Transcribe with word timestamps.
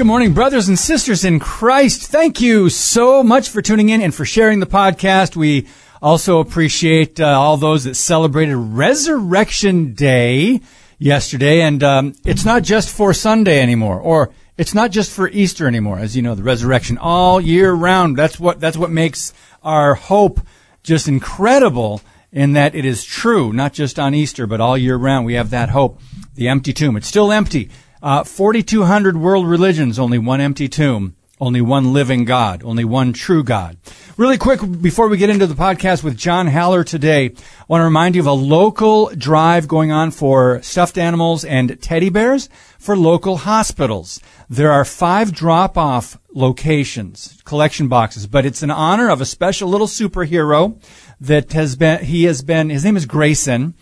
Good 0.00 0.06
morning, 0.06 0.32
brothers 0.32 0.66
and 0.66 0.78
sisters 0.78 1.26
in 1.26 1.38
Christ. 1.40 2.10
Thank 2.10 2.40
you 2.40 2.70
so 2.70 3.22
much 3.22 3.50
for 3.50 3.60
tuning 3.60 3.90
in 3.90 4.00
and 4.00 4.14
for 4.14 4.24
sharing 4.24 4.58
the 4.58 4.64
podcast. 4.64 5.36
We 5.36 5.66
also 6.00 6.40
appreciate 6.40 7.20
uh, 7.20 7.26
all 7.38 7.58
those 7.58 7.84
that 7.84 7.96
celebrated 7.96 8.56
Resurrection 8.56 9.92
Day 9.92 10.62
yesterday. 10.98 11.60
And 11.60 11.84
um, 11.84 12.14
it's 12.24 12.46
not 12.46 12.62
just 12.62 12.88
for 12.88 13.12
Sunday 13.12 13.60
anymore, 13.60 14.00
or 14.00 14.32
it's 14.56 14.72
not 14.72 14.90
just 14.90 15.12
for 15.12 15.28
Easter 15.28 15.66
anymore. 15.68 15.98
As 15.98 16.16
you 16.16 16.22
know, 16.22 16.34
the 16.34 16.42
resurrection 16.42 16.96
all 16.96 17.38
year 17.38 17.70
round. 17.70 18.16
That's 18.16 18.40
what 18.40 18.58
that's 18.58 18.78
what 18.78 18.90
makes 18.90 19.34
our 19.62 19.96
hope 19.96 20.40
just 20.82 21.08
incredible 21.08 22.00
in 22.32 22.54
that 22.54 22.74
it 22.74 22.86
is 22.86 23.04
true, 23.04 23.52
not 23.52 23.74
just 23.74 23.98
on 23.98 24.14
Easter, 24.14 24.46
but 24.46 24.62
all 24.62 24.78
year 24.78 24.96
round. 24.96 25.26
We 25.26 25.34
have 25.34 25.50
that 25.50 25.68
hope. 25.68 26.00
The 26.36 26.48
empty 26.48 26.72
tomb. 26.72 26.96
It's 26.96 27.06
still 27.06 27.30
empty. 27.30 27.68
Uh, 28.02 28.24
4,200 28.24 29.18
world 29.18 29.46
religions, 29.46 29.98
only 29.98 30.16
one 30.16 30.40
empty 30.40 30.68
tomb, 30.68 31.16
only 31.38 31.60
one 31.60 31.92
living 31.92 32.24
God, 32.24 32.62
only 32.64 32.82
one 32.82 33.12
true 33.12 33.44
God. 33.44 33.76
Really 34.16 34.38
quick, 34.38 34.60
before 34.80 35.08
we 35.08 35.18
get 35.18 35.28
into 35.28 35.46
the 35.46 35.54
podcast 35.54 36.02
with 36.02 36.16
John 36.16 36.46
Haller 36.46 36.82
today, 36.82 37.26
I 37.26 37.64
want 37.68 37.80
to 37.80 37.84
remind 37.84 38.14
you 38.14 38.22
of 38.22 38.26
a 38.26 38.32
local 38.32 39.10
drive 39.10 39.68
going 39.68 39.92
on 39.92 40.12
for 40.12 40.62
stuffed 40.62 40.96
animals 40.96 41.44
and 41.44 41.78
teddy 41.82 42.08
bears 42.08 42.48
for 42.78 42.96
local 42.96 43.36
hospitals. 43.36 44.18
There 44.48 44.72
are 44.72 44.86
five 44.86 45.34
drop-off 45.34 46.18
locations, 46.32 47.38
collection 47.44 47.88
boxes, 47.88 48.26
but 48.26 48.46
it's 48.46 48.62
in 48.62 48.70
honor 48.70 49.10
of 49.10 49.20
a 49.20 49.26
special 49.26 49.68
little 49.68 49.86
superhero 49.86 50.80
that 51.20 51.52
has 51.52 51.76
been, 51.76 52.02
he 52.02 52.24
has 52.24 52.40
been, 52.40 52.70
his 52.70 52.82
name 52.82 52.96
is 52.96 53.04
Grayson. 53.04 53.74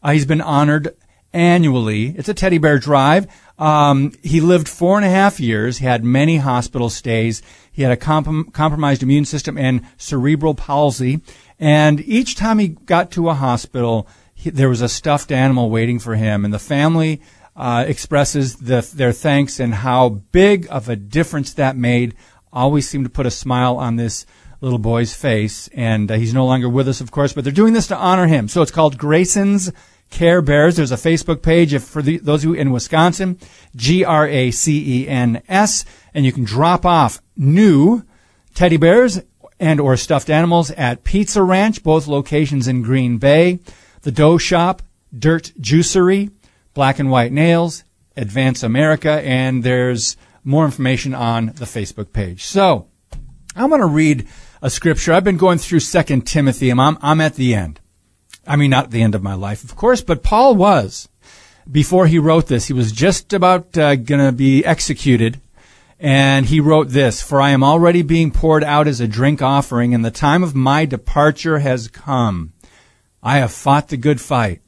Uh, 0.00 0.12
he's 0.12 0.26
been 0.26 0.40
honored 0.40 0.94
annually. 1.34 2.14
It's 2.16 2.28
a 2.28 2.34
teddy 2.34 2.58
bear 2.58 2.78
drive. 2.78 3.26
Um, 3.58 4.12
he 4.22 4.40
lived 4.40 4.68
four 4.68 4.96
and 4.96 5.06
a 5.06 5.10
half 5.10 5.38
years. 5.38 5.78
He 5.78 5.86
had 5.86 6.04
many 6.04 6.38
hospital 6.38 6.90
stays. 6.90 7.42
He 7.70 7.82
had 7.82 7.92
a 7.92 7.96
comp- 7.96 8.52
compromised 8.52 9.02
immune 9.02 9.24
system 9.24 9.56
and 9.56 9.82
cerebral 9.96 10.54
palsy. 10.54 11.20
And 11.58 12.00
each 12.00 12.34
time 12.34 12.58
he 12.58 12.68
got 12.68 13.10
to 13.12 13.28
a 13.28 13.34
hospital, 13.34 14.08
he, 14.34 14.50
there 14.50 14.68
was 14.68 14.80
a 14.80 14.88
stuffed 14.88 15.30
animal 15.30 15.70
waiting 15.70 15.98
for 15.98 16.16
him. 16.16 16.44
And 16.44 16.52
the 16.52 16.58
family 16.58 17.20
uh, 17.56 17.84
expresses 17.86 18.56
the, 18.56 18.88
their 18.94 19.12
thanks 19.12 19.60
and 19.60 19.74
how 19.74 20.08
big 20.08 20.66
of 20.70 20.88
a 20.88 20.96
difference 20.96 21.54
that 21.54 21.76
made. 21.76 22.14
Always 22.52 22.88
seemed 22.88 23.04
to 23.04 23.10
put 23.10 23.26
a 23.26 23.30
smile 23.30 23.76
on 23.76 23.96
this 23.96 24.26
little 24.60 24.78
boy's 24.78 25.14
face. 25.14 25.68
And 25.68 26.10
uh, 26.10 26.14
he's 26.14 26.34
no 26.34 26.46
longer 26.46 26.68
with 26.68 26.88
us, 26.88 27.00
of 27.00 27.12
course, 27.12 27.32
but 27.32 27.44
they're 27.44 27.52
doing 27.52 27.72
this 27.72 27.88
to 27.88 27.96
honor 27.96 28.26
him. 28.26 28.48
So 28.48 28.62
it's 28.62 28.70
called 28.72 28.98
Grayson's 28.98 29.70
Care 30.14 30.42
Bears. 30.42 30.76
There's 30.76 30.92
a 30.92 30.96
Facebook 30.96 31.42
page 31.42 31.74
if 31.74 31.82
for 31.82 32.00
the, 32.00 32.18
those 32.18 32.44
of 32.44 32.50
you 32.50 32.54
in 32.54 32.70
Wisconsin, 32.70 33.36
G 33.74 34.04
R 34.04 34.28
A 34.28 34.52
C 34.52 35.02
E 35.02 35.08
N 35.08 35.42
S, 35.48 35.84
and 36.14 36.24
you 36.24 36.30
can 36.30 36.44
drop 36.44 36.86
off 36.86 37.20
new 37.36 38.04
teddy 38.54 38.76
bears 38.76 39.20
and 39.58 39.80
or 39.80 39.96
stuffed 39.96 40.30
animals 40.30 40.70
at 40.70 41.02
Pizza 41.02 41.42
Ranch, 41.42 41.82
both 41.82 42.06
locations 42.06 42.68
in 42.68 42.82
Green 42.82 43.18
Bay, 43.18 43.58
the 44.02 44.12
Dough 44.12 44.38
Shop, 44.38 44.82
Dirt 45.16 45.52
Juicery, 45.60 46.30
Black 46.74 47.00
and 47.00 47.10
White 47.10 47.32
Nails, 47.32 47.82
Advance 48.16 48.62
America, 48.62 49.20
and 49.24 49.64
there's 49.64 50.16
more 50.44 50.64
information 50.64 51.12
on 51.12 51.46
the 51.46 51.64
Facebook 51.64 52.12
page. 52.12 52.44
So, 52.44 52.86
I'm 53.56 53.68
going 53.68 53.80
to 53.80 53.86
read 53.88 54.28
a 54.62 54.70
scripture. 54.70 55.12
I've 55.12 55.24
been 55.24 55.38
going 55.38 55.58
through 55.58 55.80
Second 55.80 56.24
Timothy, 56.24 56.70
and 56.70 56.80
I'm, 56.80 56.98
I'm 57.02 57.20
at 57.20 57.34
the 57.34 57.52
end. 57.54 57.80
I 58.46 58.56
mean, 58.56 58.70
not 58.70 58.90
the 58.90 59.02
end 59.02 59.14
of 59.14 59.22
my 59.22 59.34
life, 59.34 59.64
of 59.64 59.76
course, 59.76 60.00
but 60.02 60.22
Paul 60.22 60.54
was. 60.54 61.08
Before 61.70 62.06
he 62.06 62.18
wrote 62.18 62.46
this, 62.46 62.66
he 62.66 62.72
was 62.72 62.92
just 62.92 63.32
about 63.32 63.76
uh, 63.78 63.96
going 63.96 64.24
to 64.24 64.32
be 64.32 64.64
executed. 64.64 65.40
And 65.98 66.46
he 66.46 66.60
wrote 66.60 66.88
this, 66.90 67.22
For 67.22 67.40
I 67.40 67.50
am 67.50 67.64
already 67.64 68.02
being 68.02 68.30
poured 68.30 68.64
out 68.64 68.86
as 68.86 69.00
a 69.00 69.08
drink 69.08 69.40
offering, 69.40 69.94
and 69.94 70.04
the 70.04 70.10
time 70.10 70.42
of 70.42 70.54
my 70.54 70.84
departure 70.84 71.60
has 71.60 71.88
come. 71.88 72.52
I 73.22 73.38
have 73.38 73.52
fought 73.52 73.88
the 73.88 73.96
good 73.96 74.20
fight. 74.20 74.60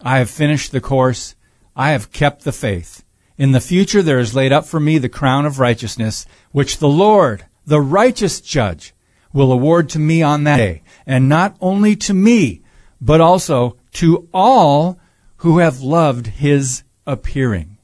I 0.00 0.18
have 0.18 0.28
finished 0.28 0.72
the 0.72 0.80
course. 0.80 1.34
I 1.74 1.90
have 1.90 2.12
kept 2.12 2.44
the 2.44 2.52
faith. 2.52 3.04
In 3.38 3.52
the 3.52 3.60
future 3.60 4.02
there 4.02 4.18
is 4.18 4.34
laid 4.34 4.52
up 4.52 4.66
for 4.66 4.80
me 4.80 4.98
the 4.98 5.08
crown 5.08 5.46
of 5.46 5.58
righteousness, 5.58 6.26
which 6.52 6.78
the 6.78 6.88
Lord, 6.88 7.46
the 7.66 7.80
righteous 7.80 8.40
judge, 8.40 8.94
will 9.32 9.52
award 9.52 9.88
to 9.90 9.98
me 9.98 10.22
on 10.22 10.44
that 10.44 10.56
day. 10.56 10.82
And 11.06 11.28
not 11.28 11.56
only 11.60 11.96
to 11.96 12.14
me, 12.14 12.62
but 13.00 13.20
also 13.20 13.76
to 13.92 14.28
all 14.32 14.98
who 15.38 15.58
have 15.58 15.80
loved 15.80 16.26
his 16.26 16.82
appearing, 17.06 17.78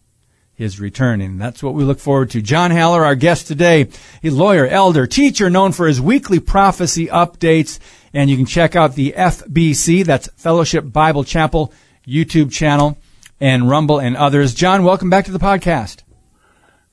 his 0.55 0.81
returning. 0.81 1.39
That's 1.39 1.63
what 1.63 1.75
we 1.75 1.85
look 1.85 1.99
forward 1.99 2.31
to. 2.31 2.43
John 2.43 2.71
Haller, 2.71 3.05
our 3.05 3.15
guest 3.15 3.47
today, 3.47 3.89
a 4.23 4.31
lawyer, 4.31 4.67
elder, 4.67 5.07
teacher 5.07 5.51
known 5.51 5.73
for 5.73 5.87
his 5.87 6.01
weekly 6.01 6.41
prophecy 6.41 7.07
updates. 7.07 7.79
And 8.15 8.31
you 8.31 8.37
can 8.37 8.47
check 8.47 8.77
out 8.77 8.95
the 8.95 9.15
FBC, 9.17 10.05
that's 10.05 10.29
Fellowship 10.37 10.85
Bible 10.91 11.25
Chapel 11.25 11.73
YouTube 12.07 12.53
channel 12.53 12.99
and 13.41 13.69
Rumble 13.69 13.99
and 13.99 14.17
others. 14.17 14.55
John, 14.55 14.85
welcome 14.85 15.11
back 15.11 15.25
to 15.27 15.33
the 15.33 15.39
podcast. 15.39 16.03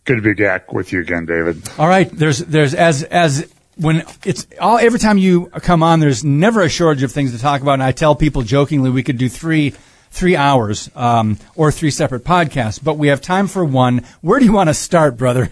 Good 0.06 0.16
to 0.16 0.22
be 0.22 0.34
back 0.34 0.74
with 0.74 0.91
you 0.91 1.02
again, 1.02 1.25
David. 1.25 1.69
All 1.78 1.88
right. 1.88 2.09
There's, 2.09 2.40
there's, 2.40 2.74
as, 2.74 3.03
as 3.03 3.52
when 3.79 4.03
it's 4.25 4.45
all 4.59 4.78
every 4.78 5.00
time 5.00 5.17
you 5.17 5.47
come 5.47 5.81
on, 5.84 6.00
there's 6.00 6.23
never 6.23 6.62
a 6.62 6.69
shortage 6.69 7.03
of 7.03 7.12
things 7.12 7.31
to 7.31 7.40
talk 7.40 7.62
about. 7.62 7.73
And 7.73 7.84
I 7.84 7.91
tell 7.91 8.16
people 8.16 8.41
jokingly 8.41 8.90
we 8.90 9.03
could 9.03 9.17
do 9.17 9.29
three 9.29 9.73
three 10.12 10.35
hours 10.35 10.90
um, 10.95 11.38
or 11.56 11.72
three 11.72 11.91
separate 11.91 12.23
podcasts, 12.23 12.84
but 12.84 12.97
we 12.97 13.07
have 13.07 13.22
time 13.22 13.47
for 13.47 13.63
one. 13.63 14.03
Where 14.22 14.40
do 14.40 14.45
you 14.45 14.53
want 14.53 14.69
to 14.69 14.73
start, 14.73 15.17
brother? 15.17 15.51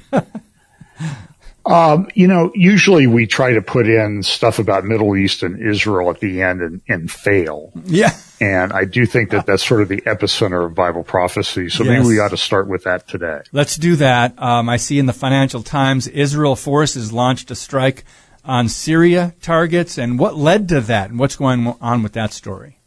um, 1.65 2.09
you 2.15 2.27
know, 2.27 2.51
usually 2.53 3.07
we 3.07 3.27
try 3.27 3.53
to 3.53 3.61
put 3.61 3.87
in 3.87 4.23
stuff 4.23 4.59
about 4.59 4.83
Middle 4.83 5.15
East 5.15 5.43
and 5.43 5.61
Israel 5.61 6.09
at 6.09 6.19
the 6.19 6.41
end 6.41 6.61
and, 6.61 6.81
and 6.87 7.11
fail. 7.11 7.71
Yeah. 7.85 8.11
And 8.39 8.71
I 8.71 8.85
do 8.85 9.05
think 9.05 9.31
that 9.31 9.45
that's 9.45 9.65
sort 9.65 9.81
of 9.81 9.87
the 9.87 10.01
epicenter 10.01 10.65
of 10.65 10.75
Bible 10.75 11.03
prophecy. 11.03 11.69
So 11.69 11.83
yes. 11.83 11.91
maybe 11.91 12.07
we 12.07 12.19
ought 12.19 12.29
to 12.29 12.37
start 12.37 12.67
with 12.67 12.83
that 12.83 13.07
today. 13.07 13.41
Let's 13.51 13.75
do 13.77 13.95
that. 13.95 14.39
Um, 14.41 14.69
I 14.69 14.77
see 14.77 14.99
in 14.99 15.07
the 15.07 15.13
Financial 15.13 15.63
Times, 15.63 16.07
Israel 16.07 16.55
forces 16.55 17.11
launched 17.11 17.49
a 17.49 17.55
strike 17.55 18.03
on 18.45 18.69
Syria 18.69 19.33
targets. 19.41 19.97
And 19.97 20.19
what 20.19 20.35
led 20.35 20.69
to 20.69 20.81
that? 20.81 21.09
And 21.09 21.19
what's 21.19 21.35
going 21.35 21.75
on 21.81 22.03
with 22.03 22.13
that 22.13 22.31
story? 22.31 22.77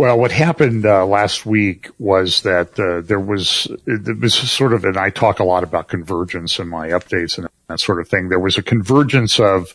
Well, 0.00 0.18
what 0.18 0.32
happened 0.32 0.86
uh, 0.86 1.04
last 1.04 1.44
week 1.44 1.90
was 1.98 2.40
that 2.40 2.80
uh, 2.80 3.02
there 3.06 3.20
was 3.20 3.70
it 3.86 4.18
was 4.18 4.32
sort 4.32 4.72
of, 4.72 4.86
and 4.86 4.96
I 4.96 5.10
talk 5.10 5.40
a 5.40 5.44
lot 5.44 5.62
about 5.62 5.88
convergence 5.88 6.58
in 6.58 6.68
my 6.68 6.88
updates 6.88 7.36
and 7.36 7.46
that 7.68 7.80
sort 7.80 8.00
of 8.00 8.08
thing. 8.08 8.30
There 8.30 8.38
was 8.38 8.56
a 8.56 8.62
convergence 8.62 9.38
of 9.38 9.74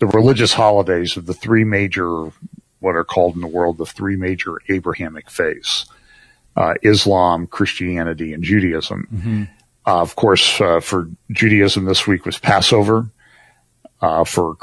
the 0.00 0.08
religious 0.08 0.52
holidays 0.52 1.16
of 1.16 1.26
the 1.26 1.32
three 1.32 1.62
major, 1.62 2.32
what 2.80 2.96
are 2.96 3.04
called 3.04 3.34
in 3.34 3.40
the 3.40 3.46
world 3.46 3.78
the 3.78 3.86
three 3.86 4.16
major 4.16 4.60
Abrahamic 4.68 5.30
faiths: 5.30 5.86
uh, 6.56 6.74
Islam, 6.82 7.46
Christianity, 7.46 8.32
and 8.32 8.42
Judaism. 8.42 9.08
Mm-hmm. 9.12 9.42
Uh, 9.86 10.00
of 10.00 10.16
course, 10.16 10.60
uh, 10.60 10.80
for 10.80 11.08
Judaism, 11.30 11.84
this 11.84 12.06
week 12.06 12.26
was 12.26 12.38
Passover. 12.38 13.10
Uh, 14.02 14.24
for 14.24 14.56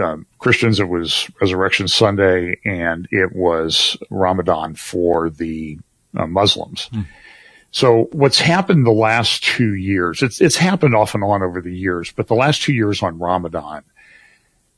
uh, 0.00 0.16
Christians, 0.38 0.80
it 0.80 0.88
was 0.88 1.30
Resurrection 1.40 1.86
Sunday, 1.86 2.58
and 2.64 3.06
it 3.12 3.32
was 3.32 3.96
Ramadan 4.10 4.74
for 4.74 5.30
the 5.30 5.78
uh, 6.16 6.26
Muslims. 6.26 6.88
Mm. 6.92 7.06
So 7.70 8.08
what's 8.12 8.40
happened 8.40 8.86
the 8.86 8.90
last 8.90 9.44
two 9.44 9.74
years? 9.74 10.22
It's 10.22 10.40
it's 10.40 10.56
happened 10.56 10.94
off 10.94 11.14
and 11.14 11.22
on 11.22 11.42
over 11.42 11.60
the 11.60 11.74
years, 11.74 12.10
but 12.10 12.26
the 12.26 12.34
last 12.34 12.62
two 12.62 12.72
years 12.72 13.02
on 13.02 13.18
Ramadan, 13.18 13.84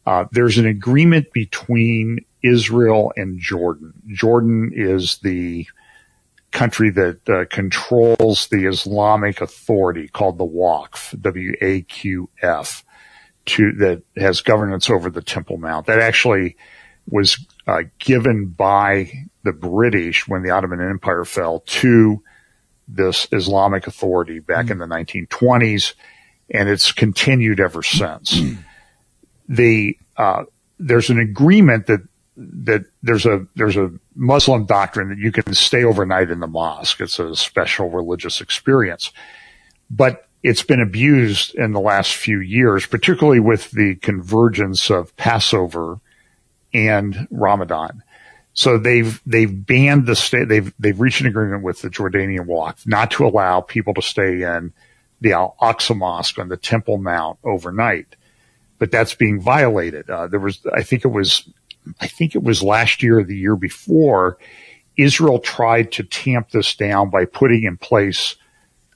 uh, 0.07 0.25
there's 0.33 0.59
an 0.59 0.67
agreement 0.67 1.33
between 1.33 2.25
Israel 2.43 3.13
and 3.17 3.39
Jordan. 3.39 3.93
Jordan 4.09 4.73
is 4.75 5.19
the 5.19 5.67
country 6.51 6.91
that 6.91 7.29
uh, 7.29 7.45
controls 7.51 8.49
the 8.49 8.67
Islamic 8.67 9.41
Authority 9.41 10.09
called 10.09 10.39
the 10.39 10.47
Waqf, 10.47 11.21
W-A-Q-F 11.21 12.85
to 13.47 13.73
that 13.73 14.03
has 14.17 14.41
governance 14.41 14.91
over 14.91 15.11
the 15.11 15.23
Temple 15.23 15.57
Mount. 15.57 15.87
That 15.87 16.01
actually 16.01 16.57
was 17.09 17.45
uh, 17.67 17.83
given 17.99 18.47
by 18.47 19.13
the 19.43 19.53
British 19.53 20.29
when 20.29 20.43
the 20.43 20.51
Ottoman 20.51 20.81
Empire 20.81 21.25
fell 21.25 21.61
to 21.61 22.23
this 22.87 23.27
Islamic 23.33 23.87
authority 23.87 24.41
back 24.41 24.67
mm-hmm. 24.67 24.83
in 24.83 24.89
the 24.89 24.95
1920s. 24.95 25.95
and 26.53 26.69
it's 26.69 26.93
continued 26.93 27.61
ever 27.61 27.83
since. 27.83 28.41
the 29.49 29.97
uh, 30.17 30.45
there's 30.79 31.11
an 31.11 31.19
agreement 31.19 31.87
that 31.87 32.01
that 32.41 32.85
there's 33.03 33.27
a 33.27 33.47
there's 33.55 33.77
a 33.77 33.91
Muslim 34.15 34.65
doctrine 34.65 35.11
that 35.11 35.19
you 35.19 35.31
can 35.31 35.53
stay 35.55 35.85
overnight 35.85 36.31
in 36.31 36.41
the 36.41 36.47
mosque. 36.47 37.01
It's 37.01 37.19
a 37.19 37.37
special 37.37 37.91
religious 37.91 38.41
experience, 38.41 39.13
but 39.91 40.27
it's 40.43 40.63
been 40.63 40.81
abused 40.81 41.55
in 41.55 41.73
the 41.73 41.81
last 41.81 42.15
few 42.15 42.41
years, 42.41 42.87
particularly 42.87 43.41
with 43.41 43.71
the 43.73 43.97
convergence 43.97 44.91
of 44.91 45.15
Passover 45.17 46.01
and 46.73 47.29
Ramadan. 47.31 48.03
So 48.55 48.79
they've 48.79 49.21
they've 49.27 49.67
banned 49.67 50.07
the 50.07 50.17
state. 50.17 50.49
They've 50.49 50.73
they've 50.79 50.99
reached 50.99 51.21
an 51.21 51.27
agreement 51.27 51.63
with 51.63 51.83
the 51.83 51.91
Jordanian 51.91 52.47
Waqf 52.47 52.87
not 52.87 53.11
to 53.13 53.27
allow 53.27 53.61
people 53.61 53.95
to 53.95 54.03
stay 54.03 54.43
in 54.43 54.73
the 55.21 55.33
Al 55.33 55.57
Aqsa 55.61 55.97
Mosque 55.97 56.39
on 56.39 56.49
the 56.49 56.57
Temple 56.57 56.99
Mount 56.99 57.39
overnight. 57.45 58.17
But 58.79 58.91
that's 58.91 59.15
being 59.15 59.41
violated. 59.41 60.09
Uh, 60.09 60.27
there 60.27 60.41
was, 60.41 60.67
I 60.73 60.83
think 60.83 61.05
it 61.05 61.09
was, 61.09 61.47
I 62.01 62.07
think 62.07 62.35
it 62.35 62.43
was 62.43 62.63
last 62.63 63.03
year 63.03 63.21
or 63.21 63.25
the 63.25 63.37
year 63.37 63.57
before, 63.57 64.39
Israel 64.97 65.39
tried 65.39 65.93
to 65.93 66.03
tamp 66.03 66.51
this 66.51 66.75
down 66.75 67.11
by 67.11 67.25
putting 67.25 67.65
in 67.65 67.77
place 67.77 68.37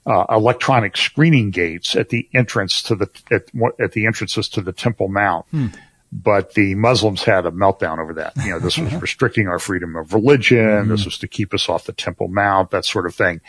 uh, 0.05 0.25
electronic 0.29 0.97
screening 0.97 1.49
gates 1.49 1.95
at 1.95 2.09
the 2.09 2.29
entrance 2.33 2.83
to 2.83 2.95
the 2.95 3.09
at, 3.31 3.43
at 3.79 3.93
the 3.93 4.05
entrances 4.05 4.47
to 4.49 4.61
the 4.61 4.71
Temple 4.71 5.07
Mount. 5.07 5.45
Hmm. 5.51 5.67
But 6.11 6.53
the 6.53 6.75
Muslims 6.75 7.23
had 7.23 7.45
a 7.45 7.51
meltdown 7.51 7.97
over 7.97 8.13
that. 8.13 8.33
You 8.37 8.51
know, 8.51 8.59
this 8.59 8.77
was 8.77 8.93
restricting 9.01 9.47
our 9.47 9.59
freedom 9.59 9.95
of 9.95 10.13
religion. 10.13 10.57
Mm-hmm. 10.57 10.91
This 10.91 11.05
was 11.05 11.17
to 11.17 11.27
keep 11.27 11.53
us 11.53 11.67
off 11.67 11.85
the 11.85 11.93
Temple 11.93 12.27
Mount, 12.27 12.71
that 12.71 12.85
sort 12.85 13.05
of 13.05 13.15
thing. 13.15 13.41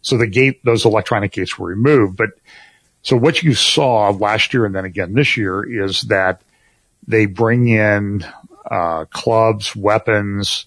So 0.00 0.16
the 0.16 0.26
gate, 0.26 0.64
those 0.64 0.84
electronic 0.84 1.32
gates 1.32 1.58
were 1.58 1.68
removed. 1.68 2.16
But 2.16 2.30
so 3.02 3.16
what 3.16 3.42
you 3.42 3.52
saw 3.52 4.10
last 4.10 4.54
year 4.54 4.64
and 4.64 4.74
then 4.74 4.84
again 4.84 5.12
this 5.12 5.36
year 5.36 5.62
is 5.84 6.02
that 6.02 6.42
they 7.06 7.26
bring 7.26 7.68
in 7.68 8.24
uh, 8.70 9.04
clubs, 9.06 9.74
weapons, 9.76 10.66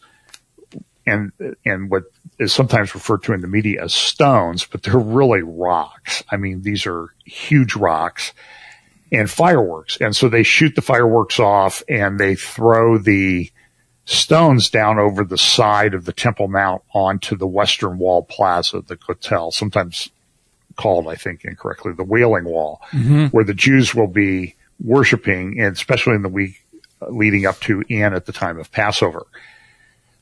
and 1.06 1.32
and 1.66 1.90
what 1.90 2.04
is 2.40 2.54
sometimes 2.54 2.94
referred 2.94 3.24
to 3.24 3.34
in 3.34 3.42
the 3.42 3.48
media 3.48 3.84
as 3.84 3.94
stones, 3.94 4.66
but 4.66 4.84
they're 4.84 4.98
really 4.98 5.42
rocks. 5.42 6.24
I 6.30 6.38
mean, 6.38 6.62
these 6.62 6.86
are 6.86 7.14
huge 7.26 7.76
rocks 7.76 8.34
and 9.12 9.30
fireworks. 9.30 9.98
And 9.98 10.16
so 10.16 10.30
they 10.30 10.44
shoot 10.44 10.76
the 10.76 10.82
fireworks 10.82 11.40
off 11.40 11.82
and 11.88 12.20
they 12.20 12.36
throw 12.36 12.98
the 12.98 13.52
stones 14.06 14.70
down 14.70 15.00
over 15.00 15.24
the 15.24 15.38
side 15.38 15.94
of 15.94 16.06
the 16.06 16.14
Temple 16.14 16.48
Mount 16.48 16.82
onto 16.94 17.36
the 17.36 17.48
Western 17.48 17.98
Wall 17.98 18.24
Plaza, 18.24 18.82
the 18.82 18.98
hotel, 19.06 19.52
sometimes 19.52 20.10
called, 20.76 21.08
I 21.08 21.16
think 21.16 21.44
incorrectly, 21.44 21.94
the 21.94 22.04
Wailing 22.04 22.46
Wall, 22.46 22.82
mm-hmm. 22.92 23.26
where 23.28 23.44
the 23.44 23.54
Jews 23.54 23.96
will 23.96 24.08
be 24.08 24.56
worshiping, 24.80 25.60
and 25.60 25.76
especially 25.76 26.14
in 26.14 26.22
the 26.22 26.30
week 26.30 26.64
leading 27.10 27.46
up 27.46 27.60
to 27.62 27.84
and 27.90 28.16
at 28.16 28.26
the 28.26 28.34
time 28.34 28.60
of 28.60 28.72
Passover. 28.72 29.26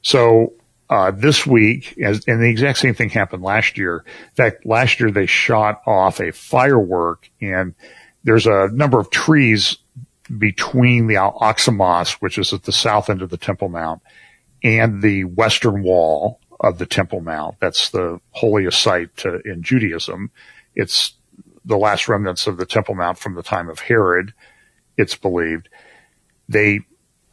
So 0.02 0.54
uh, 0.90 1.12
this 1.12 1.46
week, 1.46 1.98
as, 1.98 2.28
and 2.28 2.42
the 2.42 2.50
exact 2.50 2.78
same 2.78 2.94
thing 2.94 3.10
happened 3.10 3.44
last 3.44 3.78
year. 3.78 4.06
In 4.06 4.36
fact, 4.36 4.66
last 4.66 5.00
year 5.00 5.10
they 5.10 5.26
shot 5.26 5.82
off 5.86 6.20
a 6.20 6.32
firework, 6.32 7.30
and 7.42 7.74
there's 8.24 8.46
a 8.46 8.70
number 8.72 9.00
of 9.00 9.10
trees 9.10 9.78
between 10.38 11.08
the 11.08 11.16
Al 11.16 11.38
Aqsa 11.40 11.76
Mosque, 11.76 12.22
which 12.22 12.38
is 12.38 12.54
at 12.54 12.64
the 12.64 12.72
south 12.72 13.10
end 13.10 13.22
of 13.22 13.30
the 13.30 13.38
Temple 13.38 13.70
Mount, 13.70 14.02
and 14.64 15.02
the 15.02 15.24
western 15.24 15.82
wall 15.82 16.40
of 16.60 16.78
the 16.78 16.86
Temple 16.86 17.22
Mount. 17.22 17.56
That's 17.60 17.90
the 17.90 18.20
holiest 18.32 18.82
site 18.82 19.24
in 19.44 19.64
Judaism. 19.64 20.32
It's 20.76 21.14
the 21.64 21.78
last 21.78 22.08
remnants 22.08 22.48
of 22.48 22.58
the 22.58 22.66
Temple 22.66 22.96
Mount 22.96 23.18
from 23.18 23.34
the 23.36 23.44
time 23.44 23.70
of 23.70 23.80
Herod. 23.80 24.34
It's 24.98 25.16
believed. 25.16 25.70
They 26.50 26.82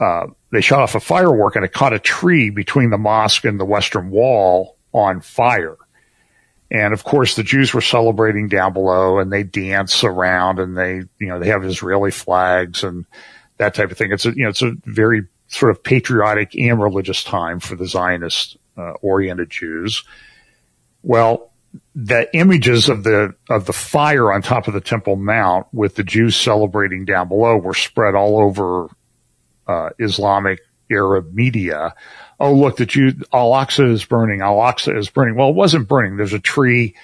uh, 0.00 0.26
they 0.50 0.60
shot 0.60 0.82
off 0.82 0.94
a 0.94 1.00
firework 1.00 1.56
and 1.56 1.64
it 1.64 1.72
caught 1.72 1.92
a 1.92 1.98
tree 1.98 2.50
between 2.50 2.90
the 2.90 2.98
mosque 2.98 3.44
and 3.44 3.58
the 3.58 3.64
western 3.64 4.10
wall 4.10 4.76
on 4.92 5.20
fire. 5.20 5.76
And 6.70 6.92
of 6.92 7.04
course, 7.04 7.36
the 7.36 7.42
Jews 7.42 7.72
were 7.72 7.80
celebrating 7.80 8.48
down 8.48 8.72
below 8.72 9.18
and 9.18 9.32
they 9.32 9.42
dance 9.42 10.02
around 10.02 10.58
and 10.58 10.76
they, 10.76 11.02
you 11.18 11.28
know, 11.28 11.38
they 11.38 11.48
have 11.48 11.64
Israeli 11.64 12.10
flags 12.10 12.82
and 12.82 13.06
that 13.58 13.74
type 13.74 13.90
of 13.90 13.98
thing. 13.98 14.12
It's 14.12 14.26
a, 14.26 14.30
you 14.30 14.44
know, 14.44 14.48
it's 14.48 14.62
a 14.62 14.72
very 14.84 15.26
sort 15.48 15.70
of 15.70 15.82
patriotic 15.82 16.54
and 16.56 16.82
religious 16.82 17.22
time 17.22 17.60
for 17.60 17.76
the 17.76 17.86
Zionist 17.86 18.56
uh, 18.76 18.92
oriented 19.02 19.50
Jews. 19.50 20.02
Well, 21.02 21.52
the 21.94 22.34
images 22.34 22.88
of 22.88 23.04
the 23.04 23.34
of 23.48 23.66
the 23.66 23.72
fire 23.72 24.32
on 24.32 24.42
top 24.42 24.66
of 24.66 24.74
the 24.74 24.80
Temple 24.80 25.16
Mount 25.16 25.66
with 25.72 25.94
the 25.94 26.04
Jews 26.04 26.36
celebrating 26.36 27.04
down 27.04 27.28
below 27.28 27.56
were 27.56 27.74
spread 27.74 28.14
all 28.14 28.40
over 28.40 28.88
uh, 29.66 29.90
Islamic 29.98 30.60
Arab 30.90 31.32
media. 31.32 31.94
Oh, 32.38 32.54
look, 32.54 32.76
that 32.76 32.94
you 32.94 33.12
Al 33.32 33.50
Aqsa 33.52 33.90
is 33.90 34.04
burning. 34.04 34.40
Al 34.40 34.56
Aqsa 34.56 34.96
is 34.96 35.08
burning. 35.08 35.36
Well, 35.36 35.50
it 35.50 35.54
wasn't 35.54 35.88
burning. 35.88 36.16
There's 36.16 36.32
a 36.32 36.40
tree. 36.40 36.94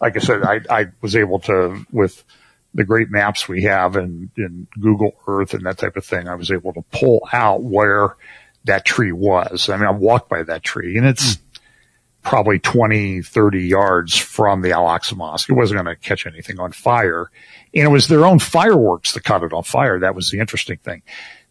Like 0.00 0.16
I 0.16 0.20
said, 0.20 0.42
I, 0.42 0.60
I 0.68 0.86
was 1.00 1.16
able 1.16 1.40
to, 1.40 1.84
with 1.90 2.24
the 2.74 2.84
great 2.84 3.10
maps 3.10 3.48
we 3.48 3.62
have 3.62 3.96
and 3.96 4.30
in 4.36 4.66
Google 4.80 5.12
Earth 5.26 5.54
and 5.54 5.64
that 5.64 5.78
type 5.78 5.96
of 5.96 6.04
thing, 6.04 6.28
I 6.28 6.34
was 6.34 6.50
able 6.50 6.72
to 6.74 6.82
pull 6.90 7.26
out 7.32 7.62
where 7.62 8.16
that 8.64 8.84
tree 8.84 9.12
was. 9.12 9.68
I 9.68 9.76
mean, 9.76 9.86
I 9.86 9.92
walked 9.92 10.28
by 10.28 10.42
that 10.42 10.64
tree 10.64 10.96
and 10.96 11.06
it's 11.06 11.36
mm. 11.36 11.40
probably 12.22 12.58
20, 12.58 13.22
30 13.22 13.62
yards 13.62 14.16
from 14.16 14.62
the 14.62 14.72
Al 14.72 14.86
Aqsa 14.86 15.16
Mosque. 15.16 15.48
It 15.48 15.54
wasn't 15.54 15.82
going 15.82 15.94
to 15.94 16.00
catch 16.00 16.26
anything 16.26 16.58
on 16.58 16.72
fire. 16.72 17.30
And 17.72 17.84
it 17.84 17.90
was 17.90 18.08
their 18.08 18.26
own 18.26 18.40
fireworks 18.40 19.12
that 19.12 19.24
caught 19.24 19.44
it 19.44 19.52
on 19.52 19.62
fire. 19.62 20.00
That 20.00 20.16
was 20.16 20.30
the 20.30 20.40
interesting 20.40 20.78
thing. 20.78 21.02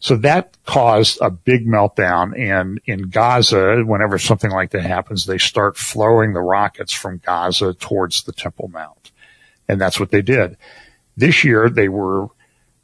So 0.04 0.18
that 0.18 0.58
caused 0.66 1.20
a 1.22 1.30
big 1.30 1.66
meltdown. 1.66 2.38
And 2.38 2.82
in 2.86 3.04
Gaza, 3.04 3.84
whenever 3.86 4.20
something 4.20 4.52
like 4.52 4.72
that 4.72 4.82
happens, 4.82 5.26
they 5.26 5.38
start 5.38 5.78
flowing 5.78 6.34
the 6.34 6.42
rockets 6.42 6.92
from 6.92 7.22
Gaza 7.26 7.74
towards 7.74 8.24
the 8.24 8.34
Temple 8.34 8.68
Mount. 8.68 9.12
And 9.70 9.80
that's 9.80 10.02
what 10.02 10.12
they 10.12 10.22
did. 10.22 10.58
This 11.16 11.46
year, 11.46 11.70
they 11.70 11.88
were 11.88 12.28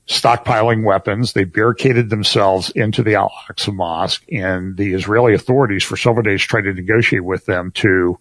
stockpiling 0.07 0.86
weapons. 0.86 1.33
They 1.33 1.44
barricaded 1.44 2.10
themselves 2.10 2.69
into 2.69 3.04
the 3.04 3.16
Al-Aqsa 3.16 3.75
Mosque 3.75 4.24
and 4.31 4.77
the 4.77 4.94
Israeli 4.94 5.33
authorities 5.33 5.83
for 5.83 5.98
several 5.98 6.24
days 6.24 6.42
tried 6.42 6.62
to 6.62 6.74
negotiate 6.74 7.25
with 7.25 7.45
them 7.45 7.72
to, 7.72 8.18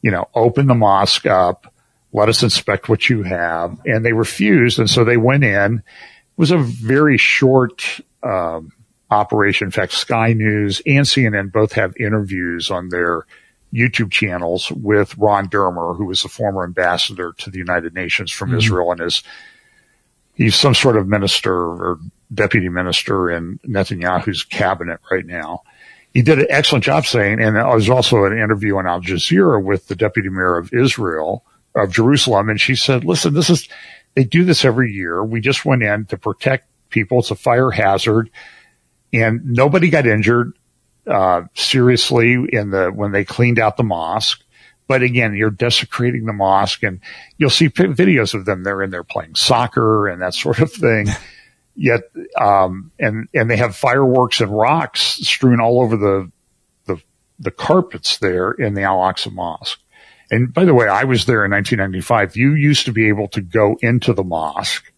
you 0.00 0.10
know, 0.12 0.28
open 0.36 0.68
the 0.68 0.76
mosque 0.76 1.26
up, 1.26 1.74
let 2.12 2.28
us 2.28 2.44
inspect 2.44 2.88
what 2.88 3.10
you 3.10 3.24
have. 3.24 3.80
And 3.84 4.04
they 4.04 4.12
refused. 4.12 4.78
And 4.78 4.88
so 4.88 5.02
they 5.02 5.16
went 5.16 5.42
in. 5.42 5.78
It 5.78 5.82
was 6.36 6.52
a 6.52 6.58
very 6.58 7.18
short 7.18 8.00
um, 8.22 8.72
operation. 9.10 9.66
In 9.66 9.72
fact, 9.72 9.92
Sky 9.92 10.32
News 10.32 10.82
and 10.86 11.06
CNN 11.06 11.52
both 11.52 11.72
have 11.72 11.96
interviews 11.98 12.70
on 12.70 12.88
their 12.88 13.26
YouTube 13.72 14.10
channels 14.10 14.70
with 14.72 15.16
Ron 15.18 15.48
Dermer, 15.48 15.96
who 15.96 16.06
was 16.06 16.22
the 16.22 16.28
former 16.28 16.64
ambassador 16.64 17.34
to 17.38 17.50
the 17.50 17.58
United 17.58 17.94
Nations 17.94 18.32
from 18.32 18.50
mm-hmm. 18.50 18.58
Israel 18.58 18.92
and 18.92 19.00
is 19.00 19.22
he's 20.34 20.56
some 20.56 20.74
sort 20.74 20.96
of 20.96 21.06
minister 21.06 21.54
or 21.54 21.98
deputy 22.32 22.68
minister 22.68 23.30
in 23.30 23.58
Netanyahu's 23.66 24.44
cabinet 24.44 25.00
right 25.10 25.26
now. 25.26 25.62
He 26.14 26.22
did 26.22 26.38
an 26.38 26.46
excellent 26.48 26.84
job 26.84 27.06
saying, 27.06 27.40
and 27.40 27.56
there 27.56 27.66
was 27.66 27.90
also 27.90 28.24
an 28.24 28.32
interview 28.32 28.76
on 28.76 28.86
Al 28.86 29.00
Jazeera 29.00 29.62
with 29.62 29.88
the 29.88 29.96
deputy 29.96 30.28
mayor 30.28 30.56
of 30.56 30.72
Israel, 30.72 31.44
of 31.74 31.92
Jerusalem, 31.92 32.48
and 32.48 32.60
she 32.60 32.74
said, 32.74 33.04
listen, 33.04 33.34
this 33.34 33.50
is, 33.50 33.68
they 34.14 34.24
do 34.24 34.44
this 34.44 34.64
every 34.64 34.92
year. 34.92 35.22
We 35.22 35.40
just 35.40 35.64
went 35.64 35.82
in 35.82 36.06
to 36.06 36.16
protect 36.16 36.67
people. 36.90 37.20
It's 37.20 37.30
a 37.30 37.36
fire 37.36 37.70
hazard 37.70 38.30
and 39.12 39.44
nobody 39.44 39.90
got 39.90 40.06
injured, 40.06 40.52
uh, 41.06 41.42
seriously 41.54 42.34
in 42.52 42.70
the, 42.70 42.90
when 42.90 43.12
they 43.12 43.24
cleaned 43.24 43.58
out 43.58 43.76
the 43.76 43.82
mosque. 43.82 44.42
But 44.86 45.02
again, 45.02 45.34
you're 45.34 45.50
desecrating 45.50 46.24
the 46.24 46.32
mosque 46.32 46.82
and 46.82 47.00
you'll 47.36 47.50
see 47.50 47.68
videos 47.68 48.34
of 48.34 48.46
them. 48.46 48.64
They're 48.64 48.82
in 48.82 48.90
there 48.90 49.04
playing 49.04 49.34
soccer 49.34 50.08
and 50.08 50.22
that 50.22 50.34
sort 50.34 50.60
of 50.60 50.72
thing. 50.72 51.08
Yet, 51.74 52.00
um, 52.36 52.90
and, 52.98 53.28
and 53.32 53.48
they 53.48 53.56
have 53.56 53.76
fireworks 53.76 54.40
and 54.40 54.50
rocks 54.50 55.00
strewn 55.00 55.60
all 55.60 55.80
over 55.80 55.96
the, 55.96 56.32
the, 56.86 57.00
the 57.38 57.52
carpets 57.52 58.18
there 58.18 58.50
in 58.50 58.74
the 58.74 58.82
Al 58.82 58.98
Aqsa 58.98 59.32
Mosque. 59.32 59.80
And 60.30 60.52
by 60.52 60.64
the 60.64 60.74
way, 60.74 60.88
I 60.88 61.04
was 61.04 61.26
there 61.26 61.44
in 61.44 61.52
1995. 61.52 62.36
You 62.36 62.54
used 62.54 62.84
to 62.86 62.92
be 62.92 63.08
able 63.08 63.28
to 63.28 63.40
go 63.40 63.78
into 63.80 64.12
the 64.12 64.24
mosque 64.24 64.92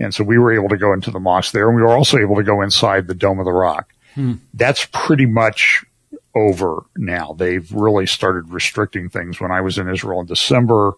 and 0.00 0.14
so 0.14 0.24
we 0.24 0.38
were 0.38 0.52
able 0.52 0.70
to 0.70 0.78
go 0.78 0.92
into 0.92 1.10
the 1.10 1.20
mosque 1.20 1.52
there 1.52 1.68
and 1.68 1.76
we 1.76 1.82
were 1.82 1.94
also 1.94 2.18
able 2.18 2.36
to 2.36 2.42
go 2.42 2.62
inside 2.62 3.06
the 3.06 3.14
Dome 3.14 3.38
of 3.38 3.44
the 3.44 3.52
Rock. 3.52 3.92
Hmm. 4.14 4.34
That's 4.54 4.88
pretty 4.92 5.26
much 5.26 5.84
over 6.34 6.84
now. 6.96 7.34
They've 7.36 7.70
really 7.70 8.06
started 8.06 8.50
restricting 8.50 9.10
things. 9.10 9.40
When 9.40 9.52
I 9.52 9.60
was 9.60 9.78
in 9.78 9.88
Israel 9.88 10.20
in 10.20 10.26
December, 10.26 10.94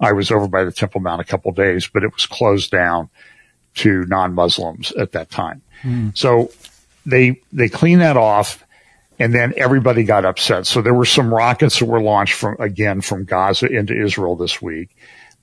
I 0.00 0.12
was 0.12 0.30
over 0.30 0.46
by 0.48 0.64
the 0.64 0.72
Temple 0.72 1.00
Mount 1.00 1.20
a 1.20 1.24
couple 1.24 1.50
days, 1.52 1.88
but 1.88 2.04
it 2.04 2.12
was 2.12 2.26
closed 2.26 2.70
down 2.70 3.10
to 3.76 4.04
non-Muslims 4.06 4.92
at 4.92 5.12
that 5.12 5.30
time. 5.30 5.62
Hmm. 5.82 6.10
So 6.14 6.50
they, 7.04 7.40
they 7.52 7.68
cleaned 7.68 8.02
that 8.02 8.16
off 8.16 8.64
and 9.18 9.34
then 9.34 9.52
everybody 9.56 10.04
got 10.04 10.24
upset. 10.24 10.66
So 10.66 10.80
there 10.80 10.94
were 10.94 11.04
some 11.04 11.32
rockets 11.32 11.80
that 11.80 11.86
were 11.86 12.00
launched 12.00 12.34
from, 12.34 12.56
again, 12.60 13.00
from 13.00 13.24
Gaza 13.24 13.66
into 13.66 14.00
Israel 14.00 14.36
this 14.36 14.62
week. 14.62 14.90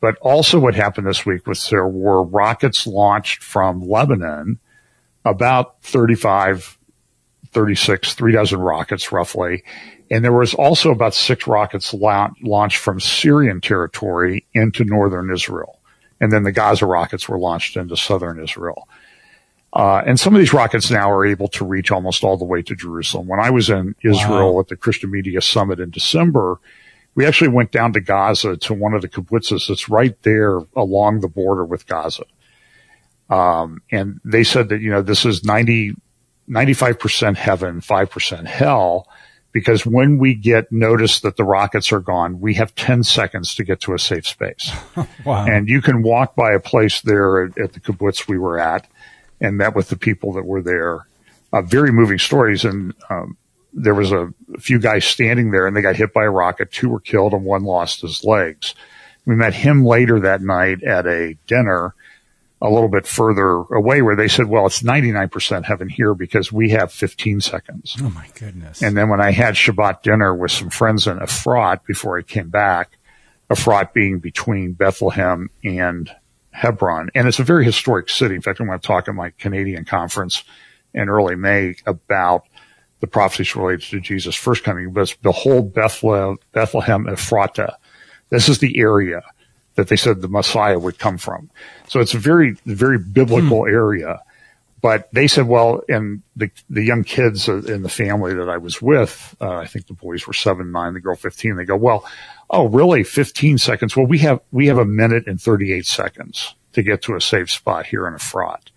But 0.01 0.17
also 0.17 0.59
what 0.59 0.75
happened 0.75 1.07
this 1.07 1.25
week 1.25 1.47
was 1.47 1.69
there 1.69 1.87
were 1.87 2.23
rockets 2.23 2.87
launched 2.87 3.43
from 3.43 3.87
Lebanon, 3.87 4.59
about 5.23 5.81
35, 5.83 6.77
36, 7.51 8.13
three 8.15 8.33
dozen 8.33 8.59
rockets 8.59 9.11
roughly. 9.11 9.63
And 10.09 10.25
there 10.25 10.33
was 10.33 10.55
also 10.55 10.91
about 10.91 11.13
six 11.13 11.47
rockets 11.47 11.93
la- 11.93 12.31
launched 12.41 12.77
from 12.77 12.99
Syrian 12.99 13.61
territory 13.61 14.45
into 14.53 14.83
northern 14.83 15.31
Israel. 15.31 15.79
And 16.19 16.31
then 16.31 16.43
the 16.43 16.51
Gaza 16.51 16.85
rockets 16.85 17.29
were 17.29 17.39
launched 17.39 17.77
into 17.77 17.95
southern 17.95 18.43
Israel. 18.43 18.87
Uh, 19.73 20.01
and 20.05 20.19
some 20.19 20.35
of 20.35 20.39
these 20.39 20.53
rockets 20.53 20.91
now 20.91 21.09
are 21.09 21.25
able 21.25 21.47
to 21.47 21.65
reach 21.65 21.91
almost 21.91 22.23
all 22.23 22.37
the 22.37 22.45
way 22.45 22.61
to 22.61 22.75
Jerusalem. 22.75 23.27
When 23.27 23.39
I 23.39 23.51
was 23.51 23.69
in 23.69 23.95
Israel 24.03 24.55
wow. 24.55 24.59
at 24.61 24.67
the 24.67 24.75
Christian 24.75 25.11
Media 25.11 25.41
Summit 25.41 25.79
in 25.79 25.91
December, 25.91 26.59
we 27.15 27.25
actually 27.25 27.49
went 27.49 27.71
down 27.71 27.93
to 27.93 28.01
Gaza 28.01 28.57
to 28.57 28.73
one 28.73 28.93
of 28.93 29.01
the 29.01 29.09
kibbutzes 29.09 29.67
that's 29.67 29.89
right 29.89 30.15
there 30.23 30.59
along 30.75 31.19
the 31.19 31.27
border 31.27 31.65
with 31.65 31.87
Gaza. 31.87 32.23
Um, 33.29 33.81
and 33.91 34.19
they 34.23 34.43
said 34.43 34.69
that, 34.69 34.81
you 34.81 34.91
know, 34.91 35.01
this 35.01 35.25
is 35.25 35.43
90, 35.43 35.93
95% 36.49 37.35
heaven, 37.35 37.81
5% 37.81 38.45
hell, 38.45 39.07
because 39.53 39.85
when 39.85 40.17
we 40.17 40.35
get 40.35 40.71
notice 40.71 41.19
that 41.21 41.37
the 41.37 41.43
rockets 41.43 41.91
are 41.91 41.99
gone, 41.99 42.39
we 42.39 42.53
have 42.55 42.73
10 42.75 43.03
seconds 43.03 43.55
to 43.55 43.63
get 43.63 43.81
to 43.81 43.93
a 43.93 43.99
safe 43.99 44.27
space. 44.27 44.71
wow. 45.25 45.45
And 45.45 45.67
you 45.67 45.81
can 45.81 46.03
walk 46.03 46.35
by 46.35 46.53
a 46.53 46.59
place 46.59 47.01
there 47.01 47.43
at, 47.43 47.57
at 47.57 47.73
the 47.73 47.79
kibbutz 47.79 48.27
we 48.27 48.37
were 48.37 48.59
at 48.59 48.87
and 49.39 49.57
met 49.57 49.75
with 49.75 49.89
the 49.89 49.97
people 49.97 50.33
that 50.33 50.45
were 50.45 50.61
there. 50.61 51.07
Uh, 51.51 51.61
very 51.61 51.91
moving 51.91 52.19
stories. 52.19 52.63
And 52.63 52.93
um, 53.09 53.37
there 53.73 53.93
was 53.93 54.11
a, 54.11 54.33
few 54.59 54.79
guys 54.79 55.05
standing 55.05 55.51
there 55.51 55.65
and 55.65 55.75
they 55.75 55.81
got 55.81 55.95
hit 55.95 56.13
by 56.13 56.25
a 56.25 56.29
rocket. 56.29 56.71
Two 56.71 56.89
were 56.89 56.99
killed 56.99 57.33
and 57.33 57.45
one 57.45 57.63
lost 57.63 58.01
his 58.01 58.23
legs. 58.23 58.75
We 59.25 59.35
met 59.35 59.53
him 59.53 59.85
later 59.85 60.19
that 60.19 60.41
night 60.41 60.83
at 60.83 61.07
a 61.07 61.35
dinner 61.47 61.95
a 62.61 62.69
little 62.69 62.89
bit 62.89 63.07
further 63.07 63.61
away 63.75 64.01
where 64.01 64.15
they 64.15 64.27
said, 64.27 64.45
well, 64.47 64.67
it's 64.67 64.83
99% 64.83 65.63
heaven 65.63 65.89
here 65.89 66.13
because 66.13 66.51
we 66.51 66.69
have 66.69 66.91
15 66.91 67.41
seconds. 67.41 67.95
Oh 68.01 68.09
my 68.09 68.27
goodness. 68.35 68.83
And 68.83 68.95
then 68.95 69.09
when 69.09 69.21
I 69.21 69.31
had 69.31 69.55
Shabbat 69.55 70.03
dinner 70.03 70.35
with 70.35 70.51
some 70.51 70.69
friends 70.69 71.07
in 71.07 71.17
Efrat 71.17 71.85
before 71.85 72.19
I 72.19 72.21
came 72.21 72.49
back, 72.49 72.97
Efrat 73.49 73.93
being 73.93 74.19
between 74.19 74.73
Bethlehem 74.73 75.49
and 75.63 76.11
Hebron. 76.51 77.09
And 77.15 77.27
it's 77.27 77.39
a 77.39 77.43
very 77.43 77.65
historic 77.65 78.09
city. 78.09 78.35
In 78.35 78.41
fact, 78.41 78.59
I'm 78.59 78.67
going 78.67 78.79
to 78.79 78.85
talk 78.85 79.07
at 79.07 79.15
my 79.15 79.31
Canadian 79.31 79.85
conference 79.85 80.43
in 80.93 81.09
early 81.09 81.35
May 81.35 81.75
about 81.85 82.45
the 83.01 83.07
prophecies 83.07 83.55
related 83.55 83.89
to 83.89 83.99
Jesus' 83.99 84.35
first 84.35 84.63
coming. 84.63 84.93
But 84.93 85.15
behold 85.21 85.73
Bethlehem, 85.73 86.37
Bethlehem 86.53 87.07
Ephrata. 87.07 87.77
This 88.29 88.47
is 88.47 88.59
the 88.59 88.79
area 88.79 89.23
that 89.75 89.87
they 89.87 89.95
said 89.95 90.21
the 90.21 90.27
Messiah 90.27 90.79
would 90.79 90.99
come 90.99 91.17
from. 91.17 91.49
So 91.87 91.99
it's 91.99 92.13
a 92.13 92.19
very, 92.19 92.57
very 92.65 92.97
biblical 92.97 93.63
hmm. 93.63 93.73
area. 93.73 94.21
But 94.81 95.09
they 95.13 95.27
said, 95.27 95.47
well, 95.47 95.81
and 95.87 96.23
the, 96.35 96.49
the 96.69 96.81
young 96.81 97.03
kids 97.03 97.47
in 97.47 97.83
the 97.83 97.89
family 97.89 98.33
that 98.33 98.49
I 98.49 98.57
was 98.57 98.81
with, 98.81 99.35
uh, 99.39 99.57
I 99.57 99.67
think 99.67 99.85
the 99.85 99.93
boys 99.93 100.25
were 100.25 100.33
seven, 100.33 100.71
nine, 100.71 100.95
the 100.95 100.99
girl 100.99 101.15
15, 101.15 101.55
they 101.55 101.65
go, 101.65 101.75
well, 101.75 102.03
oh, 102.49 102.67
really? 102.67 103.03
15 103.03 103.59
seconds? 103.59 103.95
Well, 103.95 104.07
we 104.07 104.17
have, 104.19 104.39
we 104.51 104.67
have 104.67 104.79
a 104.79 104.85
minute 104.85 105.27
and 105.27 105.39
38 105.39 105.85
seconds 105.85 106.55
to 106.73 106.81
get 106.81 107.03
to 107.03 107.15
a 107.15 107.21
safe 107.21 107.51
spot 107.51 107.85
here 107.85 108.07
in 108.07 108.15
Efrat. 108.15 108.69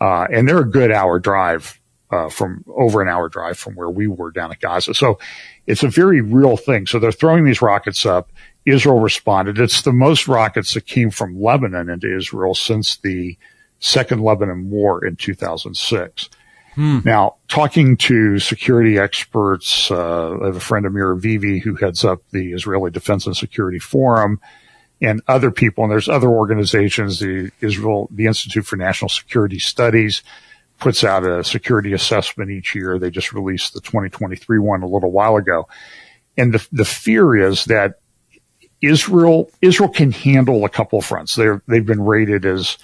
Uh, 0.00 0.26
and 0.32 0.48
they're 0.48 0.60
a 0.60 0.70
good 0.70 0.92
hour 0.92 1.18
drive, 1.18 1.80
uh, 2.10 2.28
from 2.28 2.64
over 2.68 3.02
an 3.02 3.08
hour 3.08 3.28
drive 3.28 3.58
from 3.58 3.74
where 3.74 3.90
we 3.90 4.06
were 4.06 4.30
down 4.30 4.52
at 4.52 4.60
Gaza. 4.60 4.94
So 4.94 5.18
it's 5.66 5.82
a 5.82 5.88
very 5.88 6.20
real 6.20 6.56
thing. 6.56 6.86
So 6.86 6.98
they're 6.98 7.12
throwing 7.12 7.44
these 7.44 7.62
rockets 7.62 8.06
up. 8.06 8.30
Israel 8.64 9.00
responded. 9.00 9.58
It's 9.58 9.82
the 9.82 9.92
most 9.92 10.28
rockets 10.28 10.74
that 10.74 10.86
came 10.86 11.10
from 11.10 11.40
Lebanon 11.40 11.88
into 11.88 12.14
Israel 12.14 12.54
since 12.54 12.96
the 12.96 13.36
second 13.78 14.22
Lebanon 14.22 14.70
war 14.70 15.04
in 15.04 15.16
2006. 15.16 16.28
Hmm. 16.74 16.98
Now, 17.04 17.36
talking 17.48 17.96
to 17.98 18.38
security 18.38 18.98
experts, 18.98 19.90
uh, 19.90 20.38
I 20.42 20.46
have 20.46 20.56
a 20.56 20.60
friend 20.60 20.84
Amir 20.84 21.14
Avivi 21.14 21.62
who 21.62 21.74
heads 21.74 22.04
up 22.04 22.20
the 22.32 22.52
Israeli 22.52 22.90
Defense 22.90 23.26
and 23.26 23.36
Security 23.36 23.78
Forum 23.78 24.40
and 25.00 25.22
other 25.26 25.50
people. 25.50 25.84
And 25.84 25.90
there's 25.90 26.08
other 26.08 26.28
organizations. 26.28 27.20
The 27.20 27.50
Israel, 27.60 28.08
the 28.10 28.26
Institute 28.26 28.66
for 28.66 28.76
National 28.76 29.08
Security 29.08 29.58
Studies 29.58 30.22
puts 30.78 31.04
out 31.04 31.24
a 31.24 31.42
security 31.42 31.92
assessment 31.92 32.50
each 32.50 32.74
year. 32.74 32.98
They 32.98 33.10
just 33.10 33.32
released 33.32 33.74
the 33.74 33.80
2023 33.80 34.58
one 34.58 34.82
a 34.82 34.88
little 34.88 35.10
while 35.10 35.36
ago. 35.36 35.68
And 36.36 36.52
the, 36.52 36.66
the 36.72 36.84
fear 36.84 37.34
is 37.34 37.64
that 37.66 38.00
Israel, 38.82 39.50
Israel 39.62 39.88
can 39.88 40.12
handle 40.12 40.64
a 40.64 40.68
couple 40.68 40.98
of 40.98 41.04
fronts. 41.04 41.34
They're, 41.34 41.62
they've 41.66 41.86
been 41.86 42.02
rated 42.02 42.44
as 42.44 42.76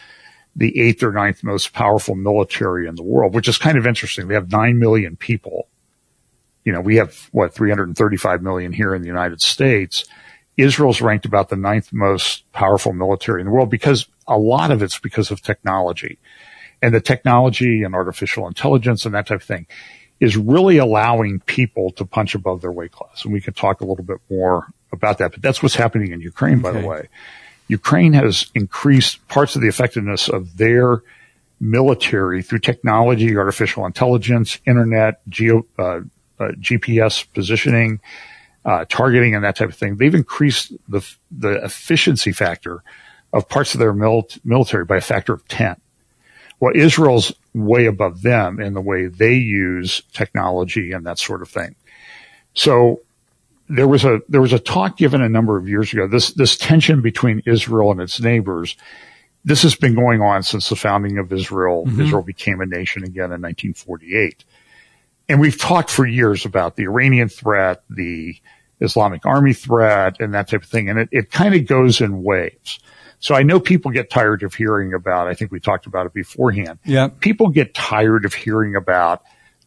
the 0.57 0.81
eighth 0.81 1.03
or 1.03 1.13
ninth 1.13 1.45
most 1.45 1.73
powerful 1.73 2.15
military 2.15 2.87
in 2.87 2.95
the 2.95 3.03
world, 3.03 3.35
which 3.35 3.49
is 3.49 3.59
kind 3.59 3.79
of 3.79 3.87
interesting. 3.87 4.29
They 4.29 4.35
have 4.35 4.51
nine 4.51 4.79
million 4.79 5.17
people. 5.17 5.69
You 6.65 6.73
know, 6.73 6.81
we 6.81 6.97
have 6.97 7.29
what 7.33 7.55
335 7.55 8.43
million 8.43 8.73
here 8.73 8.95
in 8.95 9.03
the 9.03 9.09
United 9.09 9.41
States. 9.41 10.05
Israel's 10.57 11.01
ranked 11.01 11.25
about 11.25 11.49
the 11.49 11.57
ninth 11.57 11.93
most 11.93 12.51
powerful 12.53 12.93
military 12.93 13.41
in 13.41 13.47
the 13.47 13.53
world 13.53 13.71
because 13.71 14.07
a 14.27 14.39
lot 14.39 14.71
of 14.71 14.83
it's 14.83 14.99
because 14.99 15.31
of 15.31 15.41
technology 15.41 16.19
and 16.83 16.95
the 16.95 17.01
technology 17.01 17.85
and 17.85 17.95
artificial 17.95 18.47
intelligence 18.47 19.07
and 19.07 19.15
that 19.15 19.27
type 19.27 19.41
of 19.41 19.47
thing 19.47 19.67
is 20.21 20.37
really 20.37 20.79
allowing 20.79 21.41
people 21.41 21.91
to 21.93 22.05
punch 22.05 22.35
above 22.35 22.61
their 22.61 22.73
weight 22.73 22.93
class. 22.93 23.25
And 23.25 23.33
we 23.33 23.41
can 23.41 23.55
talk 23.55 23.81
a 23.81 23.85
little 23.85 24.05
bit 24.05 24.19
more 24.31 24.67
about 24.93 25.19
that, 25.19 25.33
but 25.33 25.43
that's 25.43 25.62
what's 25.62 25.75
happening 25.75 26.12
in 26.12 26.21
Ukraine, 26.21 26.55
okay. 26.55 26.62
by 26.62 26.81
the 26.81 26.87
way. 26.87 27.09
Ukraine 27.69 28.12
has 28.12 28.51
increased 28.55 29.27
parts 29.29 29.57
of 29.57 29.62
the 29.62 29.69
effectiveness 29.69 30.29
of 30.29 30.59
their 30.59 31.03
military 31.61 32.43
through 32.43 32.59
technology, 32.59 33.37
artificial 33.37 33.87
intelligence, 33.87 34.59
internet, 34.67 35.27
geo, 35.29 35.65
uh, 35.79 36.01
uh, 36.39 36.49
GPS 36.59 37.27
positioning, 37.33 38.01
uh, 38.65 38.85
targeting, 38.89 39.35
and 39.35 39.45
that 39.45 39.57
type 39.57 39.69
of 39.69 39.77
thing. 39.77 39.97
They've 39.97 40.15
increased 40.15 40.73
the 40.89 41.09
the 41.31 41.65
efficiency 41.65 42.33
factor 42.33 42.83
of 43.33 43.49
parts 43.49 43.75
of 43.75 43.81
their 43.81 43.93
mil- 43.93 44.29
military 44.45 44.85
by 44.85 44.97
a 44.97 45.01
factor 45.01 45.33
of 45.33 45.47
ten. 45.49 45.77
Well, 46.62 46.76
Israel's 46.76 47.33
way 47.54 47.87
above 47.87 48.23
them 48.23 48.61
in 48.61 48.73
the 48.73 48.81
way 48.81 49.07
they 49.09 49.35
use 49.35 50.00
technology 50.12 50.92
and 50.92 51.04
that 51.07 51.19
sort 51.19 51.42
of 51.42 51.49
thing. 51.49 51.75
So 52.54 53.00
there 53.69 53.88
was 53.88 54.04
a 54.04 54.21
there 54.28 54.40
was 54.40 54.52
a 54.52 54.61
talk 54.61 54.97
given 54.97 55.23
a 55.23 55.28
number 55.28 55.57
of 55.57 55.69
years 55.69 55.92
ago. 55.92 56.07
This 56.07 56.31
this 56.35 56.57
tension 56.57 57.02
between 57.02 57.42
Israel 57.47 57.90
and 57.90 58.00
its 58.00 58.21
neighbors. 58.21 58.76
This 59.45 59.64
has 59.64 59.75
been 59.75 59.97
going 59.97 60.21
on 60.21 60.45
since 60.45 60.69
the 60.69 60.76
founding 60.76 61.19
of 61.19 61.33
Israel. 61.33 61.85
Mm-hmm. 61.85 62.00
Israel 62.00 62.23
became 62.23 62.61
a 62.61 62.66
nation 62.66 63.02
again 63.02 63.33
in 63.33 63.42
1948, 63.42 64.45
and 65.28 65.40
we've 65.40 65.59
talked 65.59 65.90
for 65.90 66.07
years 66.07 66.45
about 66.45 66.76
the 66.76 66.85
Iranian 66.85 67.28
threat, 67.28 67.83
the 67.90 68.37
Islamic 68.81 69.26
Army 69.26 69.52
threat, 69.52 70.21
and 70.21 70.33
that 70.35 70.47
type 70.47 70.62
of 70.62 70.69
thing. 70.69 70.88
And 70.88 71.00
it, 71.00 71.09
it 71.11 71.33
kind 71.33 71.57
of 71.57 71.66
goes 71.66 72.00
in 72.00 72.23
waves. 72.23 72.78
So 73.23 73.35
I 73.35 73.45
know 73.45 73.61
people 73.61 73.91
get 73.93 74.11
tired 74.11 74.43
of 74.43 74.52
hearing 74.52 74.93
about. 74.93 75.29
I 75.29 75.35
think 75.35 75.52
we 75.52 75.61
talked 75.61 75.87
about 75.87 76.07
it 76.07 76.12
beforehand. 76.12 76.81
Yeah, 76.85 77.09
people 77.09 77.49
get 77.49 77.73
tired 77.73 78.25
of 78.25 78.35
hearing 78.35 78.76
about 78.76 79.23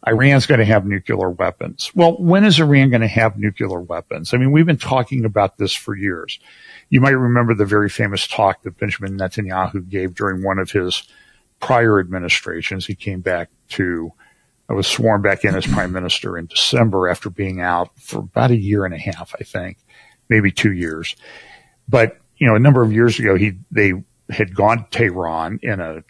Iran's 0.06 0.46
going 0.46 0.60
to 0.60 0.66
have 0.66 0.86
nuclear 0.86 1.30
weapons. 1.30 1.90
Well, 1.94 2.16
when 2.18 2.44
is 2.44 2.60
Iran 2.60 2.90
going 2.90 3.00
to 3.00 3.08
have 3.08 3.38
nuclear 3.38 3.80
weapons? 3.80 4.34
I 4.34 4.36
mean, 4.36 4.52
we've 4.52 4.66
been 4.66 4.76
talking 4.76 5.24
about 5.24 5.56
this 5.56 5.72
for 5.72 5.96
years. 5.96 6.38
You 6.90 7.00
might 7.00 7.10
remember 7.10 7.54
the 7.54 7.64
very 7.64 7.88
famous 7.88 8.26
talk 8.26 8.62
that 8.62 8.78
Benjamin 8.78 9.18
Netanyahu 9.18 9.88
gave 9.88 10.14
during 10.14 10.44
one 10.44 10.58
of 10.58 10.70
his 10.70 11.02
prior 11.58 11.98
administrations. 11.98 12.86
He 12.86 12.94
came 12.94 13.20
back 13.20 13.48
to, 13.70 14.12
I 14.68 14.74
was 14.74 14.86
sworn 14.86 15.22
back 15.22 15.44
in 15.44 15.54
as 15.54 15.66
prime 15.66 15.92
minister 15.92 16.36
in 16.36 16.46
December 16.46 17.08
after 17.08 17.30
being 17.30 17.60
out 17.60 17.98
for 17.98 18.18
about 18.18 18.50
a 18.50 18.56
year 18.56 18.84
and 18.84 18.94
a 18.94 18.98
half, 18.98 19.34
I 19.40 19.44
think, 19.44 19.78
maybe 20.28 20.52
two 20.52 20.72
years. 20.72 21.16
But, 21.88 22.20
you 22.36 22.46
know, 22.46 22.54
a 22.54 22.60
number 22.60 22.82
of 22.82 22.92
years 22.92 23.18
ago, 23.18 23.36
he, 23.36 23.54
they 23.70 23.92
had 24.30 24.54
gone 24.54 24.78
to 24.78 24.90
Tehran 24.90 25.60
in 25.62 25.80
a 25.80 26.02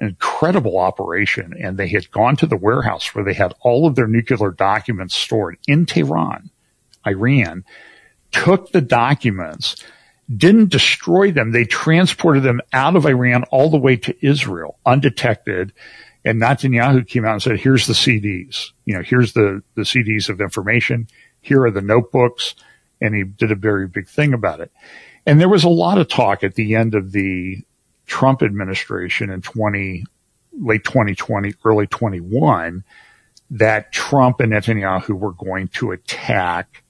incredible 0.00 0.78
operation 0.78 1.54
and 1.60 1.76
they 1.76 1.88
had 1.88 2.10
gone 2.10 2.36
to 2.36 2.46
the 2.46 2.56
warehouse 2.56 3.14
where 3.14 3.24
they 3.24 3.34
had 3.34 3.52
all 3.60 3.86
of 3.86 3.96
their 3.96 4.06
nuclear 4.06 4.50
documents 4.50 5.14
stored 5.14 5.58
in 5.66 5.86
Tehran, 5.86 6.50
Iran, 7.06 7.64
took 8.30 8.70
the 8.70 8.80
documents, 8.80 9.76
didn't 10.34 10.70
destroy 10.70 11.32
them. 11.32 11.52
They 11.52 11.64
transported 11.64 12.42
them 12.42 12.60
out 12.72 12.96
of 12.96 13.06
Iran 13.06 13.44
all 13.50 13.70
the 13.70 13.78
way 13.78 13.96
to 13.96 14.14
Israel 14.24 14.78
undetected. 14.86 15.72
And 16.24 16.40
Netanyahu 16.40 17.06
came 17.06 17.24
out 17.24 17.32
and 17.34 17.42
said, 17.42 17.60
here's 17.60 17.86
the 17.86 17.94
CDs, 17.94 18.70
you 18.84 18.94
know, 18.94 19.02
here's 19.02 19.32
the, 19.32 19.62
the 19.74 19.82
CDs 19.82 20.28
of 20.28 20.40
information. 20.40 21.08
Here 21.40 21.64
are 21.64 21.70
the 21.70 21.82
notebooks. 21.82 22.54
And 23.00 23.14
he 23.14 23.22
did 23.22 23.52
a 23.52 23.56
very 23.56 23.86
big 23.86 24.08
thing 24.08 24.34
about 24.34 24.60
it. 24.60 24.72
And 25.28 25.38
there 25.38 25.48
was 25.50 25.64
a 25.64 25.68
lot 25.68 25.98
of 25.98 26.08
talk 26.08 26.42
at 26.42 26.54
the 26.54 26.74
end 26.74 26.94
of 26.94 27.12
the 27.12 27.62
Trump 28.06 28.42
administration 28.42 29.28
in 29.28 29.42
20, 29.42 30.04
late 30.58 30.84
2020, 30.84 31.52
early 31.66 31.86
21, 31.86 32.82
that 33.50 33.92
Trump 33.92 34.40
and 34.40 34.52
Netanyahu 34.52 35.10
were 35.10 35.32
going 35.32 35.68
to 35.68 35.92
attack 35.92 36.82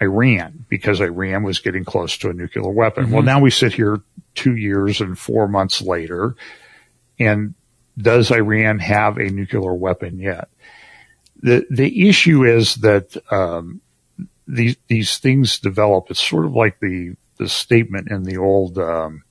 Iran 0.00 0.66
because 0.68 1.00
Iran 1.00 1.42
was 1.42 1.58
getting 1.58 1.84
close 1.84 2.16
to 2.18 2.30
a 2.30 2.32
nuclear 2.32 2.70
weapon. 2.70 3.06
Mm-hmm. 3.06 3.12
Well, 3.12 3.24
now 3.24 3.40
we 3.40 3.50
sit 3.50 3.72
here 3.72 4.00
two 4.36 4.54
years 4.54 5.00
and 5.00 5.18
four 5.18 5.48
months 5.48 5.82
later, 5.82 6.36
and 7.18 7.54
does 7.98 8.30
Iran 8.30 8.78
have 8.78 9.18
a 9.18 9.30
nuclear 9.30 9.74
weapon 9.74 10.20
yet? 10.20 10.48
The 11.42 11.66
the 11.68 12.08
issue 12.08 12.44
is 12.44 12.76
that 12.76 13.16
um, 13.32 13.80
these 14.46 14.76
these 14.86 15.18
things 15.18 15.58
develop. 15.58 16.08
It's 16.08 16.22
sort 16.22 16.44
of 16.44 16.54
like 16.54 16.78
the 16.78 17.16
the 17.42 17.48
statement 17.48 18.10
in 18.10 18.22
the 18.22 18.36
old 18.38 18.78
um, 18.78 19.24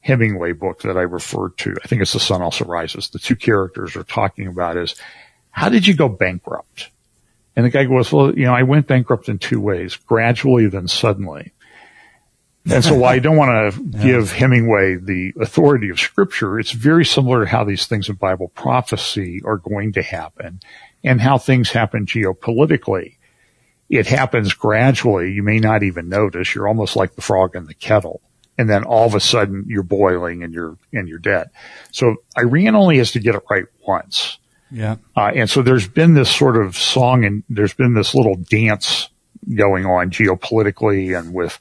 Hemingway 0.00 0.52
book 0.52 0.82
that 0.82 0.96
I 0.96 1.02
referred 1.02 1.56
to. 1.58 1.74
I 1.82 1.88
think 1.88 2.02
it's 2.02 2.12
The 2.12 2.20
Sun 2.20 2.42
Also 2.42 2.64
Rises. 2.64 3.08
The 3.08 3.18
two 3.18 3.36
characters 3.36 3.96
are 3.96 4.04
talking 4.04 4.46
about 4.46 4.76
is 4.76 4.94
how 5.50 5.68
did 5.68 5.86
you 5.86 5.94
go 5.94 6.08
bankrupt? 6.08 6.90
And 7.54 7.64
the 7.66 7.70
guy 7.70 7.84
goes, 7.84 8.12
well, 8.12 8.36
you 8.36 8.44
know, 8.44 8.54
I 8.54 8.62
went 8.62 8.86
bankrupt 8.86 9.28
in 9.28 9.38
two 9.38 9.60
ways, 9.60 9.96
gradually, 9.96 10.66
then 10.68 10.88
suddenly. 10.88 11.52
And 12.70 12.84
so 12.84 12.94
while 12.94 13.12
I 13.12 13.18
don't 13.18 13.36
want 13.36 13.74
to 13.74 13.82
yeah. 13.90 14.02
give 14.02 14.32
Hemingway 14.32 14.96
the 14.96 15.34
authority 15.40 15.90
of 15.90 15.98
scripture, 15.98 16.58
it's 16.58 16.70
very 16.70 17.04
similar 17.04 17.44
to 17.44 17.50
how 17.50 17.64
these 17.64 17.86
things 17.86 18.08
in 18.08 18.14
Bible 18.14 18.48
prophecy 18.54 19.42
are 19.44 19.56
going 19.56 19.92
to 19.94 20.02
happen 20.02 20.60
and 21.02 21.20
how 21.20 21.38
things 21.38 21.70
happen 21.70 22.06
geopolitically. 22.06 23.16
It 23.92 24.06
happens 24.06 24.54
gradually. 24.54 25.32
You 25.32 25.42
may 25.42 25.58
not 25.58 25.82
even 25.82 26.08
notice. 26.08 26.54
You're 26.54 26.66
almost 26.66 26.96
like 26.96 27.14
the 27.14 27.20
frog 27.20 27.54
in 27.54 27.66
the 27.66 27.74
kettle. 27.74 28.22
And 28.56 28.68
then 28.68 28.84
all 28.84 29.04
of 29.04 29.14
a 29.14 29.20
sudden 29.20 29.66
you're 29.68 29.82
boiling 29.82 30.42
and 30.42 30.54
you're, 30.54 30.78
and 30.94 31.06
you're 31.06 31.18
dead. 31.18 31.50
So 31.90 32.16
Iran 32.38 32.74
only 32.74 32.96
has 32.96 33.12
to 33.12 33.20
get 33.20 33.34
it 33.34 33.42
right 33.50 33.66
once. 33.86 34.38
Yeah. 34.70 34.96
Uh, 35.14 35.32
and 35.34 35.50
so 35.50 35.60
there's 35.60 35.86
been 35.86 36.14
this 36.14 36.34
sort 36.34 36.56
of 36.56 36.74
song 36.74 37.26
and 37.26 37.44
there's 37.50 37.74
been 37.74 37.92
this 37.92 38.14
little 38.14 38.36
dance 38.36 39.10
going 39.54 39.84
on 39.84 40.10
geopolitically 40.10 41.18
and 41.18 41.34
with 41.34 41.58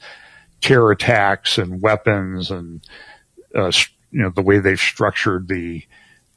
terror 0.62 0.92
attacks 0.92 1.58
and 1.58 1.82
weapons 1.82 2.50
and, 2.50 2.82
uh, 3.54 3.74
you 4.12 4.22
know, 4.22 4.30
the 4.30 4.42
way 4.42 4.60
they've 4.60 4.80
structured 4.80 5.50
the, 5.50 5.84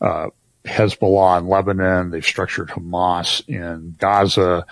uh, 0.01 0.31
Hezbollah 0.65 1.39
in 1.39 1.47
Lebanon. 1.47 2.11
They've 2.11 2.27
structured 2.27 2.71
Hamas 2.71 3.49
in 3.49 3.95
Gaza 3.97 4.67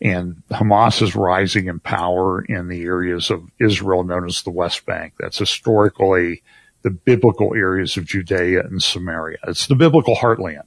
and 0.00 0.42
Hamas 0.50 1.02
is 1.02 1.14
rising 1.14 1.66
in 1.66 1.78
power 1.80 2.42
in 2.42 2.68
the 2.68 2.82
areas 2.82 3.30
of 3.30 3.50
Israel 3.58 4.02
known 4.02 4.26
as 4.26 4.42
the 4.42 4.50
West 4.50 4.86
Bank. 4.86 5.14
That's 5.18 5.38
historically 5.38 6.42
the 6.82 6.90
biblical 6.90 7.54
areas 7.54 7.96
of 7.96 8.06
Judea 8.06 8.62
and 8.62 8.82
Samaria. 8.82 9.38
It's 9.46 9.66
the 9.66 9.74
biblical 9.74 10.16
heartland. 10.16 10.64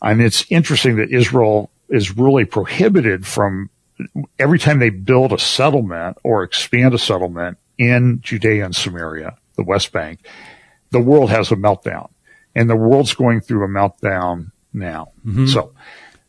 And 0.00 0.22
it's 0.22 0.46
interesting 0.48 0.96
that 0.96 1.10
Israel 1.10 1.70
is 1.88 2.16
really 2.16 2.44
prohibited 2.44 3.26
from 3.26 3.70
every 4.38 4.58
time 4.58 4.78
they 4.78 4.90
build 4.90 5.32
a 5.32 5.38
settlement 5.38 6.16
or 6.22 6.42
expand 6.42 6.94
a 6.94 6.98
settlement 6.98 7.58
in 7.76 8.20
Judea 8.22 8.64
and 8.64 8.74
Samaria, 8.74 9.36
the 9.56 9.64
West 9.64 9.92
Bank, 9.92 10.20
the 10.90 11.00
world 11.00 11.30
has 11.30 11.50
a 11.50 11.56
meltdown 11.56 12.10
and 12.54 12.70
the 12.70 12.76
world's 12.76 13.14
going 13.14 13.40
through 13.40 13.64
a 13.64 13.68
meltdown 13.68 14.52
now. 14.72 15.12
Mm-hmm. 15.26 15.46
So, 15.46 15.72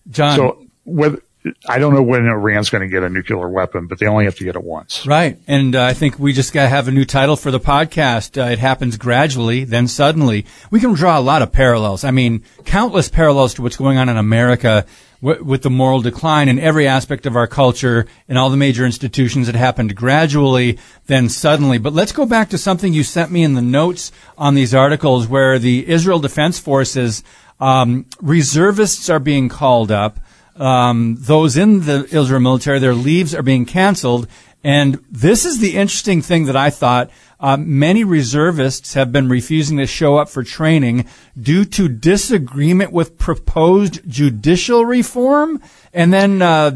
John, 0.10 0.36
so 0.36 0.66
whether, 0.84 1.22
I 1.68 1.80
don't 1.80 1.94
know 1.94 2.04
when 2.04 2.28
Iran's 2.28 2.70
going 2.70 2.84
to 2.84 2.88
get 2.88 3.02
a 3.02 3.10
nuclear 3.10 3.50
weapon, 3.50 3.88
but 3.88 3.98
they 3.98 4.06
only 4.06 4.26
have 4.26 4.36
to 4.36 4.44
get 4.44 4.56
it 4.56 4.64
once. 4.64 5.08
Right. 5.08 5.40
And 5.48 5.76
uh, 5.76 5.84
I 5.84 5.94
think 5.94 6.20
we 6.20 6.34
just 6.34 6.54
got 6.54 6.64
to 6.64 6.70
have 6.70 6.88
a 6.88 6.92
new 6.92 7.06
title 7.06 7.36
for 7.36 7.50
the 7.50 7.60
podcast. 7.60 8.40
Uh, 8.40 8.52
it 8.52 8.60
happens 8.60 8.96
gradually, 8.98 9.64
then 9.64 9.88
suddenly. 9.88 10.46
We 10.70 10.80
can 10.80 10.94
draw 10.94 11.18
a 11.18 11.22
lot 11.22 11.42
of 11.42 11.52
parallels. 11.52 12.04
I 12.04 12.12
mean, 12.12 12.44
countless 12.66 13.10
parallels 13.10 13.56
to 13.56 13.64
what's 13.64 13.78
going 13.78 13.98
on 13.98 14.08
in 14.08 14.18
America 14.18 14.86
w- 15.22 15.44
with 15.44 15.64
the 15.64 15.72
moral 15.72 16.02
decline 16.02 16.48
in 16.48 16.60
every 16.60 16.88
aspect 16.88 17.26
of 17.26 17.36
our 17.36 17.48
culture 17.48 18.06
and 18.30 18.38
all 18.38 18.52
the 18.52 18.58
major 18.58 18.86
institutions. 18.86 19.50
It 19.50 19.56
happened 19.56 19.96
gradually, 19.96 20.78
then 21.08 21.28
suddenly. 21.28 21.80
But 21.80 21.94
let's 21.94 22.12
go 22.12 22.28
back 22.28 22.50
to 22.50 22.58
something 22.60 22.94
you 22.94 23.04
sent 23.04 23.32
me 23.32 23.42
in 23.42 23.56
the 23.56 23.64
notes 23.64 24.12
on 24.38 24.54
these 24.54 24.76
articles 24.76 25.28
where 25.28 25.58
the 25.58 25.90
Israel 25.90 26.20
Defense 26.20 26.60
Forces 26.60 27.24
um, 27.60 28.06
reservists 28.22 29.10
are 29.10 29.20
being 29.20 29.50
called 29.50 29.92
up 29.92 30.20
um, 30.56 31.18
those 31.20 31.58
in 31.58 31.82
the 31.86 32.08
Israel 32.12 32.40
military, 32.40 32.80
their 32.80 32.94
leaves 32.94 33.34
are 33.34 33.44
being 33.44 33.66
canceled. 33.66 34.28
And 34.64 35.04
this 35.10 35.46
is 35.46 35.60
the 35.60 35.76
interesting 35.76 36.22
thing 36.22 36.46
that 36.46 36.56
I 36.56 36.70
thought. 36.70 37.10
Uh, 37.40 37.58
many 37.58 38.04
reservists 38.04 38.94
have 38.94 39.12
been 39.12 39.28
refusing 39.28 39.78
to 39.78 39.88
show 39.88 40.18
up 40.18 40.30
for 40.30 40.44
training 40.44 41.08
due 41.40 41.66
to 41.66 41.88
disagreement 41.88 42.92
with 42.92 43.18
proposed 43.18 44.08
judicial 44.08 44.86
reform. 44.86 45.60
And 45.92 46.14
then 46.14 46.44
uh, 46.44 46.70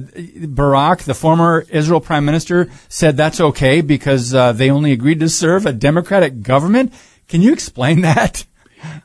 Barak, 0.48 1.04
the 1.04 1.14
former 1.14 1.66
Israel 1.70 2.02
prime 2.02 2.26
minister, 2.26 2.72
said 2.90 3.16
that's 3.16 3.40
okay 3.40 3.82
because 3.82 4.34
uh, 4.34 4.54
they 4.54 4.72
only 4.72 4.92
agreed 4.92 5.20
to 5.20 5.30
serve 5.30 5.68
a 5.68 5.74
democratic 5.74 6.42
government. 6.42 6.92
Can 7.28 7.42
you 7.42 7.54
explain 7.54 8.02
that? 8.02 8.46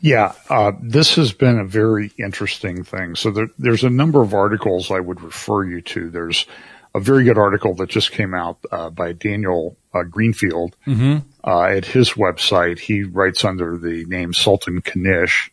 Yeah, 0.00 0.32
uh, 0.48 0.72
this 0.80 1.16
has 1.16 1.32
been 1.32 1.58
a 1.58 1.64
very 1.64 2.12
interesting 2.18 2.84
thing. 2.84 3.14
So 3.14 3.30
there, 3.30 3.48
there's 3.58 3.84
a 3.84 3.90
number 3.90 4.22
of 4.22 4.34
articles 4.34 4.90
I 4.90 5.00
would 5.00 5.20
refer 5.20 5.64
you 5.64 5.80
to. 5.82 6.10
There's 6.10 6.46
a 6.94 7.00
very 7.00 7.24
good 7.24 7.38
article 7.38 7.74
that 7.74 7.88
just 7.88 8.12
came 8.12 8.34
out 8.34 8.58
uh, 8.72 8.90
by 8.90 9.12
Daniel 9.12 9.76
uh, 9.94 10.02
Greenfield 10.02 10.76
mm-hmm. 10.86 11.18
Uh, 11.42 11.62
at 11.62 11.86
his 11.86 12.10
website. 12.10 12.78
He 12.78 13.02
writes 13.02 13.44
under 13.44 13.78
the 13.78 14.04
name 14.06 14.34
Sultan 14.34 14.82
Knish. 14.82 15.50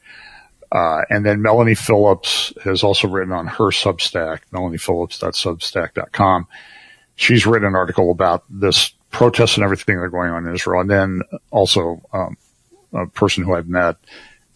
Uh, 0.69 1.01
and 1.09 1.25
then 1.25 1.41
Melanie 1.41 1.75
Phillips 1.75 2.51
has 2.63 2.83
also 2.83 3.07
written 3.07 3.31
on 3.31 3.47
her 3.47 3.71
Substack, 3.71 4.41
melaniephillips.substack.com. 4.51 6.47
She's 7.15 7.45
written 7.47 7.69
an 7.69 7.75
article 7.75 8.11
about 8.11 8.43
this 8.49 8.93
protests 9.11 9.55
and 9.55 9.63
everything 9.63 9.95
that 9.95 10.03
are 10.03 10.09
going 10.09 10.29
on 10.29 10.45
in 10.45 10.53
Israel. 10.53 10.81
And 10.81 10.89
then 10.89 11.21
also 11.51 12.01
um, 12.11 12.37
a 12.93 13.06
person 13.08 13.43
who 13.43 13.54
I've 13.54 13.67
met 13.67 13.97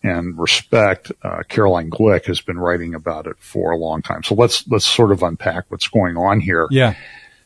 and 0.03 0.37
respect, 0.37 1.11
uh, 1.23 1.43
Caroline 1.47 1.89
Glick 1.89 2.25
has 2.25 2.41
been 2.41 2.57
writing 2.57 2.95
about 2.95 3.27
it 3.27 3.37
for 3.39 3.71
a 3.71 3.77
long 3.77 4.01
time. 4.01 4.23
So 4.23 4.35
let's 4.35 4.67
let's 4.67 4.85
sort 4.85 5.11
of 5.11 5.21
unpack 5.21 5.65
what's 5.69 5.87
going 5.87 6.17
on 6.17 6.39
here. 6.39 6.67
Yeah. 6.71 6.95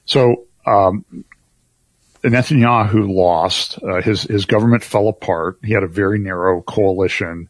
So 0.06 0.46
um, 0.66 1.06
Netanyahu 2.24 3.14
lost. 3.14 3.80
Uh, 3.84 4.02
his 4.02 4.24
his 4.24 4.46
government 4.46 4.84
fell 4.84 5.08
apart. 5.08 5.60
He 5.64 5.74
had 5.74 5.84
a 5.84 5.88
very 5.88 6.18
narrow 6.18 6.62
coalition 6.62 7.50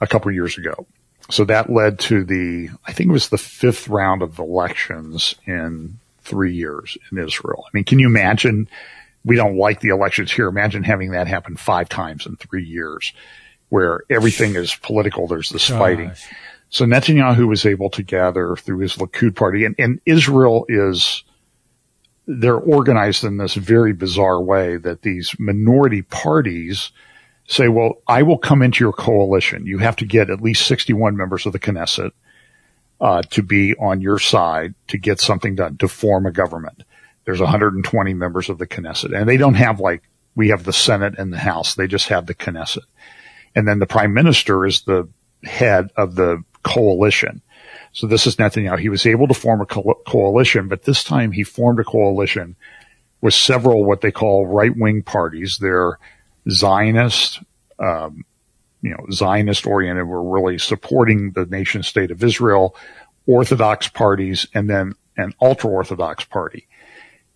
a 0.00 0.06
couple 0.06 0.30
years 0.30 0.58
ago. 0.58 0.86
So 1.28 1.44
that 1.46 1.70
led 1.70 1.98
to 2.00 2.24
the 2.24 2.70
I 2.86 2.92
think 2.92 3.10
it 3.10 3.12
was 3.12 3.28
the 3.28 3.38
fifth 3.38 3.88
round 3.88 4.22
of 4.22 4.38
elections 4.38 5.34
in 5.44 5.98
three 6.22 6.54
years 6.54 6.96
in 7.10 7.18
Israel. 7.18 7.64
I 7.66 7.70
mean, 7.72 7.84
can 7.84 7.98
you 7.98 8.06
imagine 8.06 8.68
we 9.26 9.34
don't 9.34 9.58
like 9.58 9.80
the 9.80 9.88
elections 9.88 10.32
here. 10.32 10.46
Imagine 10.46 10.84
having 10.84 11.10
that 11.10 11.26
happen 11.26 11.56
five 11.56 11.88
times 11.88 12.26
in 12.26 12.36
three 12.36 12.64
years 12.64 13.12
where 13.68 14.04
everything 14.08 14.54
is 14.54 14.76
political. 14.76 15.26
There's 15.26 15.50
this 15.50 15.68
Gosh. 15.68 15.78
fighting. 15.78 16.12
So 16.70 16.84
Netanyahu 16.84 17.48
was 17.48 17.66
able 17.66 17.90
to 17.90 18.04
gather 18.04 18.54
through 18.54 18.78
his 18.78 18.94
Likud 18.94 19.34
party 19.34 19.64
and, 19.64 19.74
and 19.78 20.00
Israel 20.06 20.64
is, 20.68 21.24
they're 22.26 22.56
organized 22.56 23.24
in 23.24 23.36
this 23.36 23.54
very 23.54 23.92
bizarre 23.92 24.40
way 24.40 24.76
that 24.76 25.02
these 25.02 25.34
minority 25.40 26.02
parties 26.02 26.92
say, 27.48 27.66
well, 27.66 27.94
I 28.06 28.22
will 28.22 28.38
come 28.38 28.62
into 28.62 28.84
your 28.84 28.92
coalition. 28.92 29.66
You 29.66 29.78
have 29.78 29.96
to 29.96 30.04
get 30.04 30.30
at 30.30 30.40
least 30.40 30.66
61 30.66 31.16
members 31.16 31.46
of 31.46 31.52
the 31.52 31.58
Knesset, 31.58 32.12
uh, 33.00 33.22
to 33.22 33.42
be 33.42 33.74
on 33.76 34.00
your 34.00 34.18
side 34.18 34.74
to 34.88 34.98
get 34.98 35.20
something 35.20 35.56
done, 35.56 35.76
to 35.78 35.88
form 35.88 36.26
a 36.26 36.32
government. 36.32 36.84
There's 37.26 37.40
120 37.40 38.14
members 38.14 38.48
of 38.48 38.58
the 38.58 38.68
Knesset 38.68 39.14
and 39.14 39.28
they 39.28 39.36
don't 39.36 39.54
have 39.54 39.80
like, 39.80 40.02
we 40.36 40.48
have 40.48 40.64
the 40.64 40.72
Senate 40.72 41.18
and 41.18 41.32
the 41.32 41.38
House. 41.38 41.74
They 41.74 41.88
just 41.88 42.08
have 42.08 42.26
the 42.26 42.34
Knesset. 42.34 42.84
And 43.54 43.66
then 43.66 43.80
the 43.80 43.86
prime 43.86 44.14
minister 44.14 44.64
is 44.64 44.82
the 44.82 45.08
head 45.42 45.90
of 45.96 46.14
the 46.14 46.44
coalition. 46.62 47.42
So 47.92 48.06
this 48.06 48.26
is 48.26 48.36
Netanyahu. 48.36 48.78
He 48.78 48.88
was 48.88 49.06
able 49.06 49.26
to 49.26 49.34
form 49.34 49.60
a 49.60 49.66
co- 49.66 50.00
coalition, 50.06 50.68
but 50.68 50.84
this 50.84 51.02
time 51.02 51.32
he 51.32 51.42
formed 51.42 51.80
a 51.80 51.84
coalition 51.84 52.54
with 53.20 53.34
several 53.34 53.84
what 53.84 54.02
they 54.02 54.12
call 54.12 54.46
right 54.46 54.76
wing 54.76 55.02
parties. 55.02 55.58
They're 55.60 55.98
Zionist, 56.48 57.40
um, 57.80 58.24
you 58.82 58.90
know, 58.90 59.06
Zionist 59.10 59.66
oriented. 59.66 60.06
We're 60.06 60.22
really 60.22 60.58
supporting 60.58 61.32
the 61.32 61.46
nation 61.46 61.82
state 61.82 62.12
of 62.12 62.22
Israel, 62.22 62.76
Orthodox 63.26 63.88
parties, 63.88 64.46
and 64.54 64.70
then 64.70 64.94
an 65.16 65.32
ultra 65.40 65.70
Orthodox 65.70 66.24
party 66.24 66.65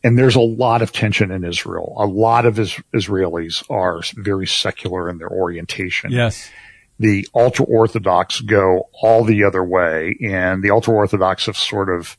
and 0.03 0.19
there's 0.19 0.37
a 0.37 0.41
lot 0.41 0.83
of 0.83 0.93
tension 0.93 1.31
in 1.31 1.45
Israel. 1.45 1.95
A 1.99 2.07
lot 2.07 2.47
of 2.47 2.59
is- 2.59 2.81
Israelis 2.95 3.69
are 3.71 4.01
very 4.17 4.47
secular 4.47 5.11
in 5.11 5.19
their 5.19 5.31
orientation. 5.31 6.11
Yes. 6.11 6.51
The 6.99 7.29
ultra 7.35 7.65
Orthodox 7.65 8.41
go 8.41 8.89
all 8.93 9.25
the 9.25 9.45
other 9.45 9.65
way, 9.65 10.17
and 10.23 10.63
the 10.63 10.71
ultra 10.71 10.95
Orthodox 10.95 11.47
have 11.47 11.57
sort 11.57 11.89
of, 11.89 12.17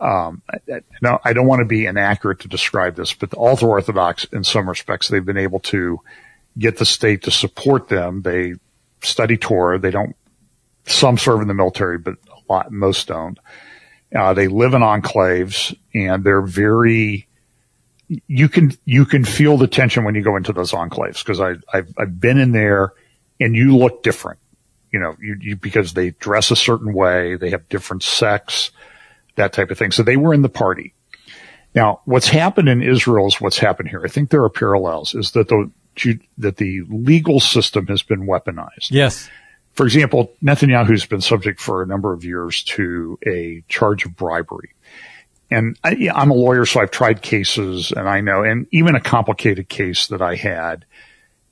um, 0.00 0.42
no, 1.00 1.20
I 1.24 1.32
don't 1.32 1.46
want 1.46 1.60
to 1.60 1.64
be 1.64 1.86
inaccurate 1.86 2.40
to 2.40 2.48
describe 2.48 2.96
this, 2.96 3.12
but 3.14 3.30
the 3.30 3.38
ultra 3.38 3.68
Orthodox, 3.68 4.24
in 4.24 4.44
some 4.44 4.68
respects, 4.68 5.08
they've 5.08 5.24
been 5.24 5.36
able 5.36 5.60
to 5.60 6.00
get 6.58 6.78
the 6.78 6.84
state 6.84 7.22
to 7.22 7.30
support 7.30 7.88
them. 7.88 8.22
They 8.22 8.54
study 9.02 9.36
Torah. 9.36 9.78
They 9.78 9.90
don't, 9.90 10.16
some 10.86 11.16
serve 11.16 11.40
in 11.40 11.48
the 11.48 11.54
military, 11.54 11.98
but 11.98 12.14
a 12.28 12.52
lot, 12.52 12.72
most 12.72 13.08
don't 13.08 13.38
Uh, 14.14 14.32
they 14.32 14.48
live 14.48 14.74
in 14.74 14.82
enclaves 14.82 15.76
and 15.92 16.22
they're 16.22 16.42
very, 16.42 17.26
you 18.28 18.48
can, 18.48 18.70
you 18.84 19.04
can 19.04 19.24
feel 19.24 19.56
the 19.56 19.66
tension 19.66 20.04
when 20.04 20.14
you 20.14 20.22
go 20.22 20.36
into 20.36 20.52
those 20.52 20.72
enclaves 20.72 21.18
because 21.18 21.40
I, 21.40 21.54
I've, 21.72 21.92
I've 21.98 22.20
been 22.20 22.38
in 22.38 22.52
there 22.52 22.92
and 23.40 23.56
you 23.56 23.76
look 23.76 24.02
different, 24.04 24.38
you 24.92 25.00
know, 25.00 25.16
you, 25.20 25.36
you, 25.40 25.56
because 25.56 25.94
they 25.94 26.10
dress 26.10 26.52
a 26.52 26.56
certain 26.56 26.94
way, 26.94 27.34
they 27.34 27.50
have 27.50 27.68
different 27.68 28.04
sex, 28.04 28.70
that 29.34 29.52
type 29.52 29.70
of 29.70 29.78
thing. 29.78 29.90
So 29.90 30.04
they 30.04 30.16
were 30.16 30.32
in 30.32 30.42
the 30.42 30.48
party. 30.48 30.94
Now, 31.74 32.02
what's 32.04 32.28
happened 32.28 32.68
in 32.68 32.82
Israel 32.82 33.26
is 33.26 33.40
what's 33.40 33.58
happened 33.58 33.88
here. 33.88 34.02
I 34.04 34.08
think 34.08 34.30
there 34.30 34.44
are 34.44 34.50
parallels 34.50 35.12
is 35.14 35.32
that 35.32 35.48
the, 35.48 35.70
that 36.38 36.58
the 36.58 36.82
legal 36.88 37.40
system 37.40 37.88
has 37.88 38.02
been 38.02 38.28
weaponized. 38.28 38.90
Yes. 38.90 39.28
For 39.74 39.84
example, 39.84 40.32
Netanyahu's 40.42 41.04
been 41.04 41.20
subject 41.20 41.60
for 41.60 41.82
a 41.82 41.86
number 41.86 42.12
of 42.12 42.24
years 42.24 42.62
to 42.64 43.18
a 43.26 43.64
charge 43.68 44.04
of 44.04 44.16
bribery. 44.16 44.70
And 45.50 45.78
I, 45.84 46.10
am 46.14 46.30
a 46.30 46.34
lawyer, 46.34 46.64
so 46.64 46.80
I've 46.80 46.90
tried 46.90 47.22
cases 47.22 47.92
and 47.92 48.08
I 48.08 48.20
know, 48.20 48.42
and 48.42 48.66
even 48.70 48.94
a 48.94 49.00
complicated 49.00 49.68
case 49.68 50.06
that 50.08 50.22
I 50.22 50.36
had, 50.36 50.84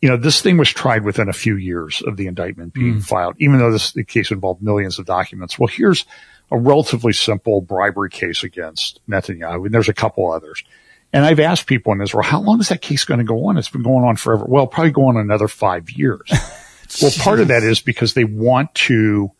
you 0.00 0.08
know, 0.08 0.16
this 0.16 0.40
thing 0.40 0.56
was 0.56 0.70
tried 0.70 1.04
within 1.04 1.28
a 1.28 1.32
few 1.32 1.56
years 1.56 2.02
of 2.02 2.16
the 2.16 2.26
indictment 2.26 2.74
being 2.74 2.96
mm. 2.96 3.04
filed, 3.04 3.36
even 3.38 3.58
though 3.58 3.70
this 3.70 3.92
the 3.92 4.02
case 4.02 4.30
involved 4.30 4.62
millions 4.62 4.98
of 4.98 5.06
documents. 5.06 5.58
Well, 5.58 5.68
here's 5.68 6.04
a 6.50 6.58
relatively 6.58 7.12
simple 7.12 7.60
bribery 7.60 8.10
case 8.10 8.42
against 8.42 9.00
Netanyahu, 9.08 9.66
and 9.66 9.74
there's 9.74 9.88
a 9.88 9.94
couple 9.94 10.30
others. 10.30 10.64
And 11.12 11.24
I've 11.24 11.40
asked 11.40 11.66
people 11.66 11.92
in 11.92 12.00
Israel, 12.00 12.24
how 12.24 12.40
long 12.40 12.60
is 12.60 12.70
that 12.70 12.82
case 12.82 13.04
going 13.04 13.18
to 13.18 13.24
go 13.24 13.46
on? 13.46 13.58
It's 13.58 13.68
been 13.68 13.82
going 13.82 14.04
on 14.04 14.16
forever. 14.16 14.44
Well, 14.48 14.66
probably 14.66 14.92
go 14.92 15.06
on 15.06 15.16
another 15.16 15.46
five 15.46 15.90
years. 15.90 16.28
well, 17.00 17.12
part 17.18 17.40
of 17.40 17.48
that 17.48 17.62
is 17.62 17.80
because 17.80 18.14
they 18.14 18.24
want 18.24 18.74
to, 18.74 19.30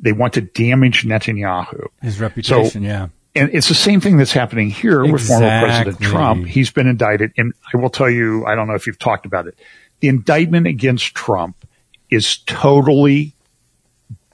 they 0.00 0.12
want 0.12 0.34
to 0.34 0.40
damage 0.40 1.04
Netanyahu. 1.04 1.88
His 2.00 2.20
reputation, 2.20 2.82
so, 2.82 2.86
yeah. 2.86 3.08
And 3.34 3.50
it's 3.52 3.68
the 3.68 3.74
same 3.74 4.00
thing 4.00 4.18
that's 4.18 4.32
happening 4.32 4.68
here 4.68 5.04
exactly. 5.04 5.12
with 5.12 5.26
former 5.26 5.60
President 5.60 6.00
Trump. 6.00 6.46
He's 6.46 6.70
been 6.70 6.86
indicted. 6.86 7.32
And 7.38 7.54
I 7.72 7.78
will 7.78 7.88
tell 7.88 8.10
you, 8.10 8.44
I 8.44 8.54
don't 8.54 8.68
know 8.68 8.74
if 8.74 8.86
you've 8.86 8.98
talked 8.98 9.24
about 9.24 9.46
it. 9.46 9.58
The 10.00 10.08
indictment 10.08 10.66
against 10.66 11.14
Trump 11.14 11.56
is 12.10 12.38
totally 12.38 13.34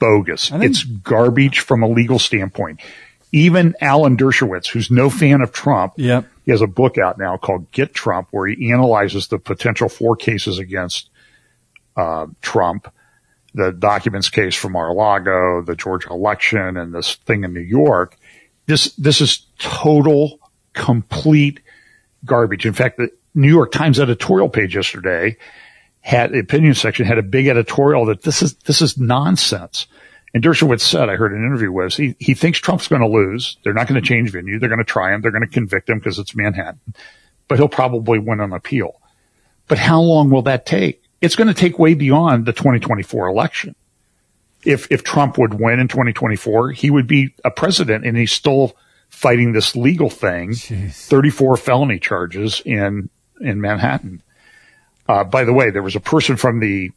bogus. 0.01 0.51
It's 0.53 0.83
garbage 0.83 1.61
from 1.61 1.83
a 1.83 1.89
legal 1.89 2.19
standpoint. 2.19 2.81
Even 3.31 3.77
Alan 3.81 4.17
Dershowitz, 4.17 4.69
who's 4.69 4.91
no 4.91 5.11
fan 5.11 5.43
of 5.43 5.53
Trump, 5.53 5.93
yep. 5.97 6.25
he 6.45 6.51
has 6.51 6.63
a 6.63 6.67
book 6.67 6.99
out 6.99 7.19
now 7.19 7.37
called 7.37 7.71
Get 7.71 7.95
Trump, 7.95 8.29
where 8.31 8.47
he 8.47 8.73
analyzes 8.73 9.29
the 9.29 9.39
potential 9.39 9.89
four 9.89 10.17
cases 10.17 10.59
against 10.59 11.11
uh, 11.99 12.27
Trump, 12.41 12.91
the 13.55 13.73
documents 13.73 14.31
case 14.31 14.55
from 14.55 14.73
Mar-a-Lago, 14.73 15.63
the 15.63 15.75
Georgia 15.75 16.11
election, 16.11 16.77
and 16.77 16.95
this 16.95 17.17
thing 17.17 17.45
in 17.45 17.53
New 17.53 17.61
York. 17.61 18.17
This 18.67 18.95
this 18.95 19.21
is 19.21 19.47
total, 19.59 20.39
complete 20.75 21.61
garbage. 22.25 22.65
In 22.67 22.73
fact, 22.73 22.99
the 22.99 23.11
New 23.35 23.49
York 23.49 23.73
Times 23.73 23.99
editorial 23.99 24.49
page 24.49 24.77
yesterday 24.77 25.37
had 26.01 26.33
the 26.33 26.39
opinion 26.39 26.75
section 26.75 27.05
had 27.05 27.19
a 27.19 27.23
big 27.23 27.49
editorial 27.49 28.07
that 28.07 28.23
this 28.23 28.43
is 28.43 28.55
this 28.55 28.81
is 28.81 28.97
nonsense. 28.97 29.87
And 30.35 30.45
Dershowitz 30.45 30.83
said, 30.83 31.09
I 31.09 31.17
heard 31.17 31.33
an 31.33 31.45
interview 31.45 31.73
with, 31.73 31.95
he, 31.95 32.15
he 32.19 32.35
thinks 32.35 32.59
Trump's 32.59 32.87
going 32.87 33.01
to 33.01 33.09
lose. 33.09 33.57
They're 33.65 33.73
not 33.73 33.89
going 33.89 34.01
to 34.01 34.07
change 34.07 34.31
venue. 34.31 34.59
They're 34.59 34.69
going 34.69 34.79
to 34.79 34.85
try 34.85 35.15
him. 35.15 35.23
They're 35.23 35.31
going 35.31 35.47
to 35.47 35.49
convict 35.49 35.89
him 35.89 35.99
because 35.99 36.19
it's 36.19 36.37
Manhattan, 36.37 36.81
but 37.49 37.59
he'll 37.59 37.67
probably 37.67 38.19
win 38.19 38.41
on 38.41 38.53
appeal. 38.53 39.01
But 39.69 39.79
how 39.79 40.03
long 40.03 40.29
will 40.29 40.43
that 40.43 40.67
take? 40.67 41.03
It's 41.21 41.37
going 41.37 41.49
to 41.49 41.55
take 41.55 41.79
way 41.79 41.95
beyond 41.95 42.47
the 42.47 42.53
2024 42.53 43.27
election. 43.27 43.75
If, 44.65 44.91
if 44.91 45.05
Trump 45.05 45.39
would 45.39 45.55
win 45.55 45.79
in 45.79 45.89
2024, 45.89 46.73
he 46.73 46.91
would 46.91 47.07
be 47.07 47.35
a 47.45 47.51
president 47.51 48.05
and 48.05 48.17
he's 48.17 48.33
still 48.33 48.77
fighting 49.09 49.53
this 49.53 49.77
legal 49.77 50.11
thing, 50.11 50.51
Jeez. 50.51 51.07
34 51.07 51.57
felony 51.57 51.99
charges 51.99 52.61
in, 52.65 53.09
in 53.41 53.61
Manhattan. 53.61 54.23
Uh, 55.09 55.25
by 55.25 55.45
the 55.45 55.53
way, 55.53 55.71
there 55.71 55.83
was 55.83 55.97
a 55.97 56.01
person 56.01 56.37
from 56.37 56.61
the, 56.61 56.91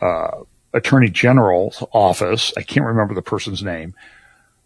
uh, 0.00 0.42
attorney 0.72 1.10
general's 1.10 1.82
office. 1.92 2.52
I 2.56 2.62
can't 2.62 2.86
remember 2.86 3.14
the 3.14 3.22
person's 3.22 3.62
name 3.62 3.94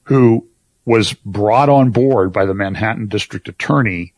who 0.05 0.47
was 0.85 1.13
brought 1.13 1.69
on 1.69 1.91
board 1.91 2.33
by 2.33 2.45
the 2.45 2.55
Manhattan 2.55 3.07
district 3.07 3.49
attorney 3.49 4.15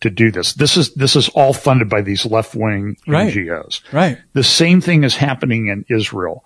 to 0.00 0.10
do 0.10 0.30
this. 0.30 0.54
This 0.54 0.76
is 0.76 0.94
this 0.94 1.16
is 1.16 1.28
all 1.30 1.52
funded 1.52 1.88
by 1.88 2.02
these 2.02 2.24
left 2.24 2.54
wing 2.54 2.96
right. 3.06 3.32
NGOs. 3.32 3.92
Right. 3.92 4.18
The 4.32 4.44
same 4.44 4.80
thing 4.80 5.04
is 5.04 5.16
happening 5.16 5.68
in 5.68 5.84
Israel. 5.88 6.44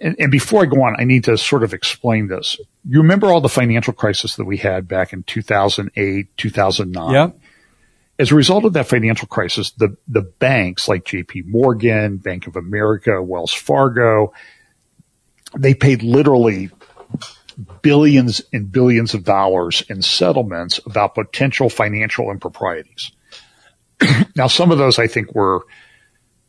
And, 0.00 0.14
and, 0.20 0.30
before 0.30 0.62
I 0.62 0.66
go 0.66 0.82
on, 0.82 0.94
I 0.96 1.02
need 1.02 1.24
to 1.24 1.36
sort 1.36 1.64
of 1.64 1.74
explain 1.74 2.28
this. 2.28 2.56
You 2.88 3.02
remember 3.02 3.26
all 3.26 3.40
the 3.40 3.48
financial 3.48 3.92
crisis 3.92 4.36
that 4.36 4.44
we 4.44 4.56
had 4.56 4.86
back 4.86 5.12
in 5.12 5.24
2008, 5.24 6.36
2009? 6.36 7.12
Yep. 7.12 7.38
As 8.20 8.30
a 8.30 8.36
result 8.36 8.64
of 8.64 8.74
that 8.74 8.86
financial 8.86 9.26
crisis, 9.26 9.72
the, 9.72 9.96
the 10.06 10.22
banks 10.22 10.86
like 10.86 11.04
JP 11.04 11.46
Morgan, 11.46 12.18
Bank 12.18 12.46
of 12.46 12.54
America, 12.54 13.20
Wells 13.20 13.52
Fargo, 13.52 14.32
they 15.56 15.74
paid 15.74 16.04
literally 16.04 16.70
billions 17.82 18.42
and 18.52 18.70
billions 18.70 19.14
of 19.14 19.24
dollars 19.24 19.82
in 19.88 20.02
settlements 20.02 20.78
about 20.86 21.14
potential 21.14 21.68
financial 21.68 22.30
improprieties. 22.30 23.12
now, 24.36 24.46
some 24.46 24.70
of 24.70 24.78
those 24.78 24.98
I 24.98 25.06
think 25.06 25.34
were, 25.34 25.66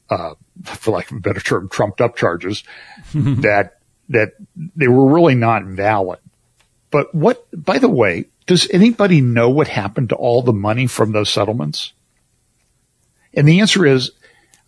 uh, 0.09 0.35
for 0.63 0.91
lack 0.91 1.09
of 1.11 1.17
a 1.17 1.21
better 1.21 1.39
term, 1.39 1.69
trumped 1.69 2.01
up 2.01 2.15
charges 2.15 2.63
that, 3.13 3.79
that 4.09 4.33
they 4.55 4.87
were 4.87 5.13
really 5.13 5.35
not 5.35 5.63
valid. 5.63 6.19
But 6.91 7.13
what, 7.13 7.45
by 7.53 7.79
the 7.79 7.89
way, 7.89 8.25
does 8.45 8.67
anybody 8.71 9.21
know 9.21 9.49
what 9.49 9.67
happened 9.67 10.09
to 10.09 10.15
all 10.15 10.41
the 10.41 10.53
money 10.53 10.87
from 10.87 11.11
those 11.11 11.29
settlements? 11.29 11.93
And 13.33 13.47
the 13.47 13.59
answer 13.59 13.85
is, 13.85 14.11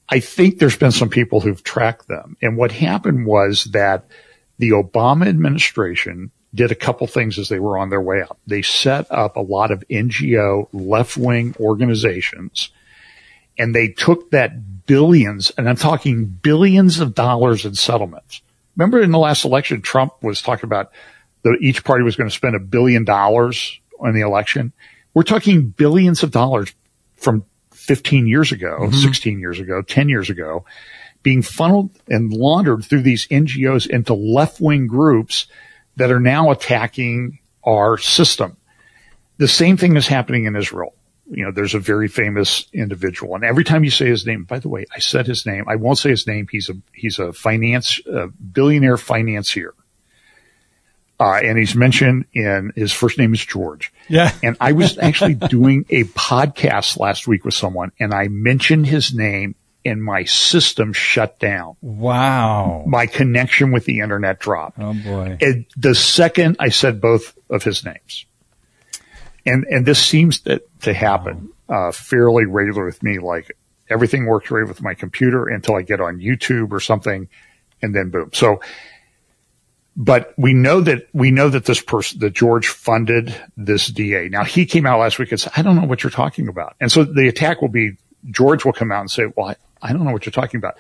I 0.08 0.20
think 0.20 0.60
there's 0.60 0.78
been 0.78 0.92
some 0.92 1.10
people 1.10 1.40
who've 1.40 1.64
tracked 1.64 2.08
them. 2.08 2.38
And 2.42 2.58
what 2.58 2.72
happened 2.72 3.26
was 3.26 3.66
that 3.66 4.06
the 4.62 4.70
Obama 4.70 5.28
administration 5.28 6.30
did 6.54 6.72
a 6.72 6.76
couple 6.76 7.08
things 7.08 7.40
as 7.40 7.50
they 7.50 7.60
were 7.60 7.80
on 7.80 7.90
their 7.90 8.00
way 8.00 8.22
out. 8.22 8.38
They 8.46 8.62
set 8.62 9.08
up 9.10 9.36
a 9.36 9.42
lot 9.42 9.72
of 9.72 9.84
NGO 9.90 10.68
left 10.72 11.18
wing 11.18 11.56
organizations 11.60 12.70
and 13.58 13.74
they 13.74 13.88
took 13.88 14.30
that 14.32 14.86
billions, 14.86 15.52
and 15.58 15.68
I'm 15.68 15.76
talking 15.76 16.26
billions 16.26 17.00
of 17.00 17.16
dollars 17.16 17.66
in 17.66 17.74
settlements. 17.74 18.42
Remember 18.76 19.02
in 19.02 19.12
the 19.12 19.18
last 19.18 19.46
election, 19.46 19.82
Trump 19.82 20.14
was 20.22 20.44
talking 20.44 20.66
about 20.66 20.92
that 21.44 21.58
each 21.60 21.84
party 21.84 22.04
was 22.04 22.16
going 22.16 22.30
to 22.30 22.36
spend 22.36 22.56
a 22.56 22.60
billion 22.60 23.04
dollars 23.04 23.80
on 24.00 24.14
the 24.14 24.22
election. 24.22 24.74
We're 25.16 25.24
talking 25.24 25.70
billions 25.70 26.22
of 26.22 26.30
dollars 26.30 26.74
from 27.16 27.46
15 27.72 28.28
years 28.28 28.52
ago, 28.52 28.78
mm-hmm. 28.80 28.96
16 28.96 29.40
years 29.40 29.60
ago, 29.60 29.82
10 29.82 30.08
years 30.08 30.30
ago 30.30 30.66
being 31.24 31.42
funneled 31.42 31.92
and 32.08 32.34
laundered 32.34 32.84
through 32.84 33.02
these 33.02 33.28
NGOs 33.28 33.88
into 33.88 34.14
left 34.14 34.60
wing 34.60 34.88
groups 34.88 35.48
that 35.98 36.12
are 36.12 36.20
now 36.20 36.52
attacking 36.52 37.40
our 37.64 37.98
system. 37.98 38.58
The 39.38 39.48
same 39.48 39.78
thing 39.78 39.96
is 39.96 40.08
happening 40.08 40.46
in 40.46 40.56
Israel. 40.56 40.94
You 41.30 41.46
know, 41.46 41.52
there's 41.52 41.76
a 41.76 41.80
very 41.80 42.08
famous 42.08 42.66
individual 42.74 43.36
and 43.36 43.44
every 43.44 43.64
time 43.64 43.84
you 43.84 43.92
say 43.92 44.08
his 44.08 44.26
name, 44.26 44.44
by 44.44 44.60
the 44.60 44.68
way, 44.68 44.86
I 44.94 45.00
said 45.00 45.28
his 45.28 45.46
name. 45.46 45.66
I 45.68 45.76
won't 45.76 45.98
say 45.98 46.10
his 46.10 46.28
name. 46.28 46.48
He's 46.52 46.70
a, 46.70 46.74
he's 46.94 47.20
a 47.20 47.32
finance, 47.32 48.02
a 48.06 48.28
billionaire 48.28 48.98
financier. 48.98 49.74
Uh, 51.20 51.40
and 51.44 51.56
he's 51.56 51.76
mentioned 51.76 52.26
in 52.34 52.74
his 52.76 52.92
first 52.92 53.20
name 53.20 53.32
is 53.34 53.46
George. 53.46 53.94
Yeah. 54.10 54.34
and 54.44 54.58
I 54.60 54.72
was 54.72 54.98
actually 54.98 55.36
doing 55.36 55.86
a 55.90 56.04
podcast 56.06 56.98
last 56.98 57.28
week 57.28 57.46
with 57.46 57.54
someone 57.54 57.92
and 58.00 58.14
I 58.14 58.28
mentioned 58.28 58.88
his 58.88 59.14
name 59.14 59.56
and 59.84 60.04
my 60.04 60.24
system 60.24 60.94
shut 60.94 61.40
down. 61.40 61.76
Wow. 61.82 62.84
My 62.88 63.08
connection 63.08 63.72
with 63.72 63.86
the 63.86 64.00
internet 64.00 64.40
dropped. 64.40 64.80
Oh 64.80 64.94
boy. 64.94 65.38
And 65.42 65.66
the 65.76 65.96
second 65.96 66.58
I 66.60 66.70
said 66.70 67.02
both 67.02 67.38
of 67.50 67.64
his 67.64 67.84
names. 67.84 68.26
And, 69.46 69.66
and 69.66 69.86
this 69.86 70.04
seems 70.04 70.42
to, 70.42 70.62
to 70.82 70.94
happen, 70.94 71.50
wow. 71.68 71.90
uh, 71.90 71.92
fairly 71.92 72.46
regular 72.46 72.86
with 72.86 73.02
me. 73.02 73.18
Like 73.18 73.58
everything 73.90 74.26
works 74.26 74.50
great 74.50 74.68
with 74.68 74.82
my 74.82 74.94
computer 74.94 75.48
until 75.48 75.76
I 75.76 75.82
get 75.82 76.00
on 76.00 76.20
YouTube 76.20 76.72
or 76.72 76.80
something 76.80 77.28
and 77.82 77.96
then 77.96 78.10
boom. 78.10 78.32
So, 78.34 78.62
but 79.96 80.34
we 80.38 80.54
know 80.54 80.82
that 80.82 81.08
we 81.14 81.32
know 81.32 81.50
that 81.50 81.66
this 81.66 81.82
person 81.82 82.20
that 82.20 82.34
George 82.34 82.68
funded 82.68 83.36
this 83.58 83.88
DA. 83.88 84.30
Now 84.30 84.44
he 84.44 84.66
came 84.66 84.86
out 84.86 85.00
last 85.00 85.20
week 85.20 85.32
and 85.32 85.40
said, 85.40 85.54
"I 85.56 85.62
don't 85.62 85.76
know 85.76 85.86
what 85.86 86.04
you're 86.04 86.12
talking 86.12 86.48
about," 86.48 86.76
and 86.80 86.92
so 86.92 87.04
the 87.04 87.28
attack 87.28 87.62
will 87.62 87.70
be 87.70 87.98
George 88.30 88.64
will 88.64 88.74
come 88.74 88.92
out 88.92 89.02
and 89.02 89.12
say, 89.12 89.24
"Well, 89.36 89.56
I 89.82 89.94
don't 89.94 90.06
know 90.06 90.12
what 90.12 90.26
you're 90.26 90.32
talking 90.32 90.58
about. 90.58 90.78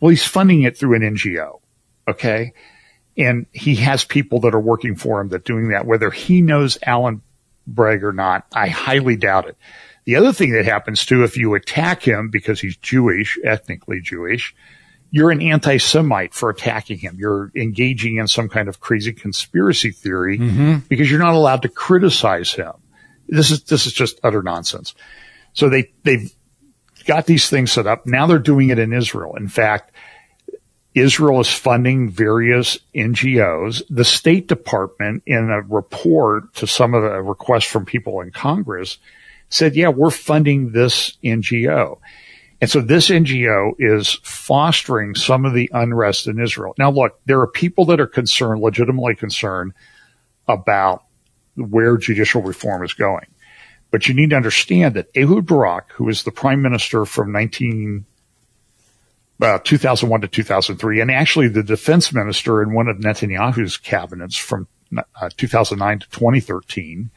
Well, 0.00 0.10
he's 0.10 0.24
funding 0.24 0.62
it 0.62 0.76
through 0.76 0.94
an 0.94 1.02
NGO. 1.02 1.60
Okay. 2.06 2.52
And 3.16 3.46
he 3.52 3.76
has 3.76 4.04
people 4.04 4.40
that 4.40 4.54
are 4.54 4.60
working 4.60 4.96
for 4.96 5.20
him 5.20 5.28
that 5.28 5.44
doing 5.44 5.68
that, 5.68 5.86
whether 5.86 6.10
he 6.10 6.40
knows 6.40 6.78
Alan 6.84 7.22
Bragg 7.66 8.04
or 8.04 8.12
not, 8.12 8.46
I 8.54 8.68
highly 8.68 9.16
doubt 9.16 9.48
it. 9.48 9.56
The 10.04 10.16
other 10.16 10.32
thing 10.32 10.52
that 10.52 10.66
happens 10.66 11.06
too, 11.06 11.24
if 11.24 11.36
you 11.36 11.54
attack 11.54 12.02
him 12.02 12.28
because 12.28 12.60
he's 12.60 12.76
Jewish, 12.76 13.38
ethnically 13.42 14.00
Jewish, 14.00 14.54
you're 15.10 15.30
an 15.30 15.40
anti-Semite 15.40 16.34
for 16.34 16.50
attacking 16.50 16.98
him. 16.98 17.16
You're 17.18 17.52
engaging 17.54 18.16
in 18.16 18.26
some 18.26 18.48
kind 18.48 18.68
of 18.68 18.80
crazy 18.80 19.12
conspiracy 19.12 19.92
theory 19.92 20.38
mm-hmm. 20.38 20.78
because 20.88 21.08
you're 21.10 21.20
not 21.20 21.34
allowed 21.34 21.62
to 21.62 21.68
criticize 21.68 22.52
him. 22.52 22.72
This 23.28 23.50
is, 23.50 23.62
this 23.62 23.86
is 23.86 23.92
just 23.92 24.18
utter 24.22 24.42
nonsense. 24.42 24.94
So 25.52 25.68
they, 25.68 25.92
they've 26.02 26.34
got 27.04 27.26
these 27.26 27.48
things 27.48 27.72
set 27.72 27.86
up. 27.86 28.06
Now 28.06 28.26
they're 28.26 28.38
doing 28.38 28.70
it 28.70 28.78
in 28.78 28.92
Israel. 28.92 29.36
In 29.36 29.48
fact, 29.48 29.92
Israel 30.94 31.40
is 31.40 31.50
funding 31.50 32.08
various 32.08 32.78
NGOs. 32.94 33.82
The 33.90 34.04
State 34.04 34.46
Department, 34.46 35.24
in 35.26 35.50
a 35.50 35.60
report 35.62 36.54
to 36.54 36.66
some 36.66 36.94
of 36.94 37.02
the 37.02 37.20
requests 37.20 37.64
from 37.64 37.84
people 37.84 38.20
in 38.20 38.30
Congress, 38.30 38.98
said, 39.48 39.74
yeah, 39.74 39.88
we're 39.88 40.10
funding 40.10 40.72
this 40.72 41.18
NGO. 41.22 41.98
And 42.60 42.70
so 42.70 42.80
this 42.80 43.10
NGO 43.10 43.72
is 43.78 44.20
fostering 44.22 45.14
some 45.16 45.44
of 45.44 45.52
the 45.52 45.68
unrest 45.72 46.28
in 46.28 46.40
Israel. 46.40 46.74
Now, 46.78 46.90
look, 46.90 47.20
there 47.26 47.40
are 47.40 47.46
people 47.46 47.84
that 47.86 48.00
are 48.00 48.06
concerned, 48.06 48.62
legitimately 48.62 49.16
concerned 49.16 49.72
about 50.46 51.04
where 51.56 51.96
judicial 51.96 52.42
reform 52.42 52.84
is 52.84 52.94
going. 52.94 53.26
But 53.94 54.08
you 54.08 54.14
need 54.14 54.30
to 54.30 54.36
understand 54.36 54.94
that 54.94 55.06
Ehud 55.16 55.46
Barak, 55.46 55.92
who 55.92 56.06
was 56.06 56.24
the 56.24 56.32
prime 56.32 56.60
minister 56.60 57.04
from 57.04 57.30
19, 57.30 58.04
uh, 59.40 59.60
2001 59.62 60.20
to 60.22 60.26
2003, 60.26 61.00
and 61.00 61.12
actually 61.12 61.46
the 61.46 61.62
defense 61.62 62.12
minister 62.12 62.60
in 62.60 62.74
one 62.74 62.88
of 62.88 62.96
Netanyahu's 62.96 63.76
cabinets 63.76 64.36
from 64.36 64.66
uh, 64.96 65.30
2009 65.36 66.00
to 66.00 66.10
2013, 66.10 67.12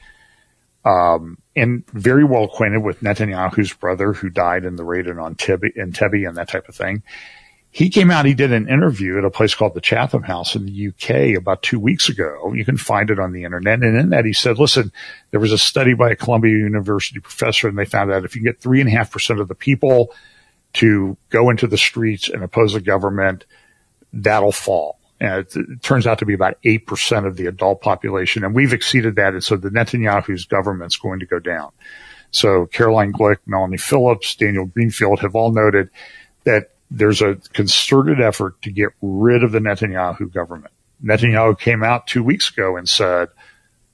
um, 0.85 1.39
and 1.55 1.83
very 1.93 2.23
well 2.23 2.43
acquainted 2.43 2.83
with 2.83 3.01
Netanyahu's 3.01 3.73
brother 3.73 4.13
who 4.13 4.29
died 4.29 4.63
in 4.63 4.75
the 4.75 4.85
raid 4.85 5.07
in 5.07 5.15
Entebbe 5.15 6.27
and 6.27 6.37
that 6.37 6.49
type 6.49 6.69
of 6.69 6.75
thing. 6.75 7.01
He 7.71 7.89
came 7.89 8.09
out, 8.09 8.25
he 8.25 8.33
did 8.33 8.53
an 8.53 8.69
interview 8.69 9.17
at 9.17 9.25
a 9.25 9.29
place 9.29 9.53
called 9.53 9.73
the 9.73 9.81
Chatham 9.81 10.23
House 10.23 10.55
in 10.55 10.65
the 10.65 10.87
UK 10.87 11.37
about 11.37 11.61
two 11.61 11.79
weeks 11.79 12.09
ago. 12.09 12.53
You 12.53 12.65
can 12.65 12.77
find 12.77 13.09
it 13.09 13.19
on 13.19 13.33
the 13.33 13.43
internet. 13.43 13.83
And 13.83 13.97
in 13.97 14.09
that 14.09 14.25
he 14.25 14.33
said, 14.33 14.57
listen, 14.57 14.91
there 15.31 15.39
was 15.39 15.51
a 15.51 15.57
study 15.57 15.93
by 15.93 16.11
a 16.11 16.15
Columbia 16.15 16.57
University 16.57 17.19
professor 17.19 17.67
and 17.67 17.77
they 17.77 17.85
found 17.85 18.11
out 18.11 18.25
if 18.25 18.35
you 18.35 18.41
get 18.41 18.61
three 18.61 18.79
and 18.79 18.89
a 18.89 18.91
half 18.91 19.11
percent 19.11 19.39
of 19.39 19.47
the 19.47 19.55
people 19.55 20.11
to 20.73 21.17
go 21.29 21.49
into 21.49 21.67
the 21.67 21.77
streets 21.77 22.29
and 22.29 22.43
oppose 22.43 22.73
the 22.73 22.81
government, 22.81 23.45
that'll 24.13 24.51
fall. 24.51 24.99
And 25.19 25.45
it, 25.45 25.55
it 25.55 25.81
turns 25.81 26.07
out 26.07 26.19
to 26.19 26.25
be 26.25 26.33
about 26.33 26.61
8% 26.63 27.25
of 27.25 27.37
the 27.37 27.47
adult 27.47 27.81
population. 27.81 28.43
And 28.43 28.55
we've 28.55 28.73
exceeded 28.73 29.15
that. 29.15 29.33
And 29.33 29.43
so 29.43 29.57
the 29.57 29.69
Netanyahu's 29.69 30.45
government's 30.45 30.97
going 30.97 31.19
to 31.19 31.25
go 31.25 31.39
down. 31.39 31.71
So 32.31 32.67
Caroline 32.67 33.13
Glick, 33.13 33.37
Melanie 33.45 33.77
Phillips, 33.77 34.35
Daniel 34.35 34.65
Greenfield 34.65 35.19
have 35.19 35.35
all 35.35 35.51
noted 35.51 35.89
that 36.43 36.71
there's 36.89 37.21
a 37.21 37.35
concerted 37.53 38.21
effort 38.21 38.61
to 38.61 38.71
get 38.71 38.89
rid 39.01 39.43
of 39.43 39.51
the 39.51 39.59
Netanyahu 39.59 40.31
government. 40.31 40.73
Netanyahu 41.03 41.59
came 41.59 41.83
out 41.83 42.07
two 42.07 42.23
weeks 42.23 42.49
ago 42.49 42.77
and 42.77 42.87
said, 42.87 43.29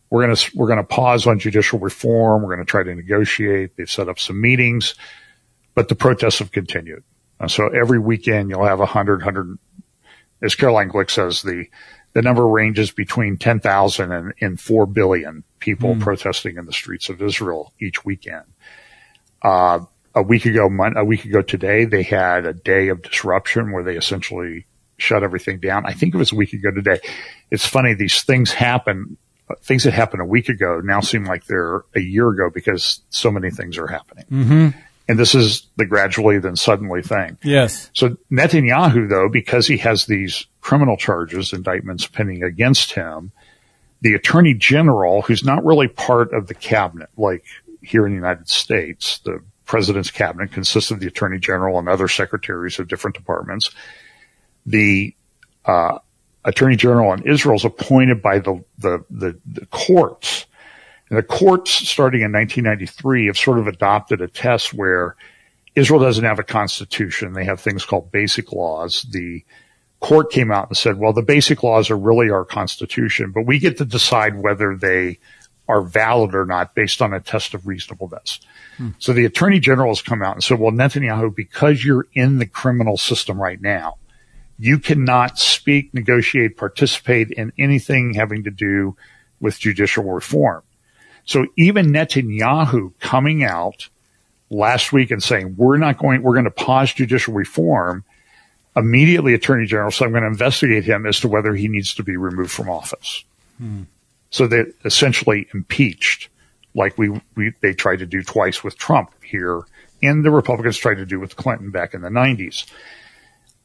we're 0.10 0.26
going 0.26 0.36
to, 0.36 0.52
we're 0.56 0.68
going 0.68 0.78
to 0.78 0.84
pause 0.84 1.26
on 1.26 1.40
judicial 1.40 1.80
reform. 1.80 2.44
We're 2.44 2.56
going 2.56 2.66
to 2.66 2.70
try 2.70 2.84
to 2.84 2.94
negotiate. 2.94 3.76
They've 3.76 3.90
set 3.90 4.10
up 4.10 4.20
some 4.20 4.40
meetings, 4.40 4.94
but 5.74 5.90
the 5.90 5.96
protests 5.96 6.40
have 6.40 6.52
continued. 6.52 7.04
Uh, 7.40 7.48
so 7.48 7.68
every 7.68 7.98
weekend 7.98 8.50
you'll 8.50 8.66
have 8.66 8.80
a 8.80 8.86
hundred, 8.86 9.24
hundred, 9.24 9.58
as 10.42 10.54
Caroline 10.54 10.90
Glick 10.90 11.10
says, 11.10 11.42
the, 11.42 11.66
the 12.14 12.22
number 12.22 12.48
ranges 12.48 12.92
between 12.92 13.38
10,000 13.38 14.12
and, 14.12 14.34
and 14.40 14.62
4 14.62 14.86
billion 14.86 15.44
people 15.60 15.96
protesting 15.96 16.58
in 16.58 16.66
the 16.66 16.74
streets 16.74 17.10
of 17.10 17.20
Israel 17.22 17.74
each 17.82 18.06
weekend. 18.06 18.46
Uh, 19.42 19.80
a 20.15 20.21
week 20.21 20.45
ago, 20.45 20.69
a 20.95 21.06
week 21.06 21.26
ago 21.26 21.41
today, 21.41 21.86
they 21.86 22.04
had 22.04 22.45
a 22.45 22.54
day 22.54 22.89
of 22.89 23.02
disruption 23.02 23.71
where 23.71 23.84
they 23.84 23.95
essentially 23.95 24.65
shut 24.97 25.23
everything 25.23 25.60
down. 25.60 25.86
I 25.86 25.93
think 25.93 26.13
it 26.13 26.17
was 26.17 26.32
a 26.32 26.36
week 26.36 26.54
ago 26.54 26.71
today. 26.71 26.99
It's 27.49 27.65
funny. 27.65 27.93
These 27.93 28.23
things 28.23 28.52
happen. 28.52 29.17
Things 29.62 29.84
that 29.84 29.93
happened 29.93 30.21
a 30.21 30.26
week 30.26 30.49
ago 30.49 30.82
now 30.84 31.02
seem 31.02 31.26
like 31.26 31.45
they're 31.45 31.84
a 31.95 31.99
year 31.99 32.30
ago 32.30 32.49
because 32.54 33.02
so 33.10 33.32
many 33.32 33.49
things 33.49 33.78
are 33.78 33.88
happening. 33.88 34.26
Mm-hmm. 34.32 34.80
And 35.10 35.19
this 35.19 35.36
is 35.36 35.67
the 35.76 35.86
gradually 35.86 36.39
then 36.39 36.56
suddenly 36.56 37.02
thing. 37.02 37.38
Yes. 37.43 37.89
So 37.93 38.15
Netanyahu, 38.32 39.10
though, 39.10 39.28
because 39.28 39.67
he 39.67 39.78
has 39.78 40.06
these 40.06 40.47
criminal 40.62 40.95
charges, 40.95 41.52
indictments 41.52 42.08
pending 42.08 42.43
against 42.43 42.93
him, 42.93 43.32
the 43.99 44.13
attorney 44.13 44.54
general, 44.54 45.23
who's 45.23 45.43
not 45.43 45.65
really 45.65 45.88
part 45.89 46.34
of 46.34 46.47
the 46.47 46.54
cabinet, 46.54 47.10
like 47.17 47.43
here 47.82 48.06
in 48.06 48.13
the 48.13 48.17
United 48.17 48.47
States, 48.47 49.19
the 49.19 49.43
president's 49.74 50.12
cabinet 50.12 50.52
consists 50.52 50.92
of 50.92 51.00
the 51.00 51.08
attorney 51.08 51.40
general 51.40 51.80
and 51.80 51.90
other 51.90 52.08
secretaries 52.08 52.78
of 52.78 52.88
different 52.88 53.16
departments. 53.16 53.72
The 54.68 55.16
uh, 55.66 55.98
attorney 56.46 56.76
general 56.76 57.12
in 57.12 57.24
Israel 57.24 57.56
is 57.56 57.66
appointed 57.66 58.22
by 58.22 58.38
the, 58.38 58.64
the, 58.78 59.04
the, 59.10 59.36
the 59.48 59.66
courts. 59.72 60.46
And 61.10 61.18
the 61.18 61.24
courts, 61.24 61.72
starting 61.72 62.22
in 62.22 62.32
1993, 62.32 63.26
have 63.26 63.38
sort 63.40 63.58
of 63.58 63.66
adopted 63.66 64.22
a 64.22 64.28
test 64.28 64.76
where 64.76 65.16
Israel 65.74 66.00
doesn't 66.00 66.24
have 66.24 66.38
a 66.38 66.44
constitution. 66.44 67.34
They 67.34 67.46
have 67.46 67.60
things 67.60 67.84
called 67.84 68.12
basic 68.12 68.52
laws. 68.52 69.08
The 69.10 69.44
court 70.02 70.32
came 70.32 70.52
out 70.52 70.68
and 70.68 70.78
said, 70.78 71.00
well, 71.00 71.14
the 71.14 71.24
basic 71.24 71.64
laws 71.64 71.90
are 71.90 71.98
really 71.98 72.30
our 72.30 72.46
constitution, 72.46 73.32
but 73.32 73.48
we 73.48 73.58
get 73.58 73.80
to 73.80 73.86
decide 73.86 74.40
whether 74.40 74.78
they 74.78 75.18
are 75.67 75.82
valid 75.82 76.36
or 76.36 76.45
not 76.45 76.76
based 76.76 77.02
on 77.02 77.13
a 77.13 77.19
test 77.19 77.54
of 77.54 77.67
reasonableness. 77.67 78.39
Hmm. 78.78 78.89
So 78.99 79.13
the 79.13 79.26
attorney 79.26 79.60
general 79.60 79.89
has 79.89 80.02
come 80.02 80.21
out 80.21 80.36
and 80.36 80.43
said, 80.43 80.60
well, 80.60 80.71
Netanyahu, 80.71 81.36
because 81.36 81.86
you're 81.86 82.08
in 82.13 82.39
the 82.39 82.45
criminal 82.45 82.97
system 82.97 83.41
right 83.41 83.62
now, 83.62 83.97
you 84.60 84.80
cannot 84.80 85.39
speak, 85.39 85.93
negotiate, 85.93 86.58
participate 86.58 87.32
in 87.32 87.54
anything 87.58 88.13
having 88.13 88.43
to 88.43 88.52
do 88.52 88.95
with 89.39 89.60
judicial 89.60 90.04
reform. 90.04 90.63
So 91.26 91.47
even 91.58 91.88
Netanyahu 91.88 92.93
coming 92.99 93.43
out 93.43 93.89
last 94.49 94.91
week 94.93 95.12
and 95.12 95.23
saying, 95.23 95.56
we're 95.58 95.78
not 95.78 95.97
going, 95.97 96.21
we're 96.21 96.34
going 96.34 96.43
to 96.45 96.52
pause 96.52 96.93
judicial 96.93 97.34
reform, 97.34 98.04
immediately 98.76 99.34
attorney 99.34 99.65
general 99.65 99.91
said, 99.91 100.06
I'm 100.06 100.12
going 100.12 100.23
to 100.23 100.28
investigate 100.28 100.84
him 100.84 101.06
as 101.06 101.19
to 101.21 101.28
whether 101.28 101.56
he 101.56 101.67
needs 101.67 101.93
to 101.95 102.04
be 102.04 102.17
removed 102.17 102.52
from 102.52 102.69
office. 102.69 103.23
Hmm. 103.58 103.84
So 104.34 104.48
they 104.48 104.63
essentially 104.84 105.48
impeached 105.54 106.30
like 106.74 106.98
we, 106.98 107.22
we, 107.36 107.54
they 107.62 107.76
tried 107.76 108.00
to 108.00 108.08
do 108.08 108.24
twice 108.24 108.63
with 108.63 108.76
Trump 108.80 109.13
here 109.24 109.62
and 110.02 110.26
the 110.26 110.32
Republicans 110.32 110.76
tried 110.76 110.96
to 110.96 111.06
do 111.06 111.19
with 111.19 111.36
Clinton 111.36 111.69
back 111.69 111.93
in 111.93 112.02
the 112.02 112.10
nineties. 112.10 112.65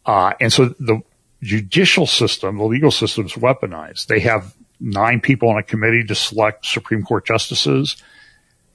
Uh, 0.04 0.34
and 0.40 0.52
so 0.52 0.66
the 0.78 1.00
judicial 1.42 2.06
system, 2.06 2.58
the 2.58 2.64
legal 2.64 2.90
system 2.90 3.24
is 3.24 3.32
weaponized. 3.32 4.08
They 4.08 4.20
have 4.20 4.54
nine 4.78 5.22
people 5.22 5.48
on 5.48 5.56
a 5.56 5.62
committee 5.62 6.04
to 6.04 6.14
select 6.14 6.66
Supreme 6.66 7.02
Court 7.02 7.24
justices. 7.24 7.96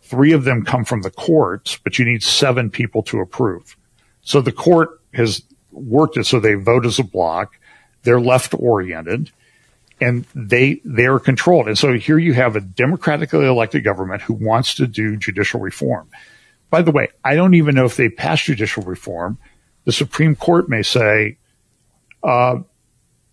Three 0.01 0.31
of 0.31 0.45
them 0.45 0.65
come 0.65 0.85
from 0.85 1.03
the 1.03 1.11
courts, 1.11 1.77
but 1.77 1.99
you 1.99 2.05
need 2.05 2.23
seven 2.23 2.71
people 2.71 3.03
to 3.03 3.19
approve. 3.19 3.77
So 4.21 4.41
the 4.41 4.51
court 4.51 4.99
has 5.13 5.43
worked 5.71 6.17
it 6.17 6.25
so 6.25 6.39
they 6.39 6.55
vote 6.55 6.87
as 6.87 6.97
a 6.97 7.03
block. 7.03 7.59
They're 8.01 8.19
left 8.19 8.55
oriented 8.57 9.31
and 10.01 10.25
they 10.35 10.81
they 10.83 11.05
are 11.05 11.19
controlled. 11.19 11.67
And 11.67 11.77
so 11.77 11.93
here 11.93 12.17
you 12.17 12.33
have 12.33 12.55
a 12.55 12.61
democratically 12.61 13.45
elected 13.45 13.83
government 13.83 14.21
who 14.21 14.33
wants 14.33 14.75
to 14.75 14.87
do 14.87 15.17
judicial 15.17 15.59
reform. 15.59 16.09
By 16.69 16.81
the 16.81 16.91
way, 16.91 17.09
I 17.23 17.35
don't 17.35 17.53
even 17.53 17.75
know 17.75 17.85
if 17.85 17.97
they 17.97 18.09
pass 18.09 18.41
judicial 18.41 18.83
reform. 18.83 19.37
The 19.85 19.91
Supreme 19.91 20.35
Court 20.35 20.69
may 20.69 20.81
say, 20.81 21.37
uh, 22.23 22.57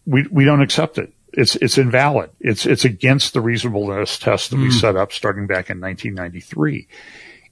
"We 0.04 0.26
we 0.30 0.44
don't 0.44 0.62
accept 0.62 0.98
it. 0.98 1.12
It's 1.32 1.56
it's 1.56 1.78
invalid. 1.78 2.30
It's 2.40 2.66
it's 2.66 2.84
against 2.84 3.32
the 3.32 3.40
reasonableness 3.40 4.18
test 4.18 4.50
that 4.50 4.58
we 4.58 4.70
set 4.70 4.96
up 4.96 5.12
starting 5.12 5.46
back 5.46 5.70
in 5.70 5.80
1993." 5.80 6.88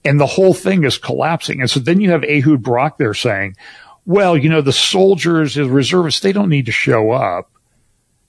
And 0.04 0.20
the 0.20 0.26
whole 0.26 0.54
thing 0.54 0.84
is 0.84 0.98
collapsing. 0.98 1.60
And 1.60 1.70
so 1.70 1.80
then 1.80 2.00
you 2.00 2.10
have 2.10 2.22
Ehud 2.24 2.62
Barak 2.62 2.98
there 2.98 3.14
saying, 3.14 3.56
"Well, 4.04 4.36
you 4.36 4.48
know, 4.48 4.60
the 4.60 4.72
soldiers, 4.72 5.54
the 5.54 5.64
reservists, 5.64 6.20
they 6.20 6.32
don't 6.32 6.48
need 6.48 6.66
to 6.66 6.72
show 6.72 7.10
up." 7.12 7.50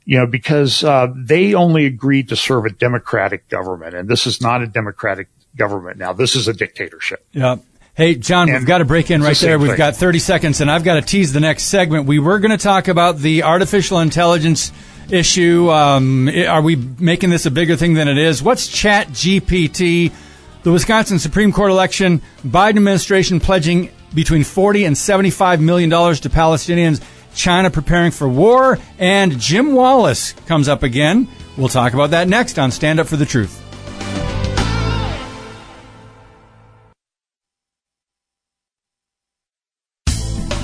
You 0.09 0.17
know, 0.17 0.25
because 0.25 0.83
uh, 0.83 1.13
they 1.15 1.53
only 1.53 1.85
agreed 1.85 2.29
to 2.29 2.35
serve 2.35 2.65
a 2.65 2.71
democratic 2.71 3.47
government, 3.47 3.93
and 3.93 4.09
this 4.09 4.25
is 4.25 4.41
not 4.41 4.63
a 4.63 4.65
democratic 4.65 5.27
government 5.55 5.99
now. 5.99 6.13
This 6.13 6.35
is 6.35 6.47
a 6.47 6.53
dictatorship. 6.53 7.23
Yeah. 7.31 7.57
Hey, 7.93 8.15
John, 8.15 8.51
we've 8.51 8.65
got 8.65 8.79
to 8.79 8.85
break 8.85 9.11
in 9.11 9.21
right 9.21 9.37
the 9.37 9.45
there. 9.45 9.59
We've 9.59 9.69
thing. 9.69 9.77
got 9.77 9.95
30 9.95 10.17
seconds, 10.17 10.61
and 10.61 10.71
I've 10.71 10.83
got 10.83 10.95
to 10.95 11.03
tease 11.03 11.31
the 11.31 11.39
next 11.39 11.65
segment. 11.65 12.07
We 12.07 12.17
were 12.17 12.39
going 12.39 12.49
to 12.49 12.57
talk 12.57 12.87
about 12.87 13.19
the 13.19 13.43
artificial 13.43 13.99
intelligence 13.99 14.71
issue. 15.11 15.69
Um, 15.69 16.27
are 16.27 16.63
we 16.63 16.75
making 16.75 17.29
this 17.29 17.45
a 17.45 17.51
bigger 17.51 17.75
thing 17.75 17.93
than 17.93 18.07
it 18.07 18.17
is? 18.17 18.41
What's 18.41 18.67
Chat 18.67 19.09
GPT? 19.09 20.11
The 20.63 20.71
Wisconsin 20.71 21.19
Supreme 21.19 21.51
Court 21.51 21.69
election, 21.69 22.23
Biden 22.43 22.77
administration 22.77 23.39
pledging 23.39 23.91
between 24.15 24.43
40 24.43 24.85
and 24.85 24.97
75 24.97 25.61
million 25.61 25.91
dollars 25.91 26.21
to 26.21 26.31
Palestinians. 26.31 26.99
China 27.39 27.71
preparing 27.71 28.11
for 28.11 28.27
war, 28.27 28.77
and 28.99 29.39
Jim 29.39 29.73
Wallis 29.73 30.33
comes 30.45 30.67
up 30.67 30.83
again. 30.83 31.27
We'll 31.57 31.69
talk 31.69 31.93
about 31.93 32.11
that 32.11 32.27
next 32.27 32.59
on 32.59 32.69
Stand 32.69 32.99
Up 32.99 33.07
for 33.07 33.15
the 33.15 33.25
Truth. 33.25 33.63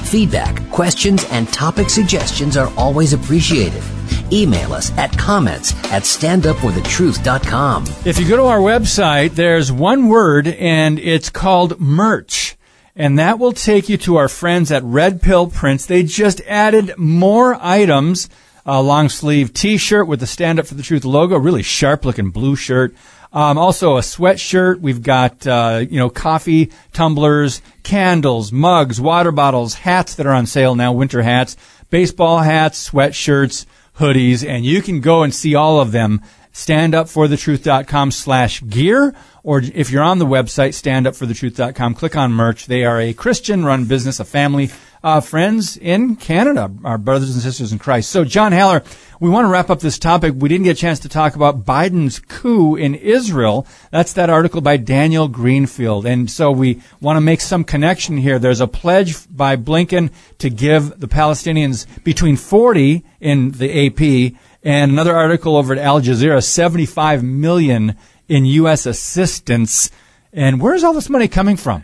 Feedback, 0.10 0.70
questions, 0.70 1.26
and 1.32 1.48
topic 1.52 1.90
suggestions 1.90 2.56
are 2.56 2.72
always 2.78 3.12
appreciated. 3.14 3.84
Email 4.32 4.74
us 4.74 4.92
at 4.98 5.18
comments 5.18 5.74
at 5.92 6.04
standupforthetruth.com. 6.04 7.86
If 8.06 8.20
you 8.20 8.28
go 8.28 8.38
to 8.38 8.44
our 8.44 8.60
website, 8.60 9.32
there's 9.32 9.72
one 9.72 10.08
word 10.08 10.48
and 10.48 11.00
it's 11.00 11.30
called 11.30 11.80
merch. 11.80 12.55
And 12.96 13.20
that 13.20 13.40
will 13.40 13.52
take 13.52 13.90
you 13.90 13.98
to 13.98 14.16
our 14.16 14.30
friends 14.30 14.72
at 14.72 14.84
Red 14.84 15.22
Pill 15.22 15.48
Prints. 15.48 15.86
They 15.86 16.04
just 16.04 16.40
added 16.48 16.94
more 16.98 17.58
items. 17.60 18.30
A 18.66 18.82
long 18.82 19.10
sleeve 19.10 19.54
t-shirt 19.54 20.08
with 20.08 20.20
the 20.20 20.26
Stand 20.26 20.60
Up 20.60 20.66
for 20.66 20.74
the 20.74 20.82
Truth 20.82 21.06
logo, 21.06 21.38
really 21.38 21.62
sharp 21.62 22.04
looking 22.04 22.32
blue 22.32 22.56
shirt. 22.56 22.96
Um, 23.32 23.58
also 23.58 23.98
a 23.98 24.00
sweatshirt. 24.00 24.80
We've 24.80 25.04
got, 25.04 25.46
uh, 25.46 25.86
you 25.88 26.00
know, 26.00 26.10
coffee 26.10 26.72
tumblers, 26.94 27.62
candles, 27.84 28.52
mugs, 28.52 29.00
water 29.00 29.32
bottles, 29.32 29.76
hats 29.76 30.16
that 30.16 30.26
are 30.26 30.34
on 30.34 30.48
sale 30.48 30.74
now, 30.74 30.94
winter 30.94 31.22
hats, 31.22 31.58
baseball 31.90 32.40
hats, 32.40 32.90
sweatshirts, 32.90 33.66
hoodies, 34.00 34.48
and 34.48 34.66
you 34.66 34.82
can 34.82 35.02
go 35.02 35.22
and 35.22 35.34
see 35.34 35.54
all 35.54 35.80
of 35.80 35.92
them 35.92 36.22
standupforthetruth.com 36.54 38.12
slash 38.12 38.64
gear, 38.64 39.14
or 39.46 39.60
if 39.60 39.92
you're 39.92 40.02
on 40.02 40.18
the 40.18 40.26
website, 40.26 40.70
standupforthetruth.com, 40.70 41.94
click 41.94 42.16
on 42.16 42.34
merch. 42.34 42.66
They 42.66 42.84
are 42.84 43.00
a 43.00 43.14
Christian 43.14 43.64
run 43.64 43.86
business, 43.86 44.20
a 44.20 44.26
family, 44.26 44.72
uh, 45.04 45.22
friends 45.22 45.78
in 45.78 46.16
Canada, 46.16 46.72
our 46.84 46.98
brothers 46.98 47.32
and 47.36 47.44
sisters 47.44 47.72
in 47.72 47.78
Christ. 47.78 48.10
So, 48.10 48.26
John 48.26 48.54
Haller, 48.54 48.82
we 49.20 49.30
want 49.30 49.46
to 49.46 49.50
wrap 49.50 49.70
up 49.70 49.82
this 49.82 50.00
topic. 50.00 50.34
We 50.36 50.50
didn't 50.50 50.64
get 50.64 50.78
a 50.78 50.82
chance 50.82 50.98
to 51.02 51.10
talk 51.10 51.36
about 51.36 51.64
Biden's 51.64 52.18
coup 52.18 52.76
in 52.76 52.96
Israel. 52.96 53.68
That's 53.92 54.14
that 54.14 54.32
article 54.32 54.62
by 54.62 54.78
Daniel 54.78 55.28
Greenfield. 55.28 56.08
And 56.08 56.30
so 56.30 56.52
we 56.52 56.82
want 57.00 57.18
to 57.18 57.22
make 57.22 57.40
some 57.40 57.64
connection 57.64 58.18
here. 58.18 58.40
There's 58.40 58.62
a 58.62 58.68
pledge 58.68 59.16
by 59.30 59.58
Blinken 59.58 60.12
to 60.40 60.50
give 60.50 61.00
the 61.00 61.08
Palestinians 61.08 61.86
between 62.04 62.36
40 62.36 63.06
in 63.22 63.52
the 63.52 63.86
AP 63.86 64.40
and 64.64 64.92
another 64.92 65.16
article 65.16 65.56
over 65.56 65.74
at 65.74 65.80
Al 65.80 66.02
Jazeera, 66.02 66.44
75 66.44 67.24
million 67.24 67.96
in 68.28 68.46
U.S. 68.46 68.86
assistance. 68.86 69.90
And 70.34 70.60
where's 70.60 70.84
all 70.84 70.94
this 70.94 71.10
money 71.10 71.28
coming 71.28 71.58
from? 71.58 71.84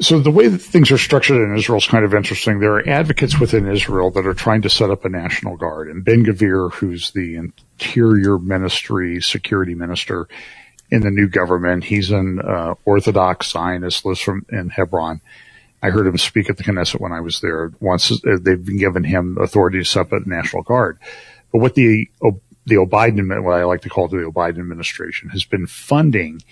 So 0.00 0.20
the 0.20 0.30
way 0.30 0.48
that 0.48 0.58
things 0.58 0.90
are 0.90 0.98
structured 0.98 1.36
in 1.36 1.54
Israel 1.56 1.78
is 1.78 1.86
kind 1.86 2.04
of 2.04 2.14
interesting. 2.14 2.60
There 2.60 2.74
are 2.74 2.88
advocates 2.88 3.38
within 3.38 3.68
Israel 3.68 4.10
that 4.12 4.26
are 4.26 4.34
trying 4.34 4.62
to 4.62 4.70
set 4.70 4.90
up 4.90 5.04
a 5.04 5.08
national 5.08 5.56
guard. 5.56 5.88
And 5.88 6.04
Ben 6.04 6.24
Gvir, 6.24 6.72
who's 6.72 7.10
the 7.10 7.36
interior 7.36 8.38
ministry 8.38 9.20
security 9.20 9.74
minister 9.74 10.28
in 10.90 11.02
the 11.02 11.10
new 11.10 11.28
government, 11.28 11.84
he's 11.84 12.10
an 12.10 12.40
uh, 12.40 12.74
Orthodox 12.84 13.50
Zionist, 13.50 14.04
lives 14.04 14.20
from 14.20 14.46
in 14.50 14.70
Hebron. 14.70 15.20
I 15.82 15.90
heard 15.90 16.06
him 16.06 16.16
speak 16.16 16.48
at 16.48 16.56
the 16.56 16.64
Knesset 16.64 17.00
when 17.00 17.12
I 17.12 17.20
was 17.20 17.40
there. 17.40 17.72
Once 17.80 18.10
uh, 18.10 18.38
they've 18.40 18.64
been 18.64 18.78
given 18.78 19.04
him 19.04 19.36
authority 19.38 19.78
to 19.78 19.84
set 19.84 20.00
up 20.00 20.12
a 20.12 20.20
national 20.26 20.62
guard. 20.62 20.98
But 21.52 21.60
what 21.60 21.74
the 21.74 22.08
the 22.66 22.76
Biden, 22.76 23.42
what 23.42 23.54
I 23.54 23.64
like 23.64 23.82
to 23.82 23.88
call 23.88 24.08
the 24.08 24.16
Biden 24.34 24.58
administration, 24.58 25.30
has 25.30 25.44
been 25.44 25.66
funding 25.66 26.42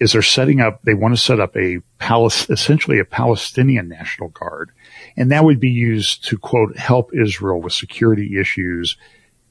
is 0.00 0.12
they're 0.12 0.22
setting 0.22 0.60
up. 0.60 0.82
They 0.82 0.94
want 0.94 1.14
to 1.14 1.20
set 1.20 1.40
up 1.40 1.56
a 1.56 1.80
Palis, 2.00 2.48
essentially 2.50 2.98
a 2.98 3.04
Palestinian 3.04 3.88
National 3.88 4.30
Guard, 4.30 4.70
and 5.16 5.30
that 5.30 5.44
would 5.44 5.60
be 5.60 5.70
used 5.70 6.24
to 6.26 6.38
quote 6.38 6.76
help 6.76 7.10
Israel 7.14 7.60
with 7.60 7.72
security 7.72 8.38
issues 8.38 8.96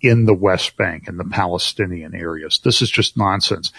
in 0.02 0.26
the 0.26 0.34
West 0.34 0.78
Bank 0.78 1.08
and 1.08 1.20
the 1.20 1.26
Palestinian 1.26 2.16
areas. 2.16 2.60
This 2.64 2.82
is 2.82 2.90
just 2.90 3.18
nonsense. 3.18 3.72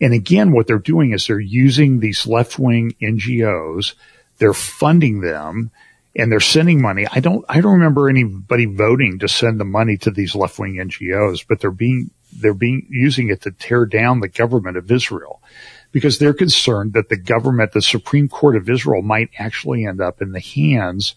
And 0.00 0.14
again, 0.14 0.52
what 0.52 0.66
they're 0.66 0.78
doing 0.78 1.12
is 1.12 1.26
they're 1.26 1.40
using 1.40 1.98
these 1.98 2.26
left 2.26 2.58
wing 2.58 2.94
NGOs. 3.02 3.94
They're 4.38 4.54
funding 4.54 5.20
them 5.20 5.72
and 6.16 6.32
they're 6.32 6.40
sending 6.40 6.80
money. 6.80 7.06
I 7.10 7.20
don't, 7.20 7.44
I 7.48 7.60
don't 7.60 7.74
remember 7.74 8.08
anybody 8.08 8.66
voting 8.66 9.18
to 9.20 9.28
send 9.28 9.60
the 9.60 9.64
money 9.64 9.96
to 9.98 10.10
these 10.10 10.34
left 10.34 10.58
wing 10.58 10.74
NGOs, 10.74 11.44
but 11.48 11.60
they're 11.60 11.70
being, 11.70 12.10
they're 12.32 12.54
being, 12.54 12.86
using 12.90 13.28
it 13.28 13.42
to 13.42 13.50
tear 13.52 13.86
down 13.86 14.20
the 14.20 14.28
government 14.28 14.76
of 14.76 14.90
Israel 14.90 15.42
because 15.92 16.18
they're 16.18 16.34
concerned 16.34 16.92
that 16.92 17.08
the 17.08 17.16
government, 17.16 17.72
the 17.72 17.82
Supreme 17.82 18.28
Court 18.28 18.56
of 18.56 18.68
Israel 18.68 19.02
might 19.02 19.30
actually 19.38 19.86
end 19.86 20.00
up 20.00 20.20
in 20.20 20.32
the 20.32 20.40
hands 20.40 21.14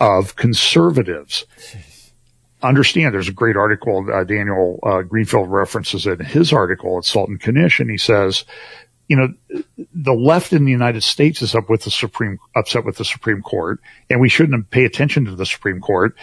of 0.00 0.34
conservatives. 0.36 1.44
Understand 2.62 3.14
there's 3.14 3.28
a 3.28 3.32
great 3.32 3.56
article, 3.56 4.06
uh, 4.12 4.24
Daniel 4.24 4.78
uh, 4.82 5.02
Greenfield 5.02 5.50
references 5.50 6.06
in 6.06 6.20
his 6.20 6.52
article 6.52 6.98
at 6.98 7.46
Knish, 7.54 7.80
and 7.80 7.90
he 7.90 7.98
says 7.98 8.44
you 9.12 9.16
know, 9.16 9.28
the 9.92 10.14
left 10.14 10.54
in 10.54 10.64
the 10.64 10.70
United 10.70 11.02
States 11.02 11.42
is 11.42 11.54
up 11.54 11.68
with 11.68 11.84
the 11.84 11.90
Supreme, 11.90 12.38
upset 12.56 12.86
with 12.86 12.96
the 12.96 13.04
Supreme 13.04 13.42
Court, 13.42 13.78
and 14.08 14.22
we 14.22 14.30
shouldn't 14.30 14.70
pay 14.70 14.86
attention 14.86 15.26
to 15.26 15.34
the 15.34 15.44
Supreme 15.44 15.82
Court. 15.82 16.16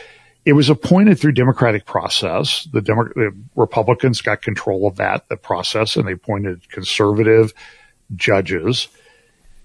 It 0.43 0.53
was 0.53 0.71
appointed 0.71 1.19
through 1.19 1.33
democratic 1.33 1.85
process. 1.85 2.67
The, 2.73 2.81
Demo- 2.81 3.13
the 3.13 3.37
Republicans 3.55 4.21
got 4.21 4.41
control 4.41 4.87
of 4.87 4.95
that, 4.95 5.29
the 5.29 5.37
process, 5.37 5.97
and 5.97 6.07
they 6.07 6.13
appointed 6.13 6.67
conservative 6.71 7.53
judges. 8.15 8.87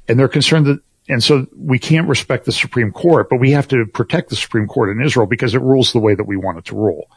And 0.07 0.19
they're 0.19 0.29
concerned 0.29 0.67
that, 0.67 0.81
and 1.09 1.25
so 1.25 1.47
we 1.57 1.79
can't 1.79 2.07
respect 2.07 2.45
the 2.45 2.53
Supreme 2.53 2.93
Court, 2.93 3.31
but 3.31 3.41
we 3.41 3.53
have 3.53 3.69
to 3.69 3.87
protect 3.87 4.29
the 4.29 4.37
Supreme 4.37 4.67
Court 4.67 4.91
in 4.91 5.03
Israel 5.03 5.27
because 5.27 5.55
it 5.55 5.63
rules 5.63 5.95
the 5.95 5.99
way 5.99 6.15
that 6.15 6.25
we 6.25 6.37
want 6.37 6.59
it 6.59 6.67
to 6.67 6.77
rule. 6.77 7.11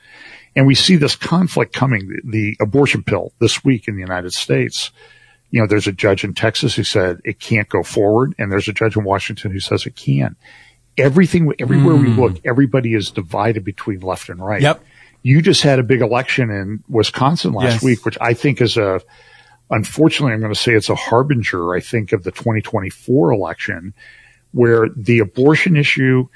And 0.55 0.65
we 0.65 0.73
see 0.73 0.95
this 0.95 1.17
conflict 1.17 1.73
coming, 1.73 2.07
the, 2.07 2.21
the 2.23 2.57
abortion 2.61 3.03
pill 3.03 3.33
this 3.39 3.65
week 3.65 3.89
in 3.89 3.95
the 3.95 4.01
United 4.01 4.31
States 4.31 4.91
you 5.49 5.61
know, 5.61 5.67
there's 5.67 5.87
a 5.87 5.91
judge 5.91 6.23
in 6.23 6.33
Texas 6.33 6.75
who 6.75 6.83
said 6.83 7.21
it 7.23 7.39
can't 7.39 7.69
go 7.69 7.83
forward, 7.83 8.35
and 8.37 8.51
there's 8.51 8.67
a 8.67 8.73
judge 8.73 8.97
in 8.97 9.03
Washington 9.03 9.51
who 9.51 9.59
says 9.59 9.85
it 9.85 9.95
can. 9.95 10.35
Everything, 10.97 11.53
everywhere 11.59 11.95
mm. 11.95 12.01
we 12.01 12.11
hmm. 12.11 12.19
look, 12.19 12.41
everybody 12.43 12.93
is 12.93 13.11
divided 13.11 13.63
between 13.63 13.99
left 13.99 14.29
and 14.29 14.43
right. 14.43 14.61
Yep. 14.61 14.83
You 15.23 15.41
just 15.41 15.61
had 15.61 15.79
a 15.79 15.83
big 15.83 16.01
election 16.01 16.49
in 16.49 16.83
Wisconsin 16.89 17.53
last 17.53 17.73
yes. 17.73 17.83
week, 17.83 18.05
which 18.05 18.17
I 18.19 18.33
think 18.33 18.61
is 18.61 18.77
a, 18.77 19.01
unfortunately, 19.69 20.33
I'm 20.33 20.41
going 20.41 20.53
to 20.53 20.59
say 20.59 20.73
it's 20.73 20.89
a 20.89 20.95
harbinger, 20.95 21.75
I 21.75 21.79
think, 21.79 22.13
of 22.13 22.23
the 22.23 22.31
2024 22.31 23.31
election, 23.31 23.93
where 24.51 24.87
the 24.95 25.19
abortion 25.19 25.75
issue, 25.75 26.27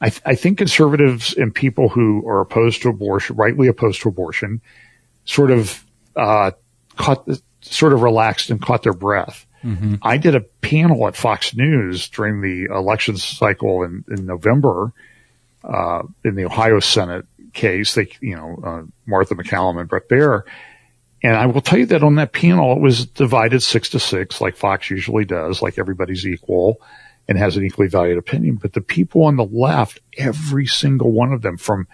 I, 0.00 0.10
th- 0.10 0.22
I 0.24 0.34
think 0.34 0.58
conservatives 0.58 1.34
and 1.34 1.54
people 1.54 1.88
who 1.88 2.26
are 2.28 2.40
opposed 2.40 2.82
to 2.82 2.88
abortion, 2.88 3.36
rightly 3.36 3.68
opposed 3.68 4.02
to 4.02 4.08
abortion, 4.08 4.60
sort 5.24 5.50
of 5.50 5.84
uh, 6.16 6.52
caught 6.96 7.26
the, 7.26 7.40
sort 7.60 7.92
of 7.92 8.02
relaxed 8.02 8.50
and 8.50 8.60
caught 8.60 8.82
their 8.82 8.92
breath. 8.92 9.46
Mm-hmm. 9.64 9.96
I 10.02 10.16
did 10.16 10.34
a 10.34 10.40
panel 10.40 11.06
at 11.06 11.16
Fox 11.16 11.54
News 11.54 12.08
during 12.08 12.40
the 12.40 12.74
election 12.74 13.16
cycle 13.16 13.82
in, 13.82 14.04
in 14.08 14.24
November, 14.26 14.92
uh, 15.62 16.02
in 16.24 16.34
the 16.34 16.46
Ohio 16.46 16.80
Senate 16.80 17.26
case. 17.52 17.94
They, 17.94 18.08
you 18.20 18.36
know, 18.36 18.60
uh, 18.64 18.82
Martha 19.06 19.34
MacCallum 19.34 19.78
and 19.78 19.88
Bret 19.88 20.08
Baier. 20.08 20.42
And 21.22 21.36
I 21.36 21.46
will 21.46 21.60
tell 21.60 21.78
you 21.78 21.86
that 21.86 22.02
on 22.02 22.14
that 22.14 22.32
panel, 22.32 22.72
it 22.72 22.80
was 22.80 23.04
divided 23.04 23.62
six 23.62 23.90
to 23.90 24.00
six, 24.00 24.40
like 24.40 24.56
Fox 24.56 24.88
usually 24.88 25.26
does, 25.26 25.60
like 25.60 25.78
everybody's 25.78 26.26
equal 26.26 26.80
and 27.28 27.36
has 27.36 27.58
an 27.58 27.64
equally 27.64 27.88
valued 27.88 28.16
opinion. 28.16 28.56
But 28.56 28.72
the 28.72 28.80
people 28.80 29.24
on 29.24 29.36
the 29.36 29.44
left, 29.44 30.00
every 30.16 30.66
single 30.66 31.12
one 31.12 31.32
of 31.32 31.42
them 31.42 31.58
from 31.58 31.86